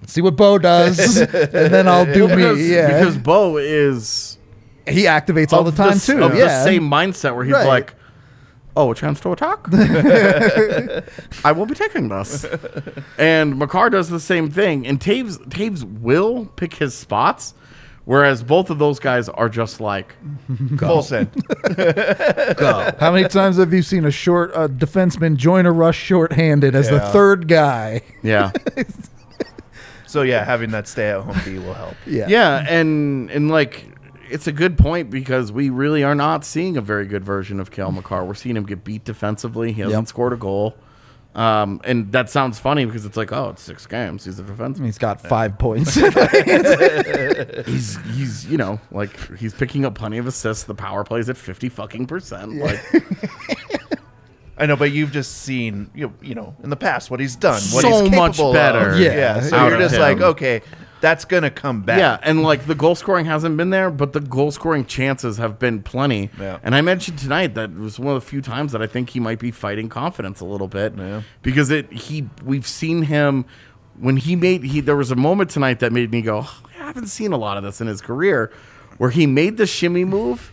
Let's 0.00 0.12
see 0.12 0.20
what 0.20 0.36
Bo 0.36 0.58
does, 0.58 1.16
and 1.20 1.28
then 1.72 1.88
I'll 1.88 2.04
do 2.04 2.26
because, 2.28 2.58
me. 2.58 2.74
Yeah, 2.74 2.86
because 2.98 3.16
Bo 3.16 3.56
is 3.56 4.36
he 4.86 5.04
activates 5.04 5.52
all 5.52 5.62
the 5.64 5.70
of 5.70 5.76
time 5.76 5.92
s- 5.92 6.06
too. 6.06 6.22
Of 6.22 6.34
yeah, 6.36 6.46
the 6.46 6.64
same 6.64 6.82
mindset 6.88 7.34
where 7.34 7.44
he's 7.44 7.54
Right. 7.54 7.66
like, 7.66 7.94
"Oh, 8.76 8.90
a 8.92 8.94
chance 8.94 9.20
to 9.20 9.32
attack. 9.32 9.58
I 11.44 11.52
will 11.52 11.66
be 11.66 11.74
taking 11.74 12.08
this." 12.08 12.44
and 13.18 13.58
Makar 13.58 13.90
does 13.90 14.08
the 14.08 14.20
same 14.20 14.50
thing, 14.50 14.86
and 14.86 15.00
Toews 15.00 15.38
Toews 15.48 15.84
will 16.00 16.46
pick 16.56 16.74
his 16.74 16.94
spots, 16.94 17.54
whereas 18.04 18.42
both 18.42 18.70
of 18.70 18.78
those 18.78 18.98
guys 18.98 19.28
are 19.28 19.48
just 19.48 19.80
like, 19.80 20.14
full 20.78 21.02
send. 21.02 21.30
"Go." 21.76 22.90
How 22.98 23.12
many 23.12 23.28
times 23.28 23.56
have 23.58 23.72
you 23.72 23.82
seen 23.82 24.04
a 24.04 24.10
short 24.10 24.50
uh, 24.54 24.68
defenseman 24.68 25.36
join 25.36 25.66
a 25.66 25.72
rush 25.72 25.98
short-handed 25.98 26.74
as 26.74 26.88
the 26.88 26.96
Yeah. 26.96 27.12
third 27.12 27.48
guy? 27.48 28.02
yeah, 28.22 28.52
so 30.06 30.22
yeah, 30.22 30.44
having 30.44 30.70
that 30.70 30.86
stay 30.88 31.10
at 31.10 31.20
home 31.20 31.36
B 31.44 31.58
will 31.58 31.74
help. 31.74 31.94
Yeah, 32.06 32.26
yeah, 32.28 32.66
and 32.68 33.30
and 33.30 33.50
like. 33.50 33.86
It's 34.32 34.46
a 34.46 34.52
good 34.52 34.78
point 34.78 35.10
because 35.10 35.52
we 35.52 35.70
really 35.70 36.02
are 36.02 36.14
not 36.14 36.44
seeing 36.44 36.76
a 36.76 36.80
very 36.80 37.06
good 37.06 37.24
version 37.24 37.60
of 37.60 37.70
Cale 37.70 37.92
Makar. 37.92 38.24
We're 38.24 38.34
seeing 38.34 38.56
him 38.56 38.64
get 38.64 38.82
beat 38.84 39.04
defensively. 39.04 39.72
He 39.72 39.80
hasn't 39.82 40.00
Yep. 40.02 40.08
scored 40.08 40.32
a 40.32 40.36
goal. 40.36 40.76
Um, 41.34 41.80
and 41.84 42.12
that 42.12 42.28
sounds 42.28 42.58
funny 42.58 42.84
because 42.84 43.06
it's 43.06 43.16
like, 43.16 43.32
oh, 43.32 43.48
it's 43.50 43.62
six 43.62 43.86
games. 43.86 44.26
He's 44.26 44.38
a 44.38 44.42
defenseman. 44.42 44.84
He's 44.84 44.98
got 44.98 45.18
five 45.20 45.58
points. 45.58 45.94
he's 47.66 47.96
he's 48.14 48.46
you 48.46 48.58
know 48.58 48.78
like 48.90 49.16
he's 49.38 49.54
picking 49.54 49.84
up 49.86 49.94
plenty 49.94 50.18
of 50.18 50.26
assists. 50.26 50.64
The 50.64 50.74
power 50.74 51.04
plays 51.04 51.28
at 51.30 51.36
fifty 51.38 51.68
fucking 51.70 52.06
percent. 52.06 52.56
Like 52.56 52.80
I 54.58 54.66
know, 54.66 54.76
but 54.76 54.92
you've 54.92 55.10
just 55.12 55.38
seen 55.38 55.90
you 55.94 56.12
you 56.20 56.34
know 56.34 56.54
in 56.62 56.68
the 56.70 56.76
past 56.76 57.10
what 57.10 57.18
he's 57.18 57.34
done, 57.36 57.60
what 57.72 57.82
So 57.82 58.04
he's 58.04 58.14
much 58.14 58.36
better 58.36 58.90
Of. 58.90 59.00
Yeah, 59.00 59.14
Yeah, 59.14 59.40
so 59.40 59.68
you're 59.68 59.78
just 59.78 59.94
him. 59.94 60.00
like, 60.02 60.20
okay, 60.20 60.60
that's 61.02 61.26
gonna 61.26 61.50
come 61.50 61.82
back. 61.82 61.98
yeah, 61.98 62.18
and 62.22 62.42
like 62.42 62.66
the 62.66 62.74
goal 62.74 62.94
scoring 62.94 63.26
hasn't 63.26 63.58
been 63.58 63.68
there, 63.68 63.90
but 63.90 64.14
the 64.14 64.20
goal 64.20 64.50
scoring 64.50 64.86
chances 64.86 65.36
have 65.36 65.58
been 65.58 65.82
plenty. 65.82 66.30
Yeah. 66.40 66.58
And 66.62 66.74
I 66.74 66.80
mentioned 66.80 67.18
tonight 67.18 67.54
that 67.56 67.68
it 67.70 67.76
was 67.76 67.98
one 67.98 68.16
of 68.16 68.22
the 68.22 68.26
few 68.26 68.40
times 68.40 68.72
that 68.72 68.80
I 68.80 68.86
think 68.86 69.10
he 69.10 69.20
might 69.20 69.38
be 69.38 69.50
fighting 69.50 69.90
confidence 69.90 70.40
a 70.40 70.46
little 70.46 70.68
bit. 70.68 70.94
Yeah. 70.96 71.20
Because 71.42 71.70
it 71.70 71.92
he 71.92 72.28
we've 72.42 72.66
seen 72.66 73.02
him 73.02 73.44
when 74.00 74.16
he 74.16 74.34
made 74.36 74.64
he 74.64 74.80
there 74.80 74.96
was 74.96 75.10
a 75.10 75.16
moment 75.16 75.50
tonight 75.50 75.80
that 75.80 75.92
made 75.92 76.10
me 76.10 76.22
go, 76.22 76.40
"Oh, 76.46 76.62
I 76.80 76.84
haven't 76.84 77.08
seen 77.08 77.32
a 77.32 77.36
lot 77.36 77.58
of 77.58 77.62
this 77.62 77.80
in 77.82 77.86
his 77.88 78.00
career, 78.00 78.50
where 78.96 79.10
he 79.10 79.26
made 79.26 79.58
the 79.58 79.66
shimmy 79.66 80.06
move 80.06 80.50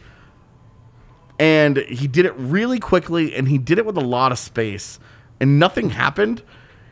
and 1.39 1.77
he 1.77 2.07
did 2.07 2.25
it 2.25 2.33
really 2.35 2.79
quickly 2.79 3.33
and 3.35 3.47
he 3.47 3.57
did 3.57 3.77
it 3.77 3.85
with 3.85 3.97
a 3.97 4.01
lot 4.01 4.31
of 4.31 4.39
space 4.39 4.99
and 5.39 5.57
nothing 5.59 5.91
happened 5.91 6.43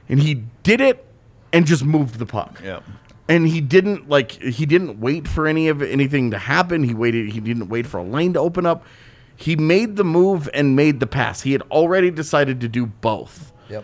and 0.08 0.22
he 0.22 0.44
did 0.64 0.80
it 0.80 1.06
and 1.52 1.66
just 1.66 1.84
moved 1.84 2.18
the 2.20 2.26
puck 2.26 2.62
Yeah. 2.64 2.80
And 3.30 3.48
he 3.48 3.62
didn't 3.62 4.10
like 4.10 4.32
he 4.32 4.66
didn't 4.66 5.00
wait 5.00 5.28
for 5.28 5.48
any 5.48 5.68
of 5.68 5.82
anything 5.82 6.32
to 6.32 6.38
happen. 6.38 6.84
He 6.84 6.94
waited 6.94 7.32
he 7.32 7.40
didn't 7.40 7.70
wait 7.70 7.86
for 7.88 7.98
a 7.98 8.04
lane 8.04 8.34
to 8.34 8.40
open 8.40 8.66
up. 8.66 8.86
He 9.36 9.56
made 9.56 9.98
the 9.98 10.04
move 10.04 10.50
and 10.54 10.76
made 10.76 11.00
the 11.00 11.08
pass. 11.08 11.42
He 11.42 11.52
had 11.52 11.62
already 11.64 12.10
decided 12.10 12.62
to 12.62 12.68
do 12.68 12.86
both. 12.86 13.54
Yep. 13.70 13.84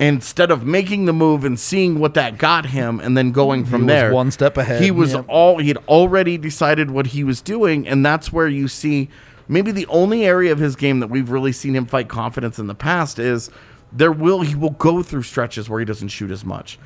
instead 0.00 0.50
of 0.50 0.64
making 0.64 1.04
the 1.04 1.12
move 1.12 1.44
and 1.44 1.60
seeing 1.60 1.98
what 1.98 2.14
that 2.14 2.38
got 2.38 2.64
him 2.64 2.98
and 2.98 3.14
then 3.14 3.30
going 3.30 3.66
from 3.66 3.82
was 3.82 3.88
there 3.88 4.12
one 4.12 4.30
step 4.30 4.56
ahead, 4.56 4.82
he 4.82 4.90
was 4.90 5.12
yep. 5.12 5.26
all 5.28 5.58
he 5.58 5.68
had 5.68 5.76
already 5.88 6.38
decided 6.38 6.90
what 6.90 7.08
he 7.08 7.22
was 7.22 7.42
doing. 7.42 7.86
And 7.86 8.06
that's 8.06 8.32
where 8.32 8.48
you 8.48 8.68
see 8.68 9.10
maybe 9.48 9.70
the 9.70 9.86
only 9.88 10.24
area 10.24 10.50
of 10.50 10.58
his 10.58 10.76
game 10.76 11.00
that 11.00 11.08
we've 11.08 11.30
really 11.30 11.52
seen 11.52 11.76
him 11.76 11.84
fight 11.84 12.08
confidence 12.08 12.58
in 12.58 12.68
the 12.68 12.74
past 12.74 13.18
is 13.18 13.50
there 13.92 14.12
will 14.12 14.40
he 14.40 14.54
will 14.54 14.70
go 14.70 15.02
through 15.02 15.22
stretches 15.22 15.68
where 15.68 15.78
he 15.78 15.84
doesn't 15.84 16.08
shoot 16.08 16.30
as 16.30 16.44
much 16.44 16.78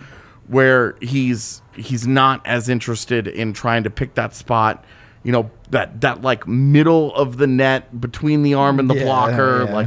where 0.49 0.97
he's 1.01 1.62
he's 1.77 2.07
not 2.07 2.45
as 2.47 2.69
interested 2.69 3.27
in 3.27 3.53
trying 3.53 3.83
to 3.85 3.91
pick 3.91 4.15
that 4.15 4.35
spot 4.35 4.85
you 5.25 5.33
know 5.33 5.51
that 5.71 6.01
that 6.01 6.21
like 6.23 6.47
middle 6.47 7.15
of 7.15 7.37
the 7.39 7.47
net 7.47 8.01
between 8.01 8.43
the 8.43 8.55
arm 8.55 8.79
and 8.79 8.91
the 8.91 8.95
Yeah, 8.97 9.05
blocker 9.05 9.65
yeah. 9.67 9.73
like 9.75 9.87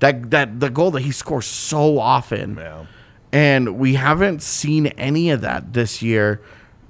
that 0.00 0.30
that 0.30 0.60
the 0.60 0.70
goal 0.70 0.90
that 0.92 1.00
he 1.02 1.10
scores 1.12 1.46
so 1.46 1.98
often 1.98 2.56
Yeah. 2.56 2.84
and 3.32 3.78
we 3.78 3.94
haven't 3.94 4.42
seen 4.42 4.86
any 4.88 5.30
of 5.30 5.40
that 5.40 5.72
this 5.72 6.02
year. 6.02 6.40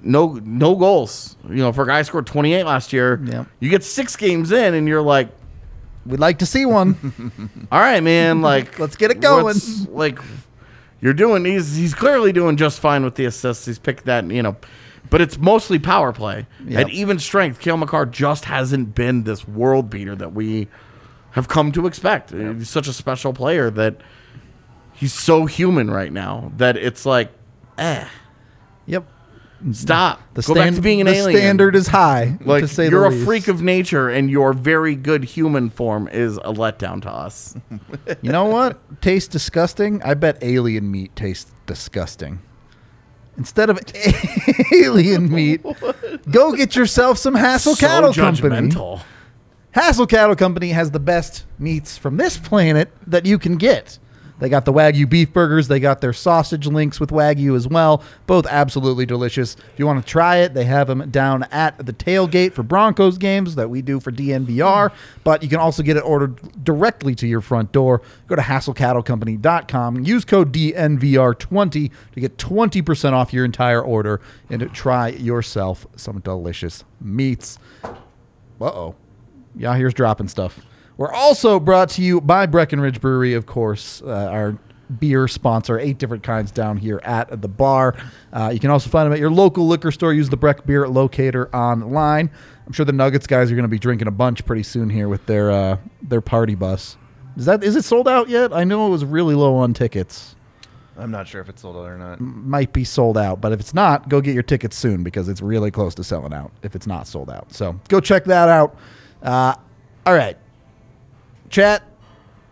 No, 0.07 0.39
no 0.43 0.75
goals. 0.75 1.35
You 1.49 1.55
know, 1.55 1.71
for 1.71 1.83
a 1.83 1.87
guy 1.87 1.97
who 1.97 2.03
scored 2.03 2.27
28 2.27 2.63
last 2.63 2.93
year, 2.93 3.19
Yep. 3.25 3.47
you 3.59 3.69
get 3.71 3.83
six 3.83 4.15
games 4.15 4.51
in, 4.51 4.73
and 4.75 4.87
you're 4.87 5.01
like, 5.01 5.29
We'd 6.05 6.19
like 6.19 6.37
to 6.39 6.45
see 6.45 6.67
one. 6.67 6.95
"All 7.71 7.79
right, 7.79 8.03
man, 8.03 8.43
like 8.43 8.77
Let's 8.83 8.95
get 8.95 9.09
it 9.09 9.19
going." 9.21 9.55
Like, 9.89 10.19
you're 11.05 11.13
doing. 11.13 11.45
He's 11.45 11.75
he's 11.75 11.93
clearly 11.93 12.33
doing 12.33 12.57
just 12.57 12.79
fine 12.79 13.03
with 13.05 13.13
the 13.15 13.25
assists. 13.25 13.65
He's 13.67 13.77
picked 13.79 14.05
that, 14.05 14.25
you 14.29 14.41
know, 14.41 14.55
but 15.11 15.21
it's 15.21 15.37
mostly 15.37 15.77
power 15.77 16.11
play 16.11 16.47
Yep. 16.67 16.87
at 16.87 16.89
even 16.91 17.19
strength. 17.19 17.59
Cale 17.59 17.77
Makar 17.77 18.07
just 18.07 18.45
hasn't 18.45 18.95
been 18.95 19.23
this 19.23 19.47
world 19.47 19.89
beater 19.91 20.15
that 20.15 20.33
we 20.33 20.67
have 21.31 21.47
come 21.47 21.71
to 21.73 21.85
expect. 21.85 22.31
He's 22.31 22.69
such 22.69 22.87
a 22.87 22.93
special 22.93 23.31
player 23.33 23.69
that 23.69 23.97
he's 24.93 25.13
so 25.13 25.45
human 25.45 25.91
right 25.91 26.11
now 26.11 26.51
that 26.57 26.75
it's 26.75 27.05
like, 27.05 27.29
eh, 27.77 28.07
Yep. 28.87 29.05
Stop. 29.71 30.21
The 30.35 30.41
Go 30.43 30.53
back 30.53 30.73
to 30.75 30.81
being 30.81 31.01
an 31.01 31.07
the 31.07 31.13
alien. 31.13 31.39
standard 31.39 31.75
is 31.75 31.87
high. 31.87 32.37
like 32.41 32.61
to 32.61 32.67
say 32.67 32.87
you're 32.89 33.01
the 33.01 33.07
a 33.07 33.09
least. 33.09 33.25
freak 33.25 33.47
of 33.47 33.61
nature, 33.63 34.09
and 34.09 34.29
your 34.29 34.53
very 34.53 34.95
good 34.95 35.23
human 35.23 35.69
form 35.69 36.07
is 36.07 36.37
a 36.37 36.53
letdown 36.53 37.01
to 37.03 37.09
us. 37.11 37.55
You 38.21 38.31
know 38.31 38.45
what? 38.45 39.01
Tastes 39.01 39.27
disgusting. 39.27 40.01
I 40.03 40.13
bet 40.13 40.37
alien 40.43 40.89
meat 40.91 41.15
tastes 41.15 41.51
disgusting. 41.65 42.39
Instead 43.37 43.69
of 43.69 43.79
alien 44.73 45.31
meat, 45.33 45.61
go 46.29 46.53
get 46.53 46.75
yourself 46.75 47.17
some 47.17 47.35
Hassle 47.35 47.75
so 47.75 47.85
Cattle 47.87 48.13
Company. 48.13 48.69
judgmental. 48.69 49.01
Hassle 49.71 50.07
Cattle 50.07 50.35
Company 50.35 50.69
has 50.69 50.91
the 50.91 50.99
best 50.99 51.45
meats 51.59 51.97
from 51.97 52.17
this 52.17 52.37
planet 52.37 52.91
that 53.07 53.25
you 53.25 53.37
can 53.39 53.57
get. 53.57 53.99
They 54.39 54.49
got 54.49 54.65
the 54.65 54.73
Wagyu 54.73 55.09
beef 55.09 55.31
burgers. 55.31 55.67
They 55.67 55.79
got 55.79 56.01
their 56.01 56.13
sausage 56.13 56.67
links 56.67 56.99
with 56.99 57.09
Wagyu 57.09 57.55
as 57.55 57.67
well. 57.67 58.03
Both 58.27 58.45
absolutely 58.47 59.05
delicious. 59.05 59.55
If 59.73 59.79
you 59.79 59.85
want 59.85 60.05
to 60.05 60.09
try 60.09 60.37
it, 60.37 60.53
they 60.53 60.65
have 60.65 60.87
them 60.87 61.09
down 61.09 61.43
at 61.51 61.85
the 61.85 61.93
tailgate 61.93 62.53
for 62.53 62.63
Broncos 62.63 63.17
games 63.17 63.55
that 63.55 63.69
we 63.69 63.81
do 63.81 63.99
for 63.99 64.11
DNVR. 64.11 64.91
But 65.23 65.41
you 65.41 65.49
can 65.49 65.59
also 65.59 65.83
get 65.83 65.97
it 65.97 66.01
ordered 66.01 66.63
directly 66.63 67.15
to 67.15 67.27
your 67.27 67.41
front 67.41 67.71
door. 67.71 68.01
Go 68.27 68.35
to 68.35 68.41
hasslecattlecompany.com. 68.41 70.03
Use 70.03 70.25
code 70.25 70.51
DNVR20 70.53 71.91
to 72.13 72.19
get 72.19 72.37
20% 72.37 73.13
off 73.13 73.33
your 73.33 73.45
entire 73.45 73.81
order 73.81 74.21
and 74.49 74.73
try 74.73 75.09
yourself 75.09 75.87
some 75.95 76.19
delicious 76.19 76.83
meats. 76.99 77.57
Uh 77.83 78.65
oh. 78.65 78.95
Yeah, 79.55 79.75
here's 79.75 79.93
dropping 79.93 80.27
stuff. 80.27 80.59
We're 80.97 81.11
also 81.11 81.59
brought 81.59 81.89
to 81.91 82.01
you 82.01 82.21
by 82.21 82.45
Breckenridge 82.45 83.01
Brewery, 83.01 83.33
of 83.33 83.45
course, 83.45 84.01
uh, 84.01 84.29
our 84.31 84.57
beer 84.99 85.27
sponsor. 85.27 85.79
Eight 85.79 85.97
different 85.97 86.23
kinds 86.23 86.51
down 86.51 86.77
here 86.77 87.01
at 87.03 87.41
the 87.41 87.47
bar. 87.47 87.95
Uh, 88.31 88.51
you 88.53 88.59
can 88.59 88.69
also 88.69 88.89
find 88.89 89.05
them 89.05 89.13
at 89.13 89.19
your 89.19 89.31
local 89.31 89.67
liquor 89.67 89.91
store. 89.91 90.13
Use 90.13 90.29
the 90.29 90.37
Breck 90.37 90.65
Beer 90.65 90.87
Locator 90.87 91.53
online. 91.53 92.29
I'm 92.65 92.73
sure 92.73 92.85
the 92.85 92.93
Nuggets 92.93 93.27
guys 93.27 93.51
are 93.51 93.55
going 93.55 93.63
to 93.63 93.69
be 93.69 93.79
drinking 93.79 94.07
a 94.07 94.11
bunch 94.11 94.45
pretty 94.45 94.63
soon 94.63 94.89
here 94.89 95.09
with 95.09 95.25
their 95.25 95.51
uh, 95.51 95.77
their 96.01 96.21
party 96.21 96.55
bus. 96.55 96.97
Is 97.35 97.45
that 97.45 97.63
is 97.63 97.75
it 97.75 97.83
sold 97.83 98.07
out 98.07 98.29
yet? 98.29 98.53
I 98.53 98.63
know 98.63 98.87
it 98.87 98.89
was 98.89 99.03
really 99.03 99.35
low 99.35 99.55
on 99.57 99.73
tickets. 99.73 100.35
I'm 100.97 101.11
not 101.11 101.27
sure 101.27 101.41
if 101.41 101.49
it's 101.49 101.61
sold 101.61 101.75
out 101.75 101.89
or 101.89 101.97
not. 101.97 102.21
Might 102.21 102.71
be 102.71 102.85
sold 102.85 103.17
out, 103.17 103.41
but 103.41 103.51
if 103.51 103.59
it's 103.59 103.73
not, 103.73 104.07
go 104.07 104.21
get 104.21 104.33
your 104.33 104.43
tickets 104.43 104.77
soon 104.77 105.03
because 105.03 105.27
it's 105.27 105.41
really 105.41 105.69
close 105.69 105.93
to 105.95 106.05
selling 106.05 106.33
out 106.33 106.53
if 106.63 106.73
it's 106.73 106.87
not 106.87 107.05
sold 107.05 107.29
out. 107.29 107.51
So 107.51 107.77
go 107.89 107.99
check 107.99 108.23
that 108.25 108.47
out. 108.47 108.77
Uh, 109.21 109.55
all 110.05 110.13
right, 110.13 110.37
chat. 111.49 111.83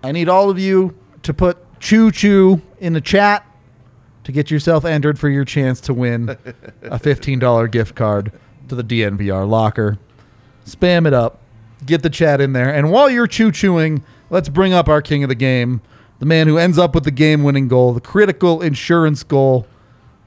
I 0.03 0.11
need 0.11 0.27
all 0.29 0.49
of 0.49 0.59
you 0.59 0.95
to 1.23 1.33
put 1.33 1.57
choo 1.79 2.11
choo 2.11 2.61
in 2.79 2.93
the 2.93 3.01
chat 3.01 3.45
to 4.23 4.31
get 4.31 4.49
yourself 4.51 4.85
entered 4.85 5.19
for 5.19 5.29
your 5.29 5.45
chance 5.45 5.81
to 5.81 5.93
win 5.93 6.29
a 6.29 6.35
$15 6.99 7.71
gift 7.71 7.95
card 7.95 8.31
to 8.69 8.75
the 8.75 8.83
DNVR 8.83 9.47
locker. 9.47 9.97
Spam 10.65 11.05
it 11.05 11.13
up. 11.13 11.39
Get 11.85 12.03
the 12.03 12.09
chat 12.09 12.39
in 12.39 12.53
there. 12.53 12.73
And 12.73 12.91
while 12.91 13.09
you're 13.09 13.27
choo 13.27 13.51
chooing, 13.51 14.03
let's 14.29 14.47
bring 14.47 14.71
up 14.73 14.87
our 14.87 15.01
king 15.01 15.23
of 15.23 15.29
the 15.29 15.35
game, 15.35 15.81
the 16.19 16.25
man 16.25 16.47
who 16.47 16.57
ends 16.57 16.77
up 16.77 16.95
with 16.95 17.03
the 17.03 17.11
game 17.11 17.43
winning 17.43 17.67
goal, 17.67 17.93
the 17.93 17.99
critical 18.01 18.61
insurance 18.61 19.23
goal. 19.23 19.67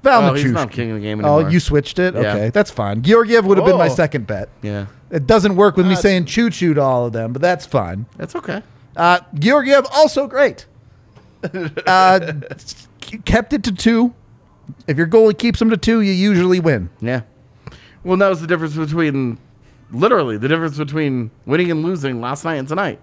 Val 0.02 0.30
Oh, 0.30 0.34
he's 0.34 0.52
not 0.52 0.70
king 0.70 0.90
of 0.90 0.96
the 0.96 1.00
game 1.02 1.24
oh, 1.24 1.36
anymore. 1.38 1.48
Oh, 1.48 1.48
you 1.50 1.58
switched 1.58 1.98
it? 1.98 2.14
Yeah. 2.14 2.20
Okay, 2.20 2.50
that's 2.50 2.70
fine. 2.70 3.02
Georgiev 3.02 3.46
would 3.46 3.56
have 3.56 3.66
been 3.66 3.78
my 3.78 3.86
Oh. 3.88 3.94
second 3.94 4.26
bet. 4.26 4.50
Yeah, 4.62 4.86
It 5.10 5.26
doesn't 5.26 5.56
work 5.56 5.76
with 5.76 5.86
me 5.86 5.94
saying 5.94 6.24
choo 6.24 6.50
choo 6.50 6.74
to 6.74 6.82
all 6.82 7.06
of 7.06 7.12
them, 7.12 7.32
but 7.32 7.40
that's 7.40 7.64
fine. 7.66 8.06
that's 8.16 8.34
okay. 8.34 8.62
Uh, 8.96 9.20
Georgiev 9.34 9.86
also 9.92 10.26
great. 10.26 10.66
Uh, 11.86 12.32
kept 13.24 13.52
it 13.52 13.62
to 13.62 13.70
two. 13.72 14.12
If 14.88 14.96
your 14.96 15.06
goalie 15.06 15.38
keeps 15.38 15.60
them 15.60 15.70
to 15.70 15.76
two, 15.76 16.00
you 16.00 16.10
usually 16.10 16.58
win. 16.58 16.90
Yeah. 17.00 17.20
Well, 18.02 18.16
that 18.16 18.28
was 18.28 18.40
the 18.40 18.48
difference 18.48 18.74
between, 18.74 19.38
literally, 19.92 20.38
the 20.38 20.48
difference 20.48 20.76
between 20.76 21.30
winning 21.44 21.70
and 21.70 21.84
losing 21.84 22.20
last 22.20 22.44
night 22.44 22.56
and 22.56 22.66
tonight 22.66 23.00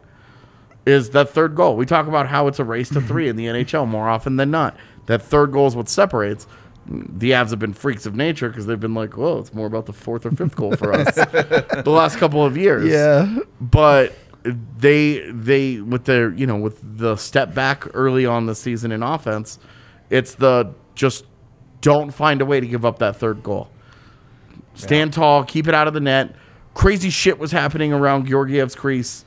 is 0.85 1.11
that 1.11 1.29
third 1.29 1.55
goal. 1.55 1.77
We 1.77 1.85
talk 1.85 2.07
about 2.07 2.27
how 2.27 2.47
it's 2.47 2.59
a 2.59 2.65
race 2.65 2.89
to 2.89 2.99
three 3.01 3.29
in 3.29 3.37
the 3.37 3.45
NHL 3.45 3.87
more 3.87 4.09
often 4.09 4.35
than 4.35 4.51
not. 4.51 4.75
That 5.05 5.21
third 5.21 5.53
goal 5.53 5.67
is 5.67 5.75
what 5.75 5.87
separates. 5.87 6.45
The 6.85 7.31
Avs 7.31 7.51
have 7.51 7.59
been 7.59 7.73
freaks 7.73 8.05
of 8.05 8.15
nature 8.15 8.49
because 8.49 8.65
they've 8.65 8.79
been 8.79 8.93
like, 8.93 9.15
well, 9.15 9.39
it's 9.39 9.53
more 9.53 9.67
about 9.67 9.85
the 9.85 9.93
fourth 9.93 10.25
or 10.25 10.31
fifth 10.31 10.55
goal 10.55 10.75
for 10.75 10.91
us 10.93 11.15
the 11.15 11.83
last 11.85 12.17
couple 12.17 12.43
of 12.43 12.57
years. 12.57 12.89
Yeah. 12.89 13.39
But 13.61 14.13
they 14.43 15.31
they 15.31 15.79
with 15.79 16.03
their 16.03 16.31
you 16.33 16.45
know 16.45 16.57
with 16.57 16.81
the 16.97 17.15
step 17.15 17.53
back 17.53 17.85
early 17.93 18.25
on 18.25 18.45
the 18.45 18.55
season 18.55 18.91
in 18.91 19.01
offense, 19.01 19.59
it's 20.09 20.35
the 20.35 20.73
just 20.95 21.25
don't 21.81 22.11
find 22.11 22.41
a 22.41 22.45
way 22.45 22.59
to 22.59 22.67
give 22.67 22.85
up 22.85 22.99
that 22.99 23.15
third 23.15 23.43
goal. 23.43 23.69
Stand 24.73 25.13
tall, 25.13 25.43
keep 25.43 25.67
it 25.67 25.73
out 25.73 25.87
of 25.87 25.93
the 25.93 25.99
net. 25.99 26.35
Crazy 26.73 27.09
shit 27.09 27.37
was 27.37 27.51
happening 27.51 27.93
around 27.93 28.27
Georgiev's 28.27 28.73
crease, 28.73 29.23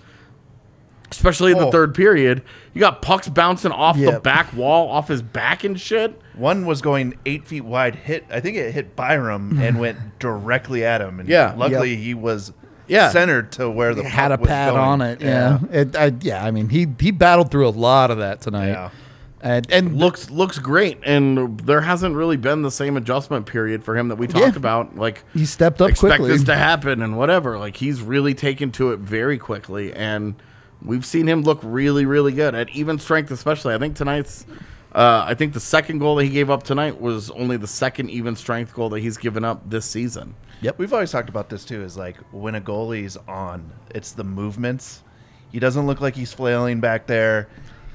especially 1.11 1.53
in 1.53 1.59
the 1.59 1.67
Oh. 1.67 1.71
third 1.71 1.95
period. 1.95 2.43
You 2.75 2.81
got 2.81 3.03
pucks 3.03 3.29
bouncing 3.29 3.73
off 3.73 3.97
the 3.97 4.03
Yep. 4.03 4.23
back 4.23 4.53
wall, 4.55 4.89
off 4.91 5.09
his 5.09 5.23
back 5.23 5.65
and 5.65 5.79
shit. 5.81 6.21
One 6.35 6.67
was 6.67 6.83
going 6.83 7.15
eight 7.25 7.47
feet 7.47 7.65
wide, 7.65 7.95
hit. 7.95 8.25
I 8.31 8.41
think 8.41 8.57
it 8.57 8.73
hit 8.73 8.97
Byram 8.97 9.59
and 9.63 9.79
went 9.79 10.19
directly 10.19 10.85
at 10.85 11.01
him. 11.01 11.21
And 11.21 11.29
Yeah. 11.29 11.55
luckily 11.57 11.91
Yep. 11.95 11.99
he 12.01 12.15
was 12.15 12.53
Yeah. 12.89 13.09
centered 13.11 13.51
to 13.53 13.69
where 13.71 13.95
the 13.95 14.05
Had 14.05 14.31
a 14.33 14.35
puck 14.37 14.41
was 14.41 14.49
pad 14.49 14.71
going. 14.73 14.81
on 14.85 15.01
it. 15.01 15.21
Yeah. 15.21 15.59
It, 15.73 15.97
I, 15.97 16.13
yeah. 16.21 16.45
I 16.45 16.51
mean, 16.51 16.69
he 16.69 16.87
he 17.01 17.11
battled 17.11 17.51
through 17.51 17.67
a 17.67 17.71
lot 17.71 18.11
of 18.11 18.19
that 18.19 18.41
tonight. 18.41 18.69
Yeah. 18.69 18.89
And 19.43 19.67
and 19.71 19.97
looks 19.97 20.31
looks 20.31 20.59
great, 20.59 20.99
and 21.05 21.61
there 21.61 21.83
hasn't 21.83 22.17
really 22.17 22.37
been 22.39 22.63
the 22.63 22.71
same 22.71 22.97
adjustment 22.97 23.47
period 23.47 23.85
for 23.85 23.97
him 23.97 24.09
that 24.09 24.17
we 24.17 24.27
talked 24.27 24.47
Yeah. 24.47 24.57
about. 24.57 24.97
Like 24.97 25.25
he 25.35 25.45
stepped 25.45 25.81
up 25.81 25.91
expect 25.91 26.17
quickly. 26.17 26.31
this 26.31 26.45
to 26.45 26.55
happen 26.57 27.01
and 27.03 27.17
whatever. 27.19 27.59
Like 27.59 27.77
he's 27.77 28.01
really 28.03 28.35
taken 28.35 28.73
to 28.73 28.93
it 28.93 28.99
very 28.99 29.37
quickly, 29.39 29.93
and 29.93 30.35
we've 30.87 31.05
seen 31.05 31.29
him 31.29 31.43
look 31.43 31.59
really, 31.63 32.07
really 32.07 32.33
good 32.33 32.55
at 32.55 32.71
even 32.71 32.99
strength, 32.99 33.31
especially. 33.31 33.75
I 33.75 33.79
think 33.79 33.97
tonight's. 33.97 34.47
Uh, 34.95 35.25
I 35.29 35.35
think 35.35 35.53
the 35.53 35.61
second 35.61 35.99
goal 35.99 36.17
that 36.17 36.25
he 36.25 36.31
gave 36.31 36.49
up 36.49 36.63
tonight 36.63 36.99
was 36.99 37.31
only 37.33 37.59
the 37.59 37.67
second 37.67 38.09
even 38.09 38.35
strength 38.35 38.73
goal 38.73 38.89
that 38.91 39.01
he's 39.01 39.19
given 39.19 39.45
up 39.45 39.69
this 39.69 39.85
season. 39.85 40.35
yep. 40.63 40.79
We've 40.79 40.93
always 40.95 41.11
talked 41.11 41.29
about 41.29 41.51
this 41.51 41.67
too. 41.67 41.83
Is 41.83 41.99
like 41.99 42.17
when 42.33 42.55
a 42.55 42.61
goalie's 42.63 43.19
on, 43.29 43.71
it's 43.95 44.13
the 44.13 44.25
movements. 44.25 45.03
He 45.53 45.59
doesn't 45.59 45.87
look 45.87 46.01
like 46.01 46.15
he's 46.17 46.33
flailing 46.33 46.81
back 46.81 47.07
there. 47.07 47.49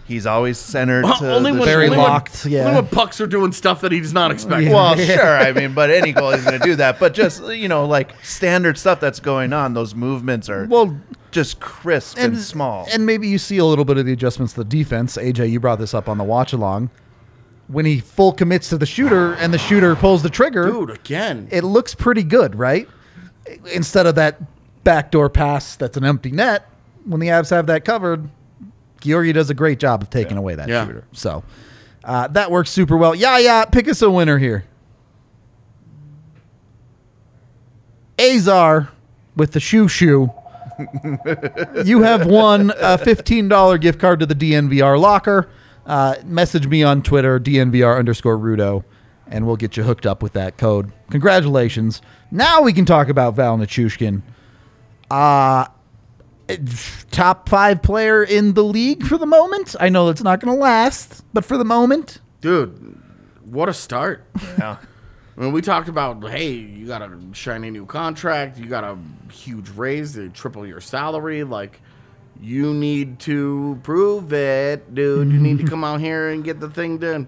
He's 0.07 0.25
always 0.27 0.57
centered 0.59 1.03
to 1.19 1.33
only 1.33 1.51
the 1.53 1.59
when 1.59 1.65
Very 1.67 1.85
only 1.85 1.95
shoulder. 1.95 2.01
when- 2.01 2.11
locked, 2.13 2.45
yeah. 2.45 2.65
Only 2.67 2.81
when 2.81 2.87
pucks 2.89 3.19
are 3.21 3.27
doing 3.27 3.51
stuff 3.51 3.81
that 3.81 3.91
he's 3.91 4.13
not 4.13 4.29
expecting. 4.29 4.71
Well, 4.71 4.95
sure. 4.97 5.37
I 5.37 5.53
mean, 5.53 5.73
but 5.73 5.89
any 5.89 6.13
goalie's 6.13 6.43
going 6.45 6.59
to 6.59 6.65
do 6.65 6.75
that. 6.75 6.99
But 6.99 7.13
just 7.15 7.41
you 7.45 7.67
know, 7.67 7.85
like 7.85 8.13
standard 8.23 8.77
stuff 8.77 8.99
that's 8.99 9.19
going 9.19 9.53
on. 9.53 9.73
Those 9.73 9.95
movements 9.95 10.49
are 10.49 10.65
Well, 10.67 10.99
just 11.31 11.59
crisp 11.59 12.17
and, 12.19 12.37
small. 12.37 12.87
And 12.91 13.05
maybe 13.05 13.27
you 13.27 13.37
see 13.37 13.57
a 13.57 13.65
little 13.65 13.85
bit 13.85 13.97
of 13.97 14.05
the 14.05 14.13
adjustments 14.13 14.53
to 14.53 14.63
the 14.63 14.69
defense. 14.69 15.17
AJ, 15.17 15.49
you 15.51 15.59
brought 15.59 15.79
this 15.79 15.93
up 15.93 16.07
on 16.09 16.17
the 16.17 16.23
watch 16.23 16.53
along. 16.53 16.89
When 17.67 17.85
he 17.85 17.99
full 17.99 18.33
commits 18.33 18.69
to 18.69 18.77
the 18.77 18.85
shooter 18.85 19.33
and 19.35 19.53
the 19.53 19.57
shooter 19.57 19.95
pulls 19.95 20.23
the 20.23 20.29
trigger, 20.29 20.65
dude, 20.69 20.89
again, 20.89 21.47
it 21.51 21.63
looks 21.63 21.95
pretty 21.95 22.23
good, 22.23 22.55
right? 22.55 22.87
Instead 23.73 24.05
of 24.05 24.15
that 24.15 24.41
backdoor 24.83 25.29
pass 25.29 25.75
that's 25.77 25.95
an 25.95 26.03
empty 26.03 26.31
net, 26.31 26.67
when 27.05 27.21
the 27.21 27.27
Avs 27.27 27.49
have 27.49 27.67
that 27.67 27.85
covered, 27.85 28.29
Georgi 28.99 29.31
does 29.31 29.49
a 29.49 29.53
great 29.53 29.79
job 29.79 30.01
of 30.01 30.09
taking 30.09 30.37
away 30.37 30.55
that 30.55 30.67
Yeah. 30.67 30.85
shooter. 30.85 31.05
So 31.13 31.43
uh, 32.03 32.27
that 32.27 32.51
works 32.51 32.69
super 32.71 32.97
well. 32.97 33.15
Yeah, 33.15 33.37
yeah. 33.37 33.63
Pick 33.65 33.87
us 33.87 34.01
a 34.01 34.09
winner 34.11 34.37
here. 34.37 34.65
Azar 38.19 38.89
with 39.35 39.53
the 39.53 39.59
shoe 39.59 39.87
shoe. 39.87 40.31
You 41.85 42.03
have 42.03 42.25
won 42.25 42.71
a 42.71 42.97
$15 42.97 43.81
gift 43.81 43.99
card 43.99 44.19
to 44.19 44.25
the 44.25 44.35
DNVR 44.35 44.99
locker. 44.99 45.49
Uh, 45.85 46.15
message 46.25 46.67
me 46.67 46.83
on 46.83 47.01
Twitter, 47.01 47.39
DNVR 47.39 47.97
underscore 47.97 48.37
Rudo, 48.37 48.83
and 49.27 49.47
we'll 49.47 49.55
get 49.55 49.77
you 49.77 49.83
hooked 49.83 50.05
up 50.05 50.21
with 50.21 50.33
that 50.33 50.57
code. 50.57 50.91
Congratulations. 51.09 52.01
Now 52.29 52.61
we 52.61 52.73
can 52.73 52.85
talk 52.85 53.09
about 53.09 53.35
Val 53.35 53.57
Nichushkin. 53.57 54.21
Uh, 55.09 55.65
top 57.11 57.49
five 57.49 57.81
player 57.81 58.23
in 58.23 58.53
the 58.53 58.63
league 58.63 59.03
for 59.03 59.17
the 59.17 59.25
moment. 59.25 59.75
I 59.79 59.89
know 59.89 60.07
that's 60.07 60.23
not 60.23 60.39
going 60.39 60.55
to 60.55 60.61
last, 60.61 61.23
but 61.33 61.43
for 61.45 61.57
the 61.57 61.65
moment, 61.65 62.19
dude, 62.41 62.97
what 63.43 63.69
a 63.69 63.73
start. 63.73 64.25
yeah. 64.57 64.77
Mean, 65.43 65.53
we 65.53 65.61
talked 65.61 65.89
about, 65.89 66.23
hey, 66.29 66.51
you 66.51 66.85
got 66.85 67.01
a 67.01 67.17
shiny 67.33 67.71
new 67.71 67.85
contract, 67.85 68.57
you 68.59 68.67
got 68.67 68.83
a 68.83 68.97
huge 69.31 69.69
raise, 69.69 70.13
they 70.13 70.27
triple 70.29 70.67
your 70.67 70.81
salary. 70.81 71.43
Like, 71.43 71.81
you 72.39 72.73
need 72.73 73.19
to 73.21 73.79
prove 73.83 74.33
it, 74.33 74.93
dude. 74.93 75.31
You 75.31 75.39
need 75.39 75.57
to 75.59 75.65
come 75.65 75.83
out 75.83 75.99
here 75.99 76.29
and 76.29 76.43
get 76.43 76.59
the 76.59 76.69
thing 76.69 76.97
done. 76.99 77.27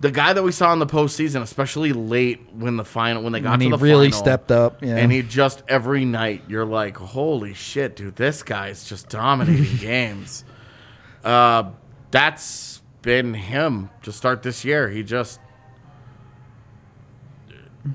the 0.00 0.10
guy 0.10 0.32
that 0.32 0.42
we 0.42 0.52
saw 0.52 0.72
in 0.72 0.78
the 0.78 0.86
postseason, 0.86 1.40
especially 1.42 1.92
late 1.92 2.40
when 2.52 2.76
the 2.76 2.84
final 2.84 3.22
when 3.22 3.32
they 3.32 3.40
got 3.40 3.54
And 3.54 3.60
to 3.62 3.64
he 3.66 3.70
the 3.70 3.78
really 3.78 4.10
final, 4.10 4.24
stepped 4.24 4.50
up. 4.52 4.82
Yeah. 4.82 4.96
and 4.96 5.10
he 5.10 5.22
just 5.22 5.62
every 5.68 6.04
night 6.04 6.42
you're 6.48 6.66
like, 6.66 6.96
holy 6.96 7.54
shit, 7.54 7.96
dude, 7.96 8.16
this 8.16 8.42
guy's 8.42 8.88
just 8.88 9.08
dominating 9.08 9.76
games. 9.80 10.44
Uh, 11.24 11.70
that's 12.10 12.82
been 13.02 13.34
him 13.34 13.88
to 14.02 14.12
start 14.12 14.42
this 14.42 14.64
year. 14.64 14.88
He 14.90 15.02
just 15.02 15.40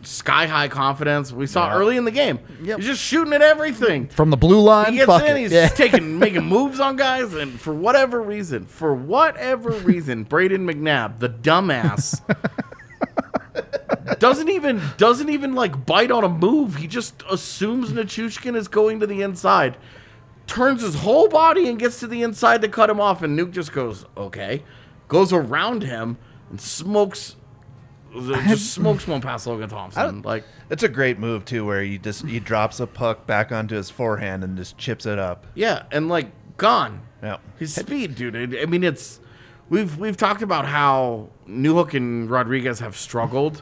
sky 0.04 0.46
high 0.48 0.68
confidence. 0.68 1.32
We 1.32 1.48
saw 1.48 1.74
early 1.74 1.98
in 1.98 2.06
the 2.06 2.12
game. 2.12 2.39
Yep. 2.64 2.78
He's 2.78 2.88
just 2.88 3.02
shooting 3.02 3.34
at 3.34 3.42
everything. 3.42 4.08
from 4.08 4.30
the 4.30 4.38
blue 4.38 4.62
line. 4.62 4.92
He 4.92 4.98
gets 4.98 5.08
fuck 5.08 5.24
in, 5.24 5.38
it. 5.38 5.39
he's 5.42 5.52
Yeah. 5.52 5.68
taking 5.76 6.20
making 6.20 6.46
moves 6.46 6.80
on 6.80 6.96
guys, 6.96 7.34
and 7.34 7.60
for 7.60 7.74
whatever 7.74 8.22
reason, 8.22 8.66
for 8.66 8.94
whatever 8.94 9.72
reason, 9.72 10.26
Brayden 10.26 10.70
McNabb, 10.72 11.20
the 11.20 11.30
dumbass, 11.30 12.22
doesn't 14.20 14.50
even 14.50 14.82
doesn't 14.98 15.30
even 15.30 15.54
like 15.56 15.86
bite 15.86 16.12
on 16.12 16.24
a 16.24 16.30
move. 16.30 16.76
He 16.76 16.88
just 16.88 17.24
assumes 17.30 17.92
Nichushkin 17.92 18.56
is 18.56 18.68
going 18.68 19.00
to 19.00 19.08
the 19.08 19.22
inside, 19.22 19.78
turns 20.48 20.82
his 20.82 20.96
whole 20.96 21.28
body 21.28 21.68
and 21.70 21.80
gets 21.80 22.00
to 22.00 22.08
the 22.08 22.22
inside 22.24 22.62
to 22.62 22.68
cut 22.68 22.89
him 22.89 23.00
off, 23.00 23.22
and 23.24 23.38
Nuke 23.38 23.52
just 23.52 23.72
goes 23.74 24.06
okay, 24.18 24.64
goes 25.08 25.34
around 25.34 25.84
him 25.84 26.18
and 26.50 26.60
smokes. 26.62 27.36
Just 28.47 28.74
smokes 28.74 29.07
one 29.07 29.22
past 29.22 29.47
Logan 29.47 29.70
Thompson. 29.70 30.22
Like 30.22 30.43
It's 30.70 30.84
a 30.84 30.89
great 30.89 31.18
move 31.18 31.45
too, 31.45 31.66
where 31.66 31.82
he 31.82 31.97
just 31.97 32.26
he 32.26 32.39
drops 32.39 32.80
a 32.80 32.88
puck 32.88 33.26
back 33.26 33.51
onto 33.51 33.76
his 33.76 33.89
forehand 33.89 34.43
and 34.43 34.57
just 34.57 34.78
chips 34.78 35.05
it 35.05 35.18
up. 35.18 35.47
Yeah, 35.55 35.84
and 35.91 36.09
like 36.09 36.28
gone. 36.57 37.01
Yeah. 37.24 37.38
His 37.57 37.74
speed, 37.74 38.16
dude. 38.16 38.55
I 38.55 38.66
mean, 38.66 38.84
it's 38.84 39.20
we've 39.70 39.97
we've 39.97 40.18
talked 40.18 40.41
about 40.41 40.66
how 40.66 41.30
Newhook 41.47 41.93
and 41.93 42.30
Rodriguez 42.30 42.80
have 42.80 42.97
struggled 42.97 43.62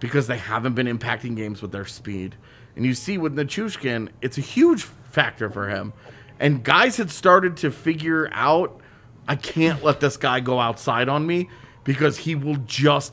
because 0.00 0.28
they 0.28 0.38
haven't 0.38 0.74
been 0.74 0.86
impacting 0.86 1.34
games 1.34 1.60
with 1.60 1.72
their 1.72 1.86
speed. 1.86 2.36
And 2.76 2.86
you 2.86 2.94
see 2.94 3.18
with 3.18 3.34
Nichushkin, 3.34 4.10
it's 4.22 4.38
a 4.38 4.42
huge 4.42 4.84
factor 4.84 5.50
for 5.50 5.68
him. 5.68 5.92
And 6.38 6.62
guys 6.62 6.96
had 6.96 7.10
started 7.10 7.56
to 7.58 7.72
figure 7.72 8.28
out 8.32 8.80
I 9.26 9.34
can't 9.34 9.82
let 9.82 9.98
this 9.98 10.16
guy 10.16 10.38
go 10.40 10.60
outside 10.60 11.08
on 11.08 11.26
me 11.26 11.50
because 11.82 12.18
he 12.18 12.34
will 12.34 12.56
just 12.66 13.12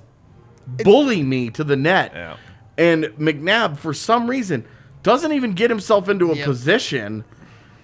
bully 0.68 1.24
me 1.24 1.50
to 1.52 1.64
the 1.64 1.76
net. 1.76 2.12
Yeah. 2.14 2.38
And 2.78 3.06
McNabb, 3.20 3.78
for 3.78 3.94
some 3.94 4.30
reason, 4.30 4.66
doesn't 5.04 5.32
even 5.32 5.54
get 5.54 5.70
himself 5.70 6.10
into 6.10 6.32
a 6.32 6.36
position. 6.44 7.24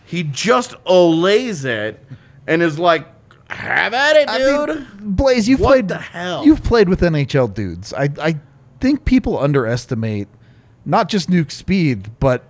He 0.05 0.23
just 0.23 0.71
olays 0.85 1.63
it 1.65 2.03
and 2.47 2.61
is 2.61 2.77
like, 2.79 3.07
have 3.49 3.93
at 3.93 4.15
it, 4.15 4.29
I 4.29 4.37
dude. 4.37 4.69
mean, 4.69 4.87
Blaze, 4.99 5.47
you've 5.47 5.59
What 5.59 5.69
played 5.73 5.87
the 5.89 5.97
hell? 5.97 6.45
You've 6.45 6.63
played 6.63 6.87
with 6.89 7.01
NHL 7.01 7.53
dudes. 7.53 7.93
I 7.93 8.09
I 8.19 8.39
think 8.79 9.05
people 9.05 9.37
underestimate 9.37 10.27
not 10.85 11.09
just 11.09 11.29
Nuke 11.29 11.51
speed, 11.51 12.09
but 12.19 12.43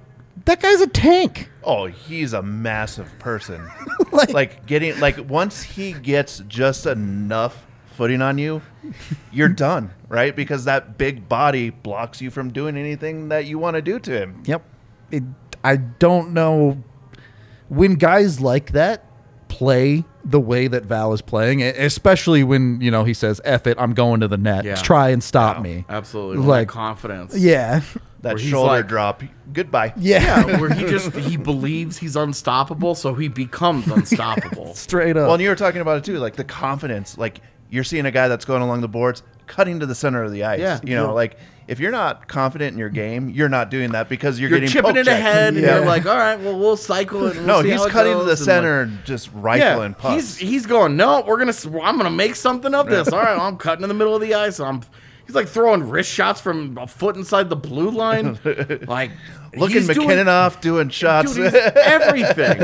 that 0.45 0.61
guy's 0.61 0.79
a 0.81 0.87
tank. 0.87 1.49
Oh, 1.63 1.85
he's 1.87 2.33
a 2.33 2.41
massive 2.41 3.11
person. 3.19 3.67
Like- 4.11 4.33
like, 4.33 4.65
getting 4.65 4.99
like 4.99 5.29
once 5.29 5.61
he 5.63 5.93
gets 5.93 6.39
just 6.47 6.85
enough 6.85 7.65
footing 8.01 8.19
on 8.23 8.39
you, 8.39 8.59
you're 9.31 9.47
done, 9.67 9.91
right? 10.09 10.35
Because 10.35 10.65
that 10.65 10.97
big 10.97 11.29
body 11.29 11.69
blocks 11.69 12.19
you 12.19 12.31
from 12.31 12.51
doing 12.51 12.75
anything 12.75 13.29
that 13.29 13.45
you 13.45 13.59
want 13.59 13.75
to 13.75 13.81
do 13.83 13.99
to 13.99 14.11
him. 14.23 14.41
Yep. 14.47 14.63
It, 15.11 15.21
I 15.63 15.75
don't 15.75 16.33
know 16.33 16.83
when 17.69 17.93
guys 17.93 18.41
like 18.41 18.71
that 18.71 19.05
play 19.49 20.03
the 20.25 20.39
way 20.39 20.67
that 20.67 20.83
Val 20.85 21.13
is 21.13 21.21
playing, 21.21 21.61
especially 21.61 22.43
when 22.43 22.81
you 22.81 22.89
know 22.89 23.03
he 23.03 23.13
says 23.13 23.39
"F 23.45 23.67
it, 23.67 23.77
I'm 23.79 23.93
going 23.93 24.21
to 24.21 24.27
the 24.27 24.37
net. 24.37 24.65
Yeah. 24.65 24.75
Try 24.75 25.09
and 25.09 25.23
stop 25.23 25.61
me." 25.61 25.85
Absolutely. 25.87 26.37
With 26.39 26.47
Like- 26.47 26.67
confidence. 26.69 27.37
Yeah. 27.37 27.81
That 28.21 28.35
Where 28.35 28.37
shoulder 28.43 28.67
like- 28.77 28.87
drop, 28.87 29.23
goodbye. 29.53 29.93
Yeah. 29.97 30.45
Yeah, 30.47 30.59
where 30.59 30.73
he 30.73 30.85
just 30.85 31.11
he 31.15 31.37
believes 31.37 31.97
he's 31.97 32.15
unstoppable, 32.15 32.93
so 32.95 33.13
he 33.13 33.27
becomes 33.27 33.85
unstoppable. 33.91 34.73
Straight 34.75 35.17
up. 35.17 35.25
Well, 35.25 35.33
and 35.33 35.41
you 35.43 35.49
were 35.49 35.55
talking 35.55 35.81
about 35.81 35.97
it 35.97 36.03
too, 36.03 36.17
like 36.19 36.35
the 36.35 36.43
confidence. 36.43 37.17
Like 37.17 37.41
you're 37.71 37.83
seeing 37.83 38.05
a 38.05 38.11
guy 38.11 38.27
that's 38.27 38.45
going 38.45 38.61
along 38.61 38.81
the 38.81 38.87
boards, 38.87 39.23
cutting 39.47 39.79
to 39.79 39.87
the 39.87 39.95
center 39.95 40.21
of 40.23 40.31
the 40.31 40.43
ice. 40.43 40.59
Yeah. 40.59 40.79
you 40.83 40.93
know, 40.95 41.07
Yeah. 41.07 41.11
like 41.13 41.37
if 41.67 41.79
you're 41.79 41.91
not 41.91 42.27
confident 42.27 42.73
in 42.73 42.77
your 42.79 42.89
game, 42.89 43.29
you're 43.29 43.49
not 43.49 43.71
doing 43.71 43.93
that 43.93 44.09
because 44.09 44.39
you're, 44.39 44.49
You're 44.49 44.59
getting 44.59 44.73
chipping 44.73 44.97
it 44.97 45.07
ahead, 45.07 45.53
and 45.55 45.63
Yeah. 45.63 45.77
you're 45.77 45.85
like, 45.85 46.05
all 46.05 46.17
right, 46.17 46.37
well, 46.39 46.59
we'll 46.59 46.75
cycle 46.77 47.25
it. 47.27 47.37
and 47.37 47.47
No, 47.47 47.55
we'll 47.55 47.63
see 47.63 47.71
he's 47.71 47.79
how 47.79 47.87
it 47.87 47.91
cutting 47.91 48.11
to 48.13 48.19
goes," 48.19 48.25
the 48.25 48.31
and, 48.31 48.39
like, 48.39 48.45
center 48.45 48.81
and 48.81 49.05
just 49.05 49.29
rifling 49.33 49.91
yeah, 49.91 49.97
pucks. 49.97 50.37
he's 50.37 50.37
he's 50.37 50.65
going. 50.67 50.95
No, 50.97 51.21
we're 51.25 51.37
gonna. 51.37 51.53
I'm 51.81 51.97
gonna 51.97 52.09
make 52.11 52.35
something 52.35 52.75
of 52.75 52.87
this. 52.87 53.07
All 53.09 53.19
right, 53.19 53.39
I'm 53.39 53.57
cutting 53.57 53.83
in 53.83 53.87
the 53.89 53.95
middle 53.95 54.13
of 54.15 54.21
the 54.21 54.33
ice. 54.35 54.59
I'm. 54.59 54.81
He's 55.25 55.35
like 55.35 55.47
throwing 55.47 55.89
wrist 55.89 56.11
shots 56.11 56.41
from 56.41 56.77
a 56.77 56.87
foot 56.87 57.15
inside 57.15 57.49
the 57.49 57.55
blue 57.55 57.89
line, 57.91 58.37
like 58.87 59.11
looking 59.55 59.77
he's 59.77 59.87
doing- 59.87 60.07
MacKinnon 60.07 60.27
off, 60.27 60.61
doing 60.61 60.89
shots. 60.89 61.35
Dude, 61.35 61.53
everything. 61.53 62.61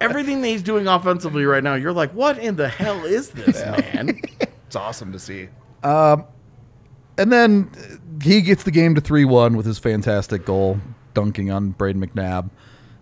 everything 0.00 0.40
that 0.42 0.48
he's 0.48 0.62
doing 0.62 0.86
offensively 0.86 1.44
right 1.44 1.62
now, 1.62 1.74
you're 1.74 1.92
like, 1.92 2.12
what 2.12 2.38
in 2.38 2.56
the 2.56 2.68
hell 2.68 3.04
is 3.04 3.30
this, 3.30 3.60
man? 3.64 4.20
it's 4.66 4.76
awesome 4.76 5.12
to 5.12 5.18
see. 5.18 5.48
and 5.82 7.32
then 7.32 7.70
he 8.22 8.40
gets 8.42 8.62
the 8.62 8.70
game 8.70 8.94
to 8.94 9.00
3-1 9.00 9.56
with 9.56 9.66
his 9.66 9.78
fantastic 9.78 10.44
goal 10.44 10.78
dunking 11.14 11.50
on 11.50 11.74
Brayden 11.74 12.04
McNabb. 12.04 12.50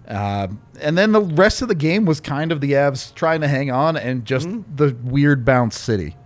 Uh, 0.06 0.48
and 0.80 0.98
then 0.98 1.12
the 1.12 1.20
rest 1.20 1.62
of 1.62 1.68
the 1.68 1.74
game 1.74 2.04
was 2.04 2.20
kind 2.20 2.52
of 2.52 2.60
the 2.60 2.72
Avs 2.72 3.14
trying 3.14 3.40
to 3.40 3.48
hang 3.48 3.70
on 3.70 3.96
and 3.96 4.24
just 4.24 4.48
the 4.76 4.94
weird 5.02 5.44
bounce 5.44 5.78
city. 5.78 6.16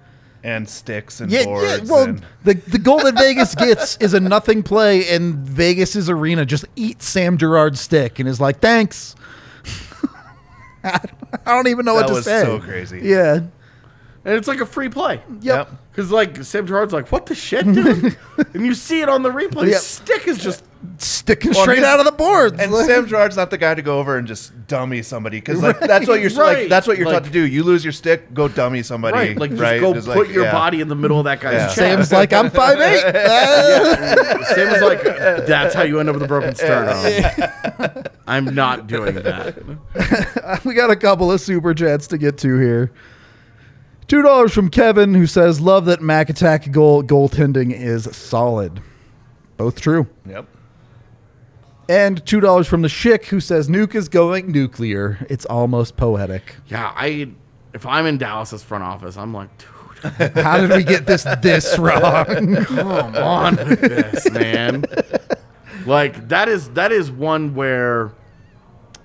And 0.45 0.69
sticks 0.69 1.21
and 1.21 1.33
Yeah, 1.33 1.41
yeah. 1.41 1.79
Well, 1.85 2.05
and, 2.05 2.23
the 2.45 2.55
the 2.55 2.79
goal 2.79 3.01
that 3.01 3.17
Vegas 3.17 3.55
gets 3.57 3.97
is 3.97 4.15
a 4.15 4.21
nothing 4.21 4.63
play, 4.63 5.09
and 5.09 5.35
Vegas's 5.37 6.09
arena 6.09 6.47
just 6.47 6.65
eats 6.77 7.09
Sam 7.09 7.39
Girard's 7.39 7.81
stick 7.81 8.19
and 8.21 8.29
is 8.29 8.41
like, 8.41 8.61
"Thanks." 8.61 9.17
I 10.85 11.01
don't 11.45 11.67
even 11.69 11.85
know 11.85 11.95
what 11.95 12.03
That 12.03 12.09
to 12.09 12.15
was 12.15 12.25
say. 12.25 12.43
so 12.43 12.61
crazy. 12.61 13.01
Yeah. 13.03 13.41
And 14.25 14.37
it's 14.37 14.49
like 14.49 14.61
a 14.61 14.67
free 14.67 14.89
play. 14.89 15.23
Yep. 15.41 15.71
Because 15.91 16.11
like 16.11 16.43
Sam 16.45 16.67
Girard's 16.67 16.93
like, 16.93 17.11
what 17.11 17.27
the 17.27 17.35
shit, 17.35 17.65
dude? 17.65 18.17
and 18.55 18.67
you 18.67 18.75
see 18.75 19.01
it 19.01 19.09
on 19.09 19.23
the 19.23 19.31
replay. 19.31 19.71
Yep. 19.71 19.81
Stick 19.81 20.29
is 20.29 20.39
just 20.39 20.65
Sticking 20.99 21.53
Well, 21.53 21.63
straight 21.63 21.79
his- 21.79 21.87
out 21.87 21.99
of 21.99 22.07
the 22.07 22.13
boards. 22.13 22.59
and 22.61 22.71
Like- 22.73 22.87
Sam 22.87 23.07
Girard's 23.07 23.37
not 23.37 23.51
the 23.51 23.59
guy 23.59 23.75
to 23.75 23.83
go 23.83 23.99
over 23.99 24.17
and 24.17 24.27
just 24.29 24.53
dummy 24.69 25.03
somebody 25.03 25.39
because 25.39 25.61
like 25.63 25.81
that's 25.81 26.07
what 26.07 26.21
you're 26.21 26.31
Right. 26.31 26.59
like 26.61 26.69
that's 26.69 26.87
what 26.87 26.99
you're 26.99 27.07
Like- 27.07 27.15
taught 27.17 27.25
to 27.25 27.31
do. 27.31 27.45
You 27.47 27.65
lose 27.65 27.85
your 27.85 27.93
stick, 27.93 28.33
go 28.33 28.47
dummy 28.49 28.83
somebody. 28.83 29.17
right. 29.17 29.39
Like 29.39 29.51
just 29.51 29.63
right? 29.63 29.81
go 29.81 29.93
Just 29.95 30.07
put 30.07 30.27
like, 30.27 30.29
your 30.35 30.45
yeah. 30.45 30.53
body 30.53 30.81
in 30.81 30.89
the 30.89 30.95
middle 30.95 31.19
of 31.19 31.25
that 31.25 31.41
guy's 31.41 31.55
Yeah. 31.55 31.67
chest. 31.67 31.77
Sam's 31.77 32.13
like, 32.13 32.33
I'm 32.33 32.51
5'8". 32.51 33.01
Sam 34.55 34.75
is 34.75 34.83
like, 34.83 35.03
that's 35.47 35.75
how 35.75 35.83
you 35.83 35.99
end 36.01 36.09
up 36.09 36.15
with 36.15 36.23
a 36.23 36.29
broken 36.29 36.55
sternum. 36.55 38.03
I'm 38.29 38.45
not 38.55 38.87
doing 38.87 39.17
that. 39.17 40.61
we 40.65 40.75
got 40.75 40.91
a 40.91 40.97
couple 40.97 41.33
of 41.33 41.41
super 41.41 41.75
chats 41.75 42.07
to 42.09 42.19
get 42.19 42.39
to 42.39 42.59
here. 42.59 42.93
Two 44.07 44.23
dollars 44.23 44.53
from 44.55 44.71
Kevin, 44.71 45.13
who 45.13 45.27
says, 45.27 45.61
"Love 45.61 45.85
that 45.85 46.01
Mac 46.01 46.31
attack 46.31 46.71
goal 46.71 47.03
goaltending 47.03 47.73
is 47.79 48.05
solid." 48.17 48.81
Both 49.59 49.81
true. 49.83 50.07
Yep. 50.27 50.47
And 51.89 52.25
two 52.27 52.41
dollars 52.41 52.67
from 52.67 52.83
the 52.83 52.89
Schick, 52.89 53.27
who 53.27 53.41
says, 53.41 53.69
"Nuke 53.69 53.95
is 53.95 54.09
going 54.09 54.53
nuclear. 54.53 55.27
It's 55.31 55.47
almost 55.47 55.97
poetic." 55.97 56.57
Yeah, 56.67 56.93
I 56.95 57.31
if 57.73 57.87
I'm 57.87 58.07
in 58.07 58.19
Dallas's 58.19 58.63
front 58.63 58.85
office, 58.85 59.17
I'm 59.17 59.33
like, 59.33 59.49
dude, 59.59 59.69
How 60.37 60.59
did 60.59 60.71
we 60.71 60.85
get 60.85 61.07
this 61.07 61.25
this 61.43 61.79
wrong? 61.79 62.57
come 62.67 63.17
on 63.17 63.57
with 63.57 63.81
this, 63.81 64.31
man. 64.31 64.85
Like 65.87 66.29
that 66.29 66.49
is 66.49 66.69
that 66.71 66.93
is 66.93 67.11
one 67.11 67.55
where 67.55 68.13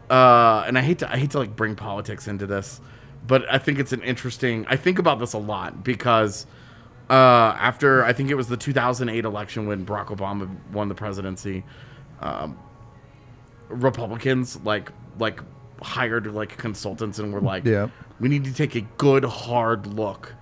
uh 0.09 0.63
and 0.67 0.77
I 0.77 0.81
hate 0.81 0.99
to 0.99 1.11
I 1.11 1.17
hate 1.17 1.31
to 1.31 1.39
like 1.39 1.55
bring 1.55 1.75
politics 1.75 2.27
into 2.27 2.45
this, 2.45 2.81
but 3.25 3.51
I 3.51 3.57
think 3.59 3.79
it's 3.79 3.93
an 3.93 4.01
interesting 4.03 4.65
I 4.67 4.75
think 4.75 4.99
about 4.99 5.19
this 5.19 5.31
a 5.33 5.37
lot 5.37 5.83
because 5.83 6.45
uh 7.09 7.13
after 7.13 8.03
I 8.03 8.11
think 8.11 8.29
it 8.29 8.35
was 8.35 8.47
the 8.47 8.57
2008 8.57 9.23
election 9.23 9.67
when 9.67 9.85
Barack 9.85 10.07
Obama 10.07 10.49
won 10.71 10.89
the 10.89 10.95
presidency, 10.95 11.63
um 12.19 12.57
Republicans 13.69 14.59
like 14.63 14.91
like 15.19 15.39
hired 15.81 16.27
like 16.33 16.57
consultants 16.57 17.19
and 17.19 17.33
were 17.33 17.41
like 17.41 17.65
Yeah. 17.65 17.89
we 18.19 18.29
need 18.29 18.43
to 18.45 18.53
take 18.53 18.75
a 18.75 18.81
good 18.97 19.23
hard 19.25 19.87
look 19.87 20.33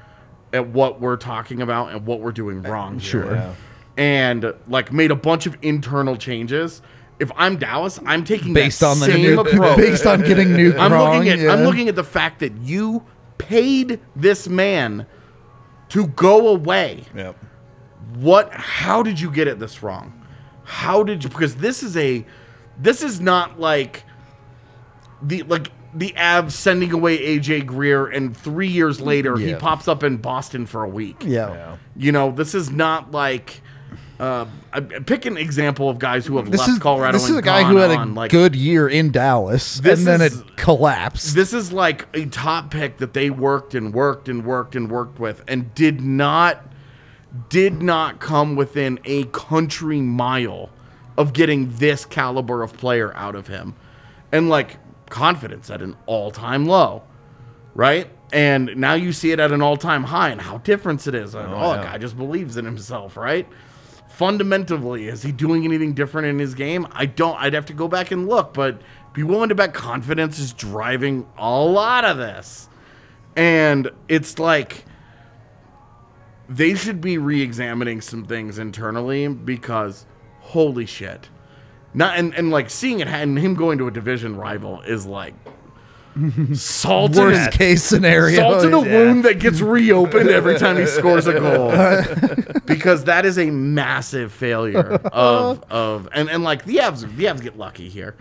at 0.53 0.67
what 0.67 0.99
we're 1.01 1.15
talking 1.17 1.61
about 1.61 1.91
and 1.91 2.05
what 2.05 2.19
we're 2.19 2.31
doing 2.31 2.65
uh, 2.65 2.69
wrong. 2.69 2.99
here." 2.99 3.09
Sure. 3.09 3.33
Yeah. 3.35 3.53
and 3.97 4.53
like 4.67 4.91
made 4.91 5.11
a 5.11 5.15
bunch 5.15 5.45
of 5.45 5.57
internal 5.61 6.15
changes. 6.15 6.81
If 7.19 7.31
I'm 7.35 7.57
Dallas, 7.57 7.99
I'm 8.05 8.23
taking 8.23 8.53
based 8.53 8.81
on 8.81 8.99
the 8.99 9.05
nuke, 9.07 9.47
approach. 9.53 9.77
based 9.85 10.05
on 10.07 10.21
getting 10.21 10.49
nuked 10.49 10.79
I'm 10.79 10.91
wrong. 10.91 11.15
looking 11.17 11.29
at 11.31 11.39
yeah. 11.39 11.53
I'm 11.53 11.63
looking 11.63 11.87
at 11.87 11.95
the 11.95 12.03
fact 12.03 12.39
that 12.39 12.53
you 12.61 13.03
paid 13.37 13.99
this 14.15 14.47
man 14.47 15.05
to 15.89 16.07
go 16.07 16.47
away. 16.49 17.03
Yep. 17.15 17.35
What 18.15 18.51
how 18.53 19.03
did 19.03 19.19
you 19.19 19.29
get 19.31 19.47
it 19.47 19.59
this 19.59 19.83
wrong? 19.83 20.25
How 20.63 21.03
did 21.03 21.23
you 21.23 21.29
because 21.29 21.55
this 21.55 21.83
is 21.83 21.95
a 21.97 22.25
this 22.79 23.03
is 23.03 23.19
not 23.19 23.59
like 23.59 24.03
the 25.21 25.43
like 25.43 25.71
the 25.93 26.13
Avs 26.17 26.51
sending 26.51 26.91
away 26.93 27.17
AJ 27.37 27.65
Greer, 27.65 28.07
and 28.07 28.35
three 28.35 28.67
years 28.69 29.01
later 29.01 29.37
he 29.37 29.53
pops 29.55 29.87
up 29.87 30.03
in 30.03 30.17
Boston 30.17 30.65
for 30.65 30.83
a 30.83 30.89
week. 30.89 31.23
Yeah. 31.25 31.75
You 31.95 32.11
know, 32.11 32.31
this 32.31 32.55
is 32.55 32.69
not 32.71 33.11
like. 33.11 33.61
Uh, 34.19 34.45
I, 34.71 34.77
I 34.77 34.81
pick 34.81 35.25
an 35.25 35.35
example 35.35 35.89
of 35.89 35.97
guys 35.97 36.27
who 36.27 36.37
have 36.37 36.51
This 36.51 36.59
left 36.59 36.71
is 36.73 36.77
Colorado. 36.79 37.13
this 37.13 37.23
is 37.23 37.29
and 37.31 37.39
a 37.39 37.41
guy 37.41 37.63
who 37.63 37.77
had 37.77 37.89
a 37.89 37.95
on. 37.95 38.13
like, 38.13 38.29
good 38.29 38.55
year 38.55 38.87
in 38.87 39.11
Dallas, 39.11 39.79
This 39.79 39.97
and 39.97 40.07
then 40.07 40.21
is- 40.21 40.39
it 40.41 40.57
collapsed. 40.57 41.33
This 41.33 41.53
is 41.53 41.71
like 41.73 42.05
a 42.13 42.27
top 42.27 42.69
pick 42.69 42.97
that 42.99 43.13
they 43.15 43.31
worked 43.31 43.73
and 43.73 43.91
worked 43.91 44.29
and 44.29 44.45
worked 44.45 44.75
and 44.75 44.91
worked 44.91 45.19
with, 45.19 45.43
and 45.47 45.73
did 45.73 46.01
not 46.01 46.63
did 47.49 47.81
not 47.81 48.19
come 48.19 48.55
within 48.55 48.99
a 49.05 49.23
country 49.25 50.01
mile 50.01 50.69
of 51.17 51.33
getting 51.33 51.75
this 51.77 52.05
caliber 52.05 52.63
of 52.63 52.73
player 52.73 53.15
out 53.15 53.35
of 53.35 53.47
him, 53.47 53.75
and 54.31 54.49
like 54.49 54.77
confidence 55.09 55.69
at 55.69 55.81
an 55.81 55.95
all 56.05 56.31
time 56.31 56.65
low, 56.65 57.03
right? 57.75 58.09
And 58.33 58.77
now 58.77 58.93
you 58.93 59.11
see 59.11 59.31
it 59.31 59.39
at 59.39 59.51
an 59.51 59.61
all 59.61 59.77
time 59.77 60.03
high, 60.03 60.29
and 60.29 60.39
how 60.39 60.59
different 60.59 61.05
it 61.07 61.15
is. 61.15 61.35
And, 61.35 61.51
oh, 61.51 61.57
oh 61.57 61.73
yeah. 61.73 61.83
guy 61.83 61.97
just 61.97 62.17
believes 62.17 62.57
in 62.57 62.65
himself, 62.65 63.17
right? 63.17 63.47
fundamentally, 64.11 65.07
is 65.07 65.23
he 65.23 65.31
doing 65.31 65.65
anything 65.65 65.93
different 65.93 66.27
in 66.27 66.37
his 66.37 66.53
game? 66.53 66.87
I 66.91 67.07
don't. 67.07 67.35
I'd 67.37 67.53
have 67.53 67.65
to 67.67 67.73
go 67.73 67.87
back 67.87 68.11
and 68.11 68.27
look, 68.27 68.53
but 68.53 68.79
be 69.13 69.23
willing 69.23 69.49
to 69.49 69.55
bet 69.55 69.73
confidence 69.73 70.37
is 70.37 70.53
driving 70.53 71.27
a 71.39 71.59
lot 71.59 72.05
of 72.05 72.17
this. 72.17 72.69
And 73.35 73.89
it's 74.07 74.37
like 74.37 74.85
they 76.47 76.75
should 76.75 77.01
be 77.01 77.17
re-examining 77.17 78.01
some 78.01 78.25
things 78.25 78.59
internally 78.59 79.27
because 79.27 80.05
holy 80.51 80.85
shit. 80.85 81.29
Not 81.93 82.17
and, 82.17 82.33
and 82.35 82.51
like 82.51 82.69
seeing 82.69 82.99
it 82.99 83.07
and 83.07 83.37
him 83.37 83.53
going 83.55 83.77
to 83.79 83.87
a 83.87 83.91
division 83.91 84.35
rival 84.37 84.81
is 84.81 85.05
like 85.05 85.33
salt 86.53 87.15
Worst 87.15 87.53
a- 87.53 87.57
case 87.57 87.83
scenario. 87.83 88.37
Salt 88.37 88.65
in 88.65 88.73
a 88.73 88.81
Yeah. 88.83 88.93
wound 88.93 89.23
that 89.25 89.39
gets 89.39 89.61
reopened 89.61 90.29
every 90.29 90.57
time 90.57 90.77
he 90.77 90.85
scores 90.85 91.25
a 91.27 91.39
goal. 91.39 91.71
because 92.65 93.05
that 93.05 93.25
is 93.25 93.37
a 93.37 93.49
massive 93.49 94.31
failure 94.31 94.93
uh-huh. 95.05 95.09
of 95.13 95.63
of 95.71 96.09
and, 96.13 96.29
and 96.29 96.43
like 96.43 96.65
the 96.65 96.77
Avs 96.77 97.01
the 97.15 97.25
Avs 97.25 97.41
get 97.41 97.57
lucky 97.57 97.87
here. 97.89 98.15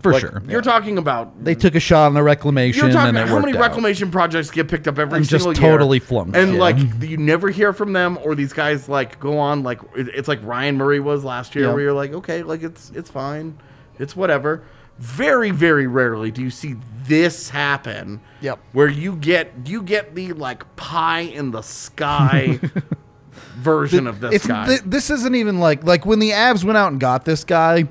For 0.00 0.12
Like, 0.12 0.20
sure. 0.20 0.42
You're 0.48 0.62
talking 0.62 0.98
about 0.98 1.42
They 1.44 1.54
took 1.54 1.74
a 1.74 1.80
shot 1.80 2.06
on 2.06 2.14
the 2.14 2.22
reclamation, 2.22 2.84
you're 2.84 2.92
talking 2.92 3.08
and 3.08 3.16
about 3.18 3.28
how 3.28 3.34
worked 3.36 3.46
many 3.46 3.58
out. 3.58 3.62
reclamation 3.62 4.10
projects 4.10 4.50
get 4.50 4.68
picked 4.68 4.86
up 4.86 4.98
every 4.98 5.18
And 5.18 5.28
just 5.28 5.44
single 5.44 5.60
year 5.62 5.72
totally 5.72 5.98
flunked, 5.98 6.36
and 6.36 6.54
yeah. 6.54 6.60
like 6.60 6.76
you 7.02 7.16
never 7.16 7.48
hear 7.50 7.72
from 7.72 7.92
them 7.92 8.18
or 8.22 8.34
these 8.34 8.52
guys 8.52 8.88
like 8.88 9.18
go 9.20 9.38
on 9.38 9.62
like 9.62 9.80
it's 9.96 10.28
like 10.28 10.40
Ryan 10.42 10.76
Murray 10.76 11.00
was 11.00 11.24
last 11.24 11.54
year 11.54 11.66
Yeah. 11.66 11.72
where 11.72 11.82
you're 11.82 11.92
like 11.92 12.12
okay 12.12 12.42
like 12.42 12.62
it's 12.62 12.90
it's 12.94 13.10
fine 13.10 13.58
it's 13.98 14.14
whatever 14.14 14.62
very 14.98 15.50
very 15.50 15.86
rarely 15.86 16.30
do 16.30 16.42
you 16.42 16.50
see 16.50 16.76
this 17.06 17.50
happen 17.50 18.20
Yep. 18.40 18.58
where 18.72 18.88
you 18.88 19.16
get 19.16 19.52
you 19.66 19.82
get 19.82 20.14
the 20.14 20.32
like 20.34 20.76
pie 20.76 21.20
in 21.20 21.50
the 21.50 21.62
sky 21.62 22.58
version 23.56 24.06
of 24.06 24.20
this 24.20 24.34
It's 24.36 24.46
guy 24.46 24.66
th- 24.66 24.82
this 24.84 25.10
isn't 25.10 25.34
even 25.34 25.58
like 25.58 25.84
like 25.84 26.06
when 26.06 26.18
the 26.18 26.30
Avs 26.30 26.64
went 26.64 26.76
out 26.76 26.92
and 26.92 27.00
got 27.00 27.24
this 27.24 27.44
guy. 27.44 27.88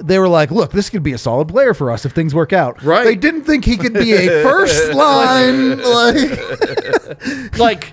They 0.00 0.18
were 0.18 0.28
like, 0.28 0.50
"Look, 0.50 0.72
this 0.72 0.90
could 0.90 1.02
be 1.02 1.12
a 1.12 1.18
solid 1.18 1.48
player 1.48 1.74
for 1.74 1.90
us 1.90 2.04
if 2.04 2.12
things 2.12 2.34
work 2.34 2.52
out." 2.52 2.82
Right. 2.82 3.04
They 3.04 3.16
didn't 3.16 3.44
think 3.44 3.64
he 3.64 3.76
could 3.76 3.94
be 3.94 4.12
a 4.12 4.42
first 4.42 4.92
line. 4.94 5.78
Like, 5.82 7.58
like 7.58 7.92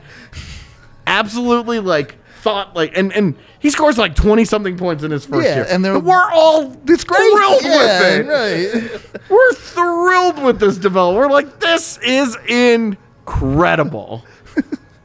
absolutely 1.07 1.79
like 1.79 2.15
thought 2.41 2.75
like 2.75 2.91
and 2.95 3.11
and 3.13 3.35
he 3.59 3.69
scores 3.69 3.97
like 3.97 4.15
20 4.15 4.45
something 4.45 4.77
points 4.77 5.03
in 5.03 5.11
his 5.11 5.25
first 5.25 5.47
Yeah, 5.47 5.55
year 5.55 5.65
and 5.69 5.83
they're- 5.83 5.97
we're 5.99 6.29
all 6.31 6.75
it's 6.87 7.03
great. 7.03 7.31
thrilled 7.31 7.63
yeah, 7.63 8.19
with 8.19 8.27
it 8.27 8.27
Right. 8.27 9.01
we're 9.29 9.53
thrilled 9.53 10.43
with 10.43 10.59
this 10.59 10.77
development 10.77 11.27
we're 11.27 11.31
like 11.33 11.59
this 11.59 11.97
is 11.99 12.35
incredible 12.47 14.23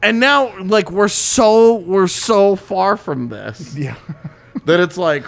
and 0.03 0.19
now 0.19 0.55
like 0.63 0.91
we're 0.91 1.07
so 1.07 1.75
we're 1.75 2.07
so 2.07 2.55
far 2.55 2.97
from 2.97 3.29
this 3.29 3.75
Yeah. 3.75 3.95
that 4.65 4.79
it's 4.79 4.97
like 4.97 5.23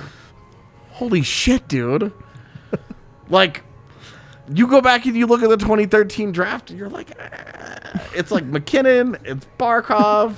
holy 0.93 1.21
shit 1.21 1.67
dude 1.67 2.11
like 3.29 3.63
you 4.53 4.67
go 4.67 4.81
back 4.81 5.05
and 5.05 5.15
you 5.15 5.25
look 5.25 5.41
at 5.41 5.49
the 5.49 5.57
2013 5.57 6.31
draft 6.31 6.69
and 6.69 6.77
you're 6.79 6.89
like 6.89 7.11
ah. 7.19 8.07
it's 8.15 8.31
like 8.31 8.45
MacKinnon 8.45 9.17
it's 9.23 9.47
barkov 9.57 10.35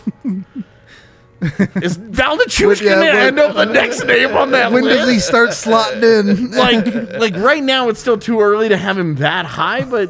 is 1.81 1.97
Val 1.97 2.37
Nichushkin 2.37 2.83
Yeah, 2.85 2.95
gonna 2.95 3.19
end 3.19 3.39
up 3.39 3.55
the 3.55 3.65
next 3.65 4.03
name 4.05 4.35
on 4.35 4.51
that 4.51 4.71
When 4.71 4.83
list? 4.83 4.99
does 4.99 5.09
he 5.09 5.19
start 5.19 5.49
slotting 5.49 6.03
in? 6.03 6.51
like 7.19 7.19
like 7.19 7.35
right 7.43 7.63
now 7.63 7.89
it's 7.89 7.99
still 7.99 8.17
too 8.17 8.39
early 8.39 8.69
to 8.69 8.77
have 8.77 8.97
him 8.97 9.15
that 9.15 9.45
high, 9.45 9.83
but 9.83 10.09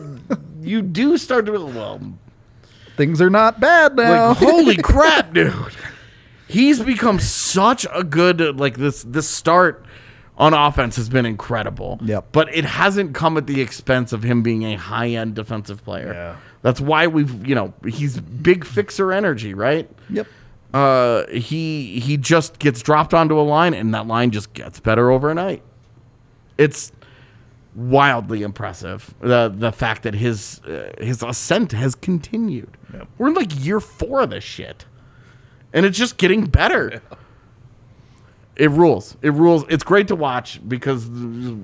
you 0.62 0.82
do 0.82 1.18
start 1.18 1.46
to 1.48 1.52
well 1.52 2.00
Things 2.96 3.22
are 3.22 3.30
not 3.30 3.60
bad 3.60 3.96
now. 3.96 4.30
like 4.30 4.38
holy 4.38 4.78
crap, 4.78 5.34
dude. 5.34 5.54
He's 6.48 6.80
become 6.82 7.20
such 7.20 7.86
a 7.94 8.04
good 8.04 8.60
like 8.60 8.78
this 8.78 9.04
this 9.04 9.28
start 9.28 9.85
on 10.38 10.54
offense 10.54 10.96
has 10.98 11.10
been 11.10 11.26
incredible. 11.26 12.00
Yep. 12.04 12.28
But 12.32 12.54
it 12.54 12.66
hasn't 12.66 13.16
come 13.16 13.38
at 13.38 13.48
the 13.48 13.62
expense 13.62 14.12
of 14.14 14.24
him 14.24 14.44
being 14.44 14.64
a 14.64 14.76
high 14.76 15.10
end 15.10 15.36
defensive 15.36 15.84
player. 15.84 16.14
Yeah. 16.14 16.36
That's 16.62 16.82
why 16.82 17.08
we've 17.08 17.48
you 17.48 17.56
know, 17.56 17.74
he's 17.88 18.20
big 18.20 18.66
fixer 18.66 19.14
energy, 19.14 19.54
right? 19.54 19.90
yep. 20.10 20.28
uh, 20.74 21.28
he 21.28 22.00
he 22.00 22.18
just 22.18 22.60
gets 22.60 22.82
dropped 22.82 23.14
onto 23.14 23.40
a 23.40 23.44
line, 23.44 23.74
and 23.74 23.94
that 23.94 24.08
line 24.08 24.32
just 24.32 24.54
gets 24.54 24.80
better 24.80 25.12
overnight. 25.12 25.62
It's 26.58 26.92
wildly 27.76 28.42
impressive 28.42 29.14
the 29.20 29.54
the 29.54 29.70
fact 29.70 30.04
that 30.04 30.14
his 30.14 30.62
uh, 30.62 30.92
his 31.00 31.22
ascent 31.22 31.72
has 31.72 31.94
continued. 31.96 32.78
Yep. 32.94 33.08
We're 33.18 33.28
in 33.28 33.34
like 33.36 33.64
year 33.64 33.80
four 33.80 34.22
of 34.22 34.30
this 34.32 34.44
shit, 34.44 34.86
and 35.74 35.86
it's 35.86 35.98
just 35.98 36.18
getting 36.18 36.46
better. 36.46 37.02
It 38.56 38.72
rules. 38.72 39.18
It 39.22 39.34
rules. 39.34 39.66
It's 39.70 39.84
great 39.84 40.08
to 40.08 40.16
watch 40.16 40.62
because, 40.68 41.10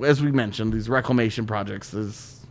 as 0.04 0.22
we 0.22 0.32
mentioned, 0.32 0.74
these 0.74 0.90
reclamation 0.90 1.46
projects 1.46 1.94
is 1.94 2.46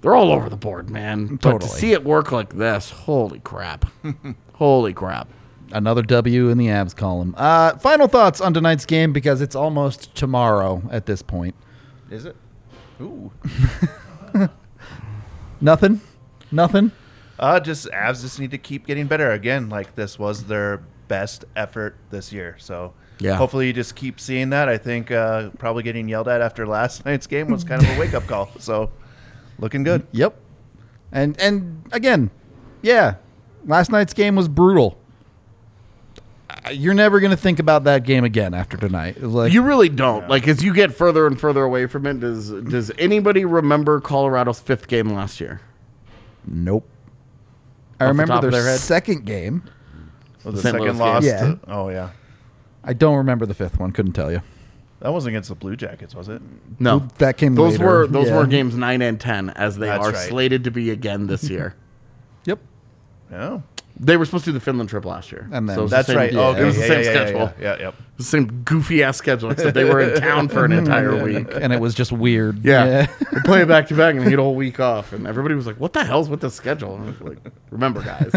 they're 0.00 0.14
all 0.14 0.30
over 0.30 0.48
the 0.48 0.56
board, 0.56 0.88
man. 0.88 1.38
Totally. 1.38 1.52
But 1.52 1.60
to 1.62 1.68
see 1.68 1.92
it 1.92 2.04
work 2.04 2.32
like 2.32 2.54
this, 2.54 2.90
holy 2.90 3.40
crap! 3.40 3.84
holy 4.54 4.94
crap! 4.94 5.28
Another 5.72 6.02
W 6.02 6.48
in 6.48 6.58
the 6.58 6.68
Avs 6.68 6.96
column. 6.96 7.34
Uh, 7.36 7.76
final 7.78 8.06
thoughts 8.06 8.40
on 8.40 8.54
tonight's 8.54 8.86
game 8.86 9.12
because 9.12 9.40
it's 9.40 9.56
almost 9.56 10.14
tomorrow 10.14 10.82
at 10.90 11.06
this 11.06 11.22
point. 11.22 11.54
Is 12.10 12.24
it? 12.24 12.36
Ooh. 13.00 13.32
Nothing. 15.60 16.00
Nothing. 16.52 16.92
Uh, 17.38 17.60
just 17.60 17.88
Avs 17.88 18.22
just 18.22 18.38
need 18.40 18.52
to 18.52 18.58
keep 18.58 18.86
getting 18.86 19.06
better. 19.06 19.32
Again, 19.32 19.68
like 19.68 19.94
this 19.94 20.18
was 20.18 20.44
their 20.44 20.82
best 21.08 21.44
effort 21.56 21.96
this 22.10 22.32
year. 22.32 22.56
So 22.58 22.94
Yeah. 23.18 23.36
hopefully 23.36 23.66
you 23.68 23.72
just 23.72 23.96
keep 23.96 24.20
seeing 24.20 24.50
that. 24.50 24.68
I 24.68 24.76
think 24.78 25.10
uh, 25.10 25.50
probably 25.58 25.82
getting 25.82 26.08
yelled 26.08 26.28
at 26.28 26.40
after 26.40 26.66
last 26.68 27.04
night's 27.04 27.26
game 27.26 27.48
was 27.48 27.64
kind 27.64 27.82
of 27.82 27.88
a 27.96 27.98
wake 28.00 28.14
up 28.14 28.26
call. 28.26 28.50
So 28.58 28.90
looking 29.58 29.82
good. 29.84 30.06
Yep. 30.12 30.36
And 31.12 31.40
and 31.40 31.84
again, 31.92 32.30
yeah, 32.82 33.14
last 33.64 33.90
night's 33.90 34.12
game 34.12 34.34
was 34.36 34.48
brutal. 34.48 34.98
You're 36.72 36.94
never 36.94 37.20
gonna 37.20 37.36
think 37.36 37.58
about 37.58 37.84
that 37.84 38.02
game 38.04 38.24
again 38.24 38.52
after 38.52 38.76
tonight. 38.76 39.22
Like 39.22 39.52
You 39.52 39.62
really 39.62 39.88
don't. 39.88 40.28
Like 40.28 40.46
as 40.48 40.62
you 40.64 40.74
get 40.74 40.92
further 40.94 41.26
and 41.26 41.40
further 41.40 41.62
away 41.62 41.86
from 41.86 42.06
it, 42.06 42.20
does 42.20 42.50
does 42.50 42.90
anybody 42.98 43.44
remember 43.44 44.00
Colorado's 44.00 44.58
fifth 44.60 44.88
game 44.88 45.08
last 45.10 45.40
year? 45.40 45.60
nope. 46.46 46.86
I 47.98 48.04
Off 48.04 48.08
the 48.08 48.12
remember 48.12 48.32
top 48.34 48.42
their 48.42 48.50
their 48.62 48.76
second 48.78 49.24
game. 49.26 49.62
Was 50.44 50.56
the 50.56 50.60
St. 50.62 50.74
second 50.74 50.86
Louis 50.86 50.98
loss? 50.98 51.24
game. 51.24 51.32
Yeah. 51.32 51.40
to- 51.40 51.58
oh 51.68 51.88
yeah. 51.88 52.10
I 52.86 52.92
don't 52.92 53.16
remember 53.16 53.44
the 53.46 53.54
fifth 53.54 53.78
one. 53.78 53.90
Couldn't 53.92 54.12
tell 54.12 54.30
you. 54.32 54.40
That 55.00 55.12
wasn't 55.12 55.34
against 55.34 55.50
the 55.50 55.54
Blue 55.54 55.76
Jackets, 55.76 56.14
was 56.14 56.28
it? 56.30 56.40
No, 56.78 57.06
That 57.18 57.36
came 57.36 57.54
Those 57.54 57.72
later. 57.72 57.84
were 57.84 58.06
those 58.06 58.28
Yeah. 58.28 58.38
were 58.38 58.46
games 58.46 58.74
nine 58.74 59.02
and 59.02 59.20
ten, 59.20 59.50
as 59.50 59.76
they 59.76 59.88
That's 59.88 60.06
are 60.06 60.12
right. 60.12 60.28
slated 60.28 60.64
to 60.64 60.70
be 60.70 60.90
again 60.90 61.26
this 61.26 61.50
year. 61.50 61.74
Yep. 62.44 62.60
No. 63.30 63.62
they 63.98 64.16
were 64.16 64.24
supposed 64.26 64.44
to 64.44 64.50
do 64.50 64.54
the 64.54 64.60
Finland 64.60 64.88
trip 64.90 65.04
last 65.06 65.32
year, 65.32 65.48
And 65.50 65.66
then- 65.68 65.74
So 65.76 65.80
it 65.80 65.82
was 65.84 65.90
the 65.90 65.96
That's 65.96 66.06
same- 66.08 66.16
right. 66.16 66.32
yeah, 66.32 66.40
Oh, 66.40 66.50
it 66.50 66.54
okay. 66.54 66.64
was 66.64 66.76
the 66.76 66.82
same 66.82 66.90
yeah, 66.90 66.96
yeah, 67.10 67.10
schedule. 67.26 67.52
Yeah, 67.60 67.76
yeah, 67.76 67.82
yep. 67.82 67.94
the 68.18 68.22
same 68.24 68.62
goofy 68.64 69.02
ass 69.02 69.16
schedule, 69.16 69.50
except 69.50 69.74
they 69.74 69.84
were 69.84 70.00
in 70.00 70.20
town 70.20 70.48
for 70.48 70.64
an 70.64 70.72
entire 70.82 71.22
week. 71.24 71.48
And 71.60 71.72
it 71.72 71.80
was 71.80 71.94
just 71.94 72.12
weird. 72.12 72.62
Yeah, 72.64 73.06
they 73.32 73.40
play 73.44 73.62
it 73.62 73.68
back 73.68 73.88
to 73.88 73.94
back 73.94 74.14
and 74.14 74.24
they 74.24 74.30
get 74.30 74.38
a 74.38 74.42
whole 74.42 74.54
week 74.54 74.80
off, 74.80 75.12
and 75.14 75.26
everybody 75.26 75.54
was 75.54 75.66
like, 75.66 75.80
"What 75.80 75.92
the 75.94 76.04
hell's 76.04 76.28
with 76.28 76.40
the 76.40 76.50
schedule?" 76.50 76.94
And 76.96 77.04
I 77.04 77.06
was 77.08 77.20
like, 77.22 77.38
"Remember, 77.70 78.02
guys." 78.02 78.32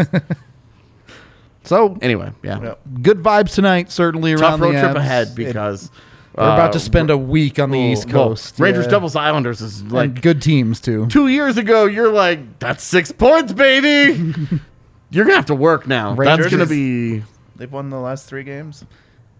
So 1.64 1.98
anyway, 2.00 2.32
yeah, 2.42 2.60
Yep. 2.62 2.80
good 3.02 3.18
vibes 3.22 3.54
tonight. 3.54 3.90
Certainly 3.90 4.32
around 4.32 4.40
tough 4.40 4.50
around 4.52 4.60
road 4.60 4.74
the 4.74 4.80
trip 4.80 4.92
Avs. 4.92 4.98
ahead 4.98 5.28
It- 5.28 5.34
because 5.36 5.90
we're 6.36 6.44
about 6.44 6.70
uh, 6.70 6.72
to 6.72 6.80
spend 6.80 7.10
a 7.10 7.18
week 7.18 7.58
on 7.58 7.70
the 7.70 7.78
well, 7.78 7.88
East 7.92 8.06
well, 8.12 8.28
Coast. 8.28 8.58
Rangers, 8.58 8.86
yeah. 8.86 8.90
Devils, 8.92 9.16
Islanders 9.16 9.60
is 9.60 9.80
And 9.80 9.92
like 9.92 10.22
good 10.22 10.40
teams 10.40 10.80
too. 10.80 11.06
two 11.08 11.28
years 11.28 11.56
ago. 11.58 11.84
You're 11.86 12.12
like, 12.12 12.58
that's 12.60 12.82
six 12.84 13.12
points, 13.12 13.52
baby. 13.52 14.34
you're 15.10 15.24
gonna 15.24 15.36
have 15.36 15.46
to 15.46 15.54
work 15.54 15.86
now. 15.86 16.14
That's 16.14 16.48
gonna 16.48 16.62
is- 16.64 16.68
be 16.68 17.22
They've 17.56 17.70
won 17.70 17.90
the 17.90 17.98
last 18.00 18.26
three 18.26 18.42
games 18.44 18.84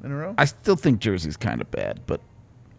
in 0.04 0.12
a 0.12 0.16
row. 0.16 0.34
I 0.36 0.44
still 0.44 0.76
think 0.76 1.00
Jersey's 1.00 1.38
kind 1.38 1.60
of 1.62 1.70
bad, 1.70 2.00
but 2.06 2.20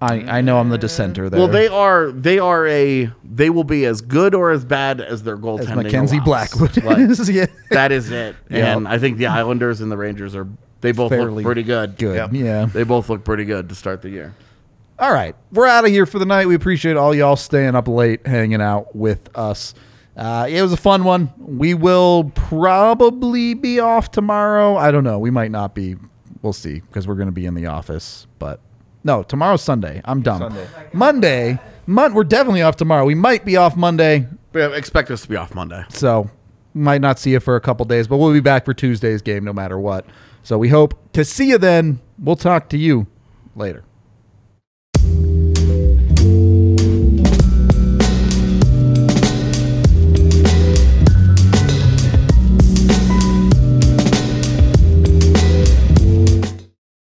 I, 0.02 0.38
I 0.38 0.42
know 0.42 0.58
I'm 0.58 0.70
the 0.70 0.78
dissenter 0.80 1.30
there. 1.30 1.40
Well, 1.40 1.48
they 1.48 1.68
are 1.68 2.12
they 2.12 2.40
are 2.40 2.68
a 2.68 3.12
they 3.24 3.50
will 3.52 3.64
be 3.64 3.86
as 3.86 4.02
good 4.02 4.34
or 4.34 4.50
as 4.52 4.66
bad 4.66 5.00
as 5.00 5.22
their 5.24 5.38
goaltending. 5.38 5.70
as 5.70 5.76
Mackenzie 5.76 6.18
allows. 6.18 6.26
Blackwood 6.54 6.84
Like, 6.84 6.98
is. 7.10 7.30
yeah. 7.30 7.46
that 7.70 7.92
is 7.92 8.10
it. 8.12 8.36
Yeah. 8.50 8.76
And 8.76 8.88
I 8.88 8.98
think 8.98 9.18
the 9.18 9.28
Islanders 9.28 9.80
and 9.82 9.92
the 9.92 9.98
Rangers 9.98 10.36
are 10.36 10.48
they 10.82 10.92
both 10.92 11.10
Fairly 11.12 11.36
look 11.36 11.44
pretty 11.44 11.64
good. 11.64 11.98
Good. 11.98 12.16
Yep. 12.16 12.30
Yeah. 12.34 12.66
They 12.66 12.84
both 12.84 13.10
look 13.10 13.24
pretty 13.24 13.46
good 13.46 13.70
to 13.70 13.76
start 13.76 14.02
the 14.02 14.10
year. 14.10 14.34
All 14.98 15.12
right, 15.12 15.36
we're 15.52 15.66
out 15.68 15.84
of 15.84 15.90
here 15.90 16.06
for 16.06 16.20
the 16.20 16.26
night. 16.28 16.48
We 16.48 16.54
appreciate 16.54 16.96
all 16.96 17.16
y'all 17.16 17.36
staying 17.36 17.76
up 17.76 17.88
late, 17.88 18.28
hanging 18.28 18.62
out 18.62 18.96
with 18.96 19.36
us. 19.36 19.74
Uh, 20.16 20.46
it 20.48 20.62
was 20.62 20.74
a 20.74 20.78
fun 20.78 21.04
one. 21.04 21.32
We 21.40 21.74
will 21.74 22.32
probably 22.36 23.56
be 23.56 23.80
off 23.80 24.12
tomorrow. 24.12 24.76
I 24.78 24.92
don't 24.92 25.04
know. 25.04 25.18
We 25.18 25.32
might 25.32 25.50
not 25.52 25.74
be. 25.74 25.96
We'll 26.44 26.54
see 26.54 26.82
because 26.82 27.08
we're 27.08 27.16
going 27.16 27.28
to 27.30 27.32
be 27.32 27.46
in 27.48 27.56
the 27.56 27.66
office. 27.68 28.28
But 28.40 28.60
no, 29.04 29.24
tomorrow's 29.24 29.62
Sunday. 29.64 30.02
I'm 30.06 30.22
dumb. 30.22 30.40
Sunday. 30.40 30.68
Monday. 30.94 31.60
Mon- 31.88 32.14
we're 32.14 32.24
definitely 32.24 32.62
off 32.62 32.76
tomorrow. 32.78 33.06
We 33.06 33.16
might 33.16 33.44
be 33.46 33.58
off 33.58 33.76
Monday, 33.76 34.28
But 34.52 34.74
expect 34.74 35.10
us 35.12 35.24
to 35.24 35.30
be 35.30 35.36
off 35.36 35.54
Monday. 35.56 35.84
so 35.90 36.30
might 36.74 37.02
not 37.02 37.20
see 37.20 37.32
you 37.32 37.40
for 37.40 37.56
a 37.56 37.62
couple 37.62 37.86
days. 37.86 38.08
But 38.08 38.18
we'll 38.18 38.32
be 38.34 38.40
back 38.40 38.64
for 38.66 38.74
Tuesday's 38.74 39.22
game 39.22 39.44
no 39.44 39.52
matter 39.54 39.78
what. 39.80 40.06
So 40.44 40.58
we 40.58 40.70
hope 40.70 40.94
to 41.14 41.26
see 41.26 41.50
you 41.50 41.58
then. 41.58 42.00
We'll 42.20 42.36
talk 42.36 42.70
to 42.70 42.78
you 42.78 43.08
later. 43.56 43.84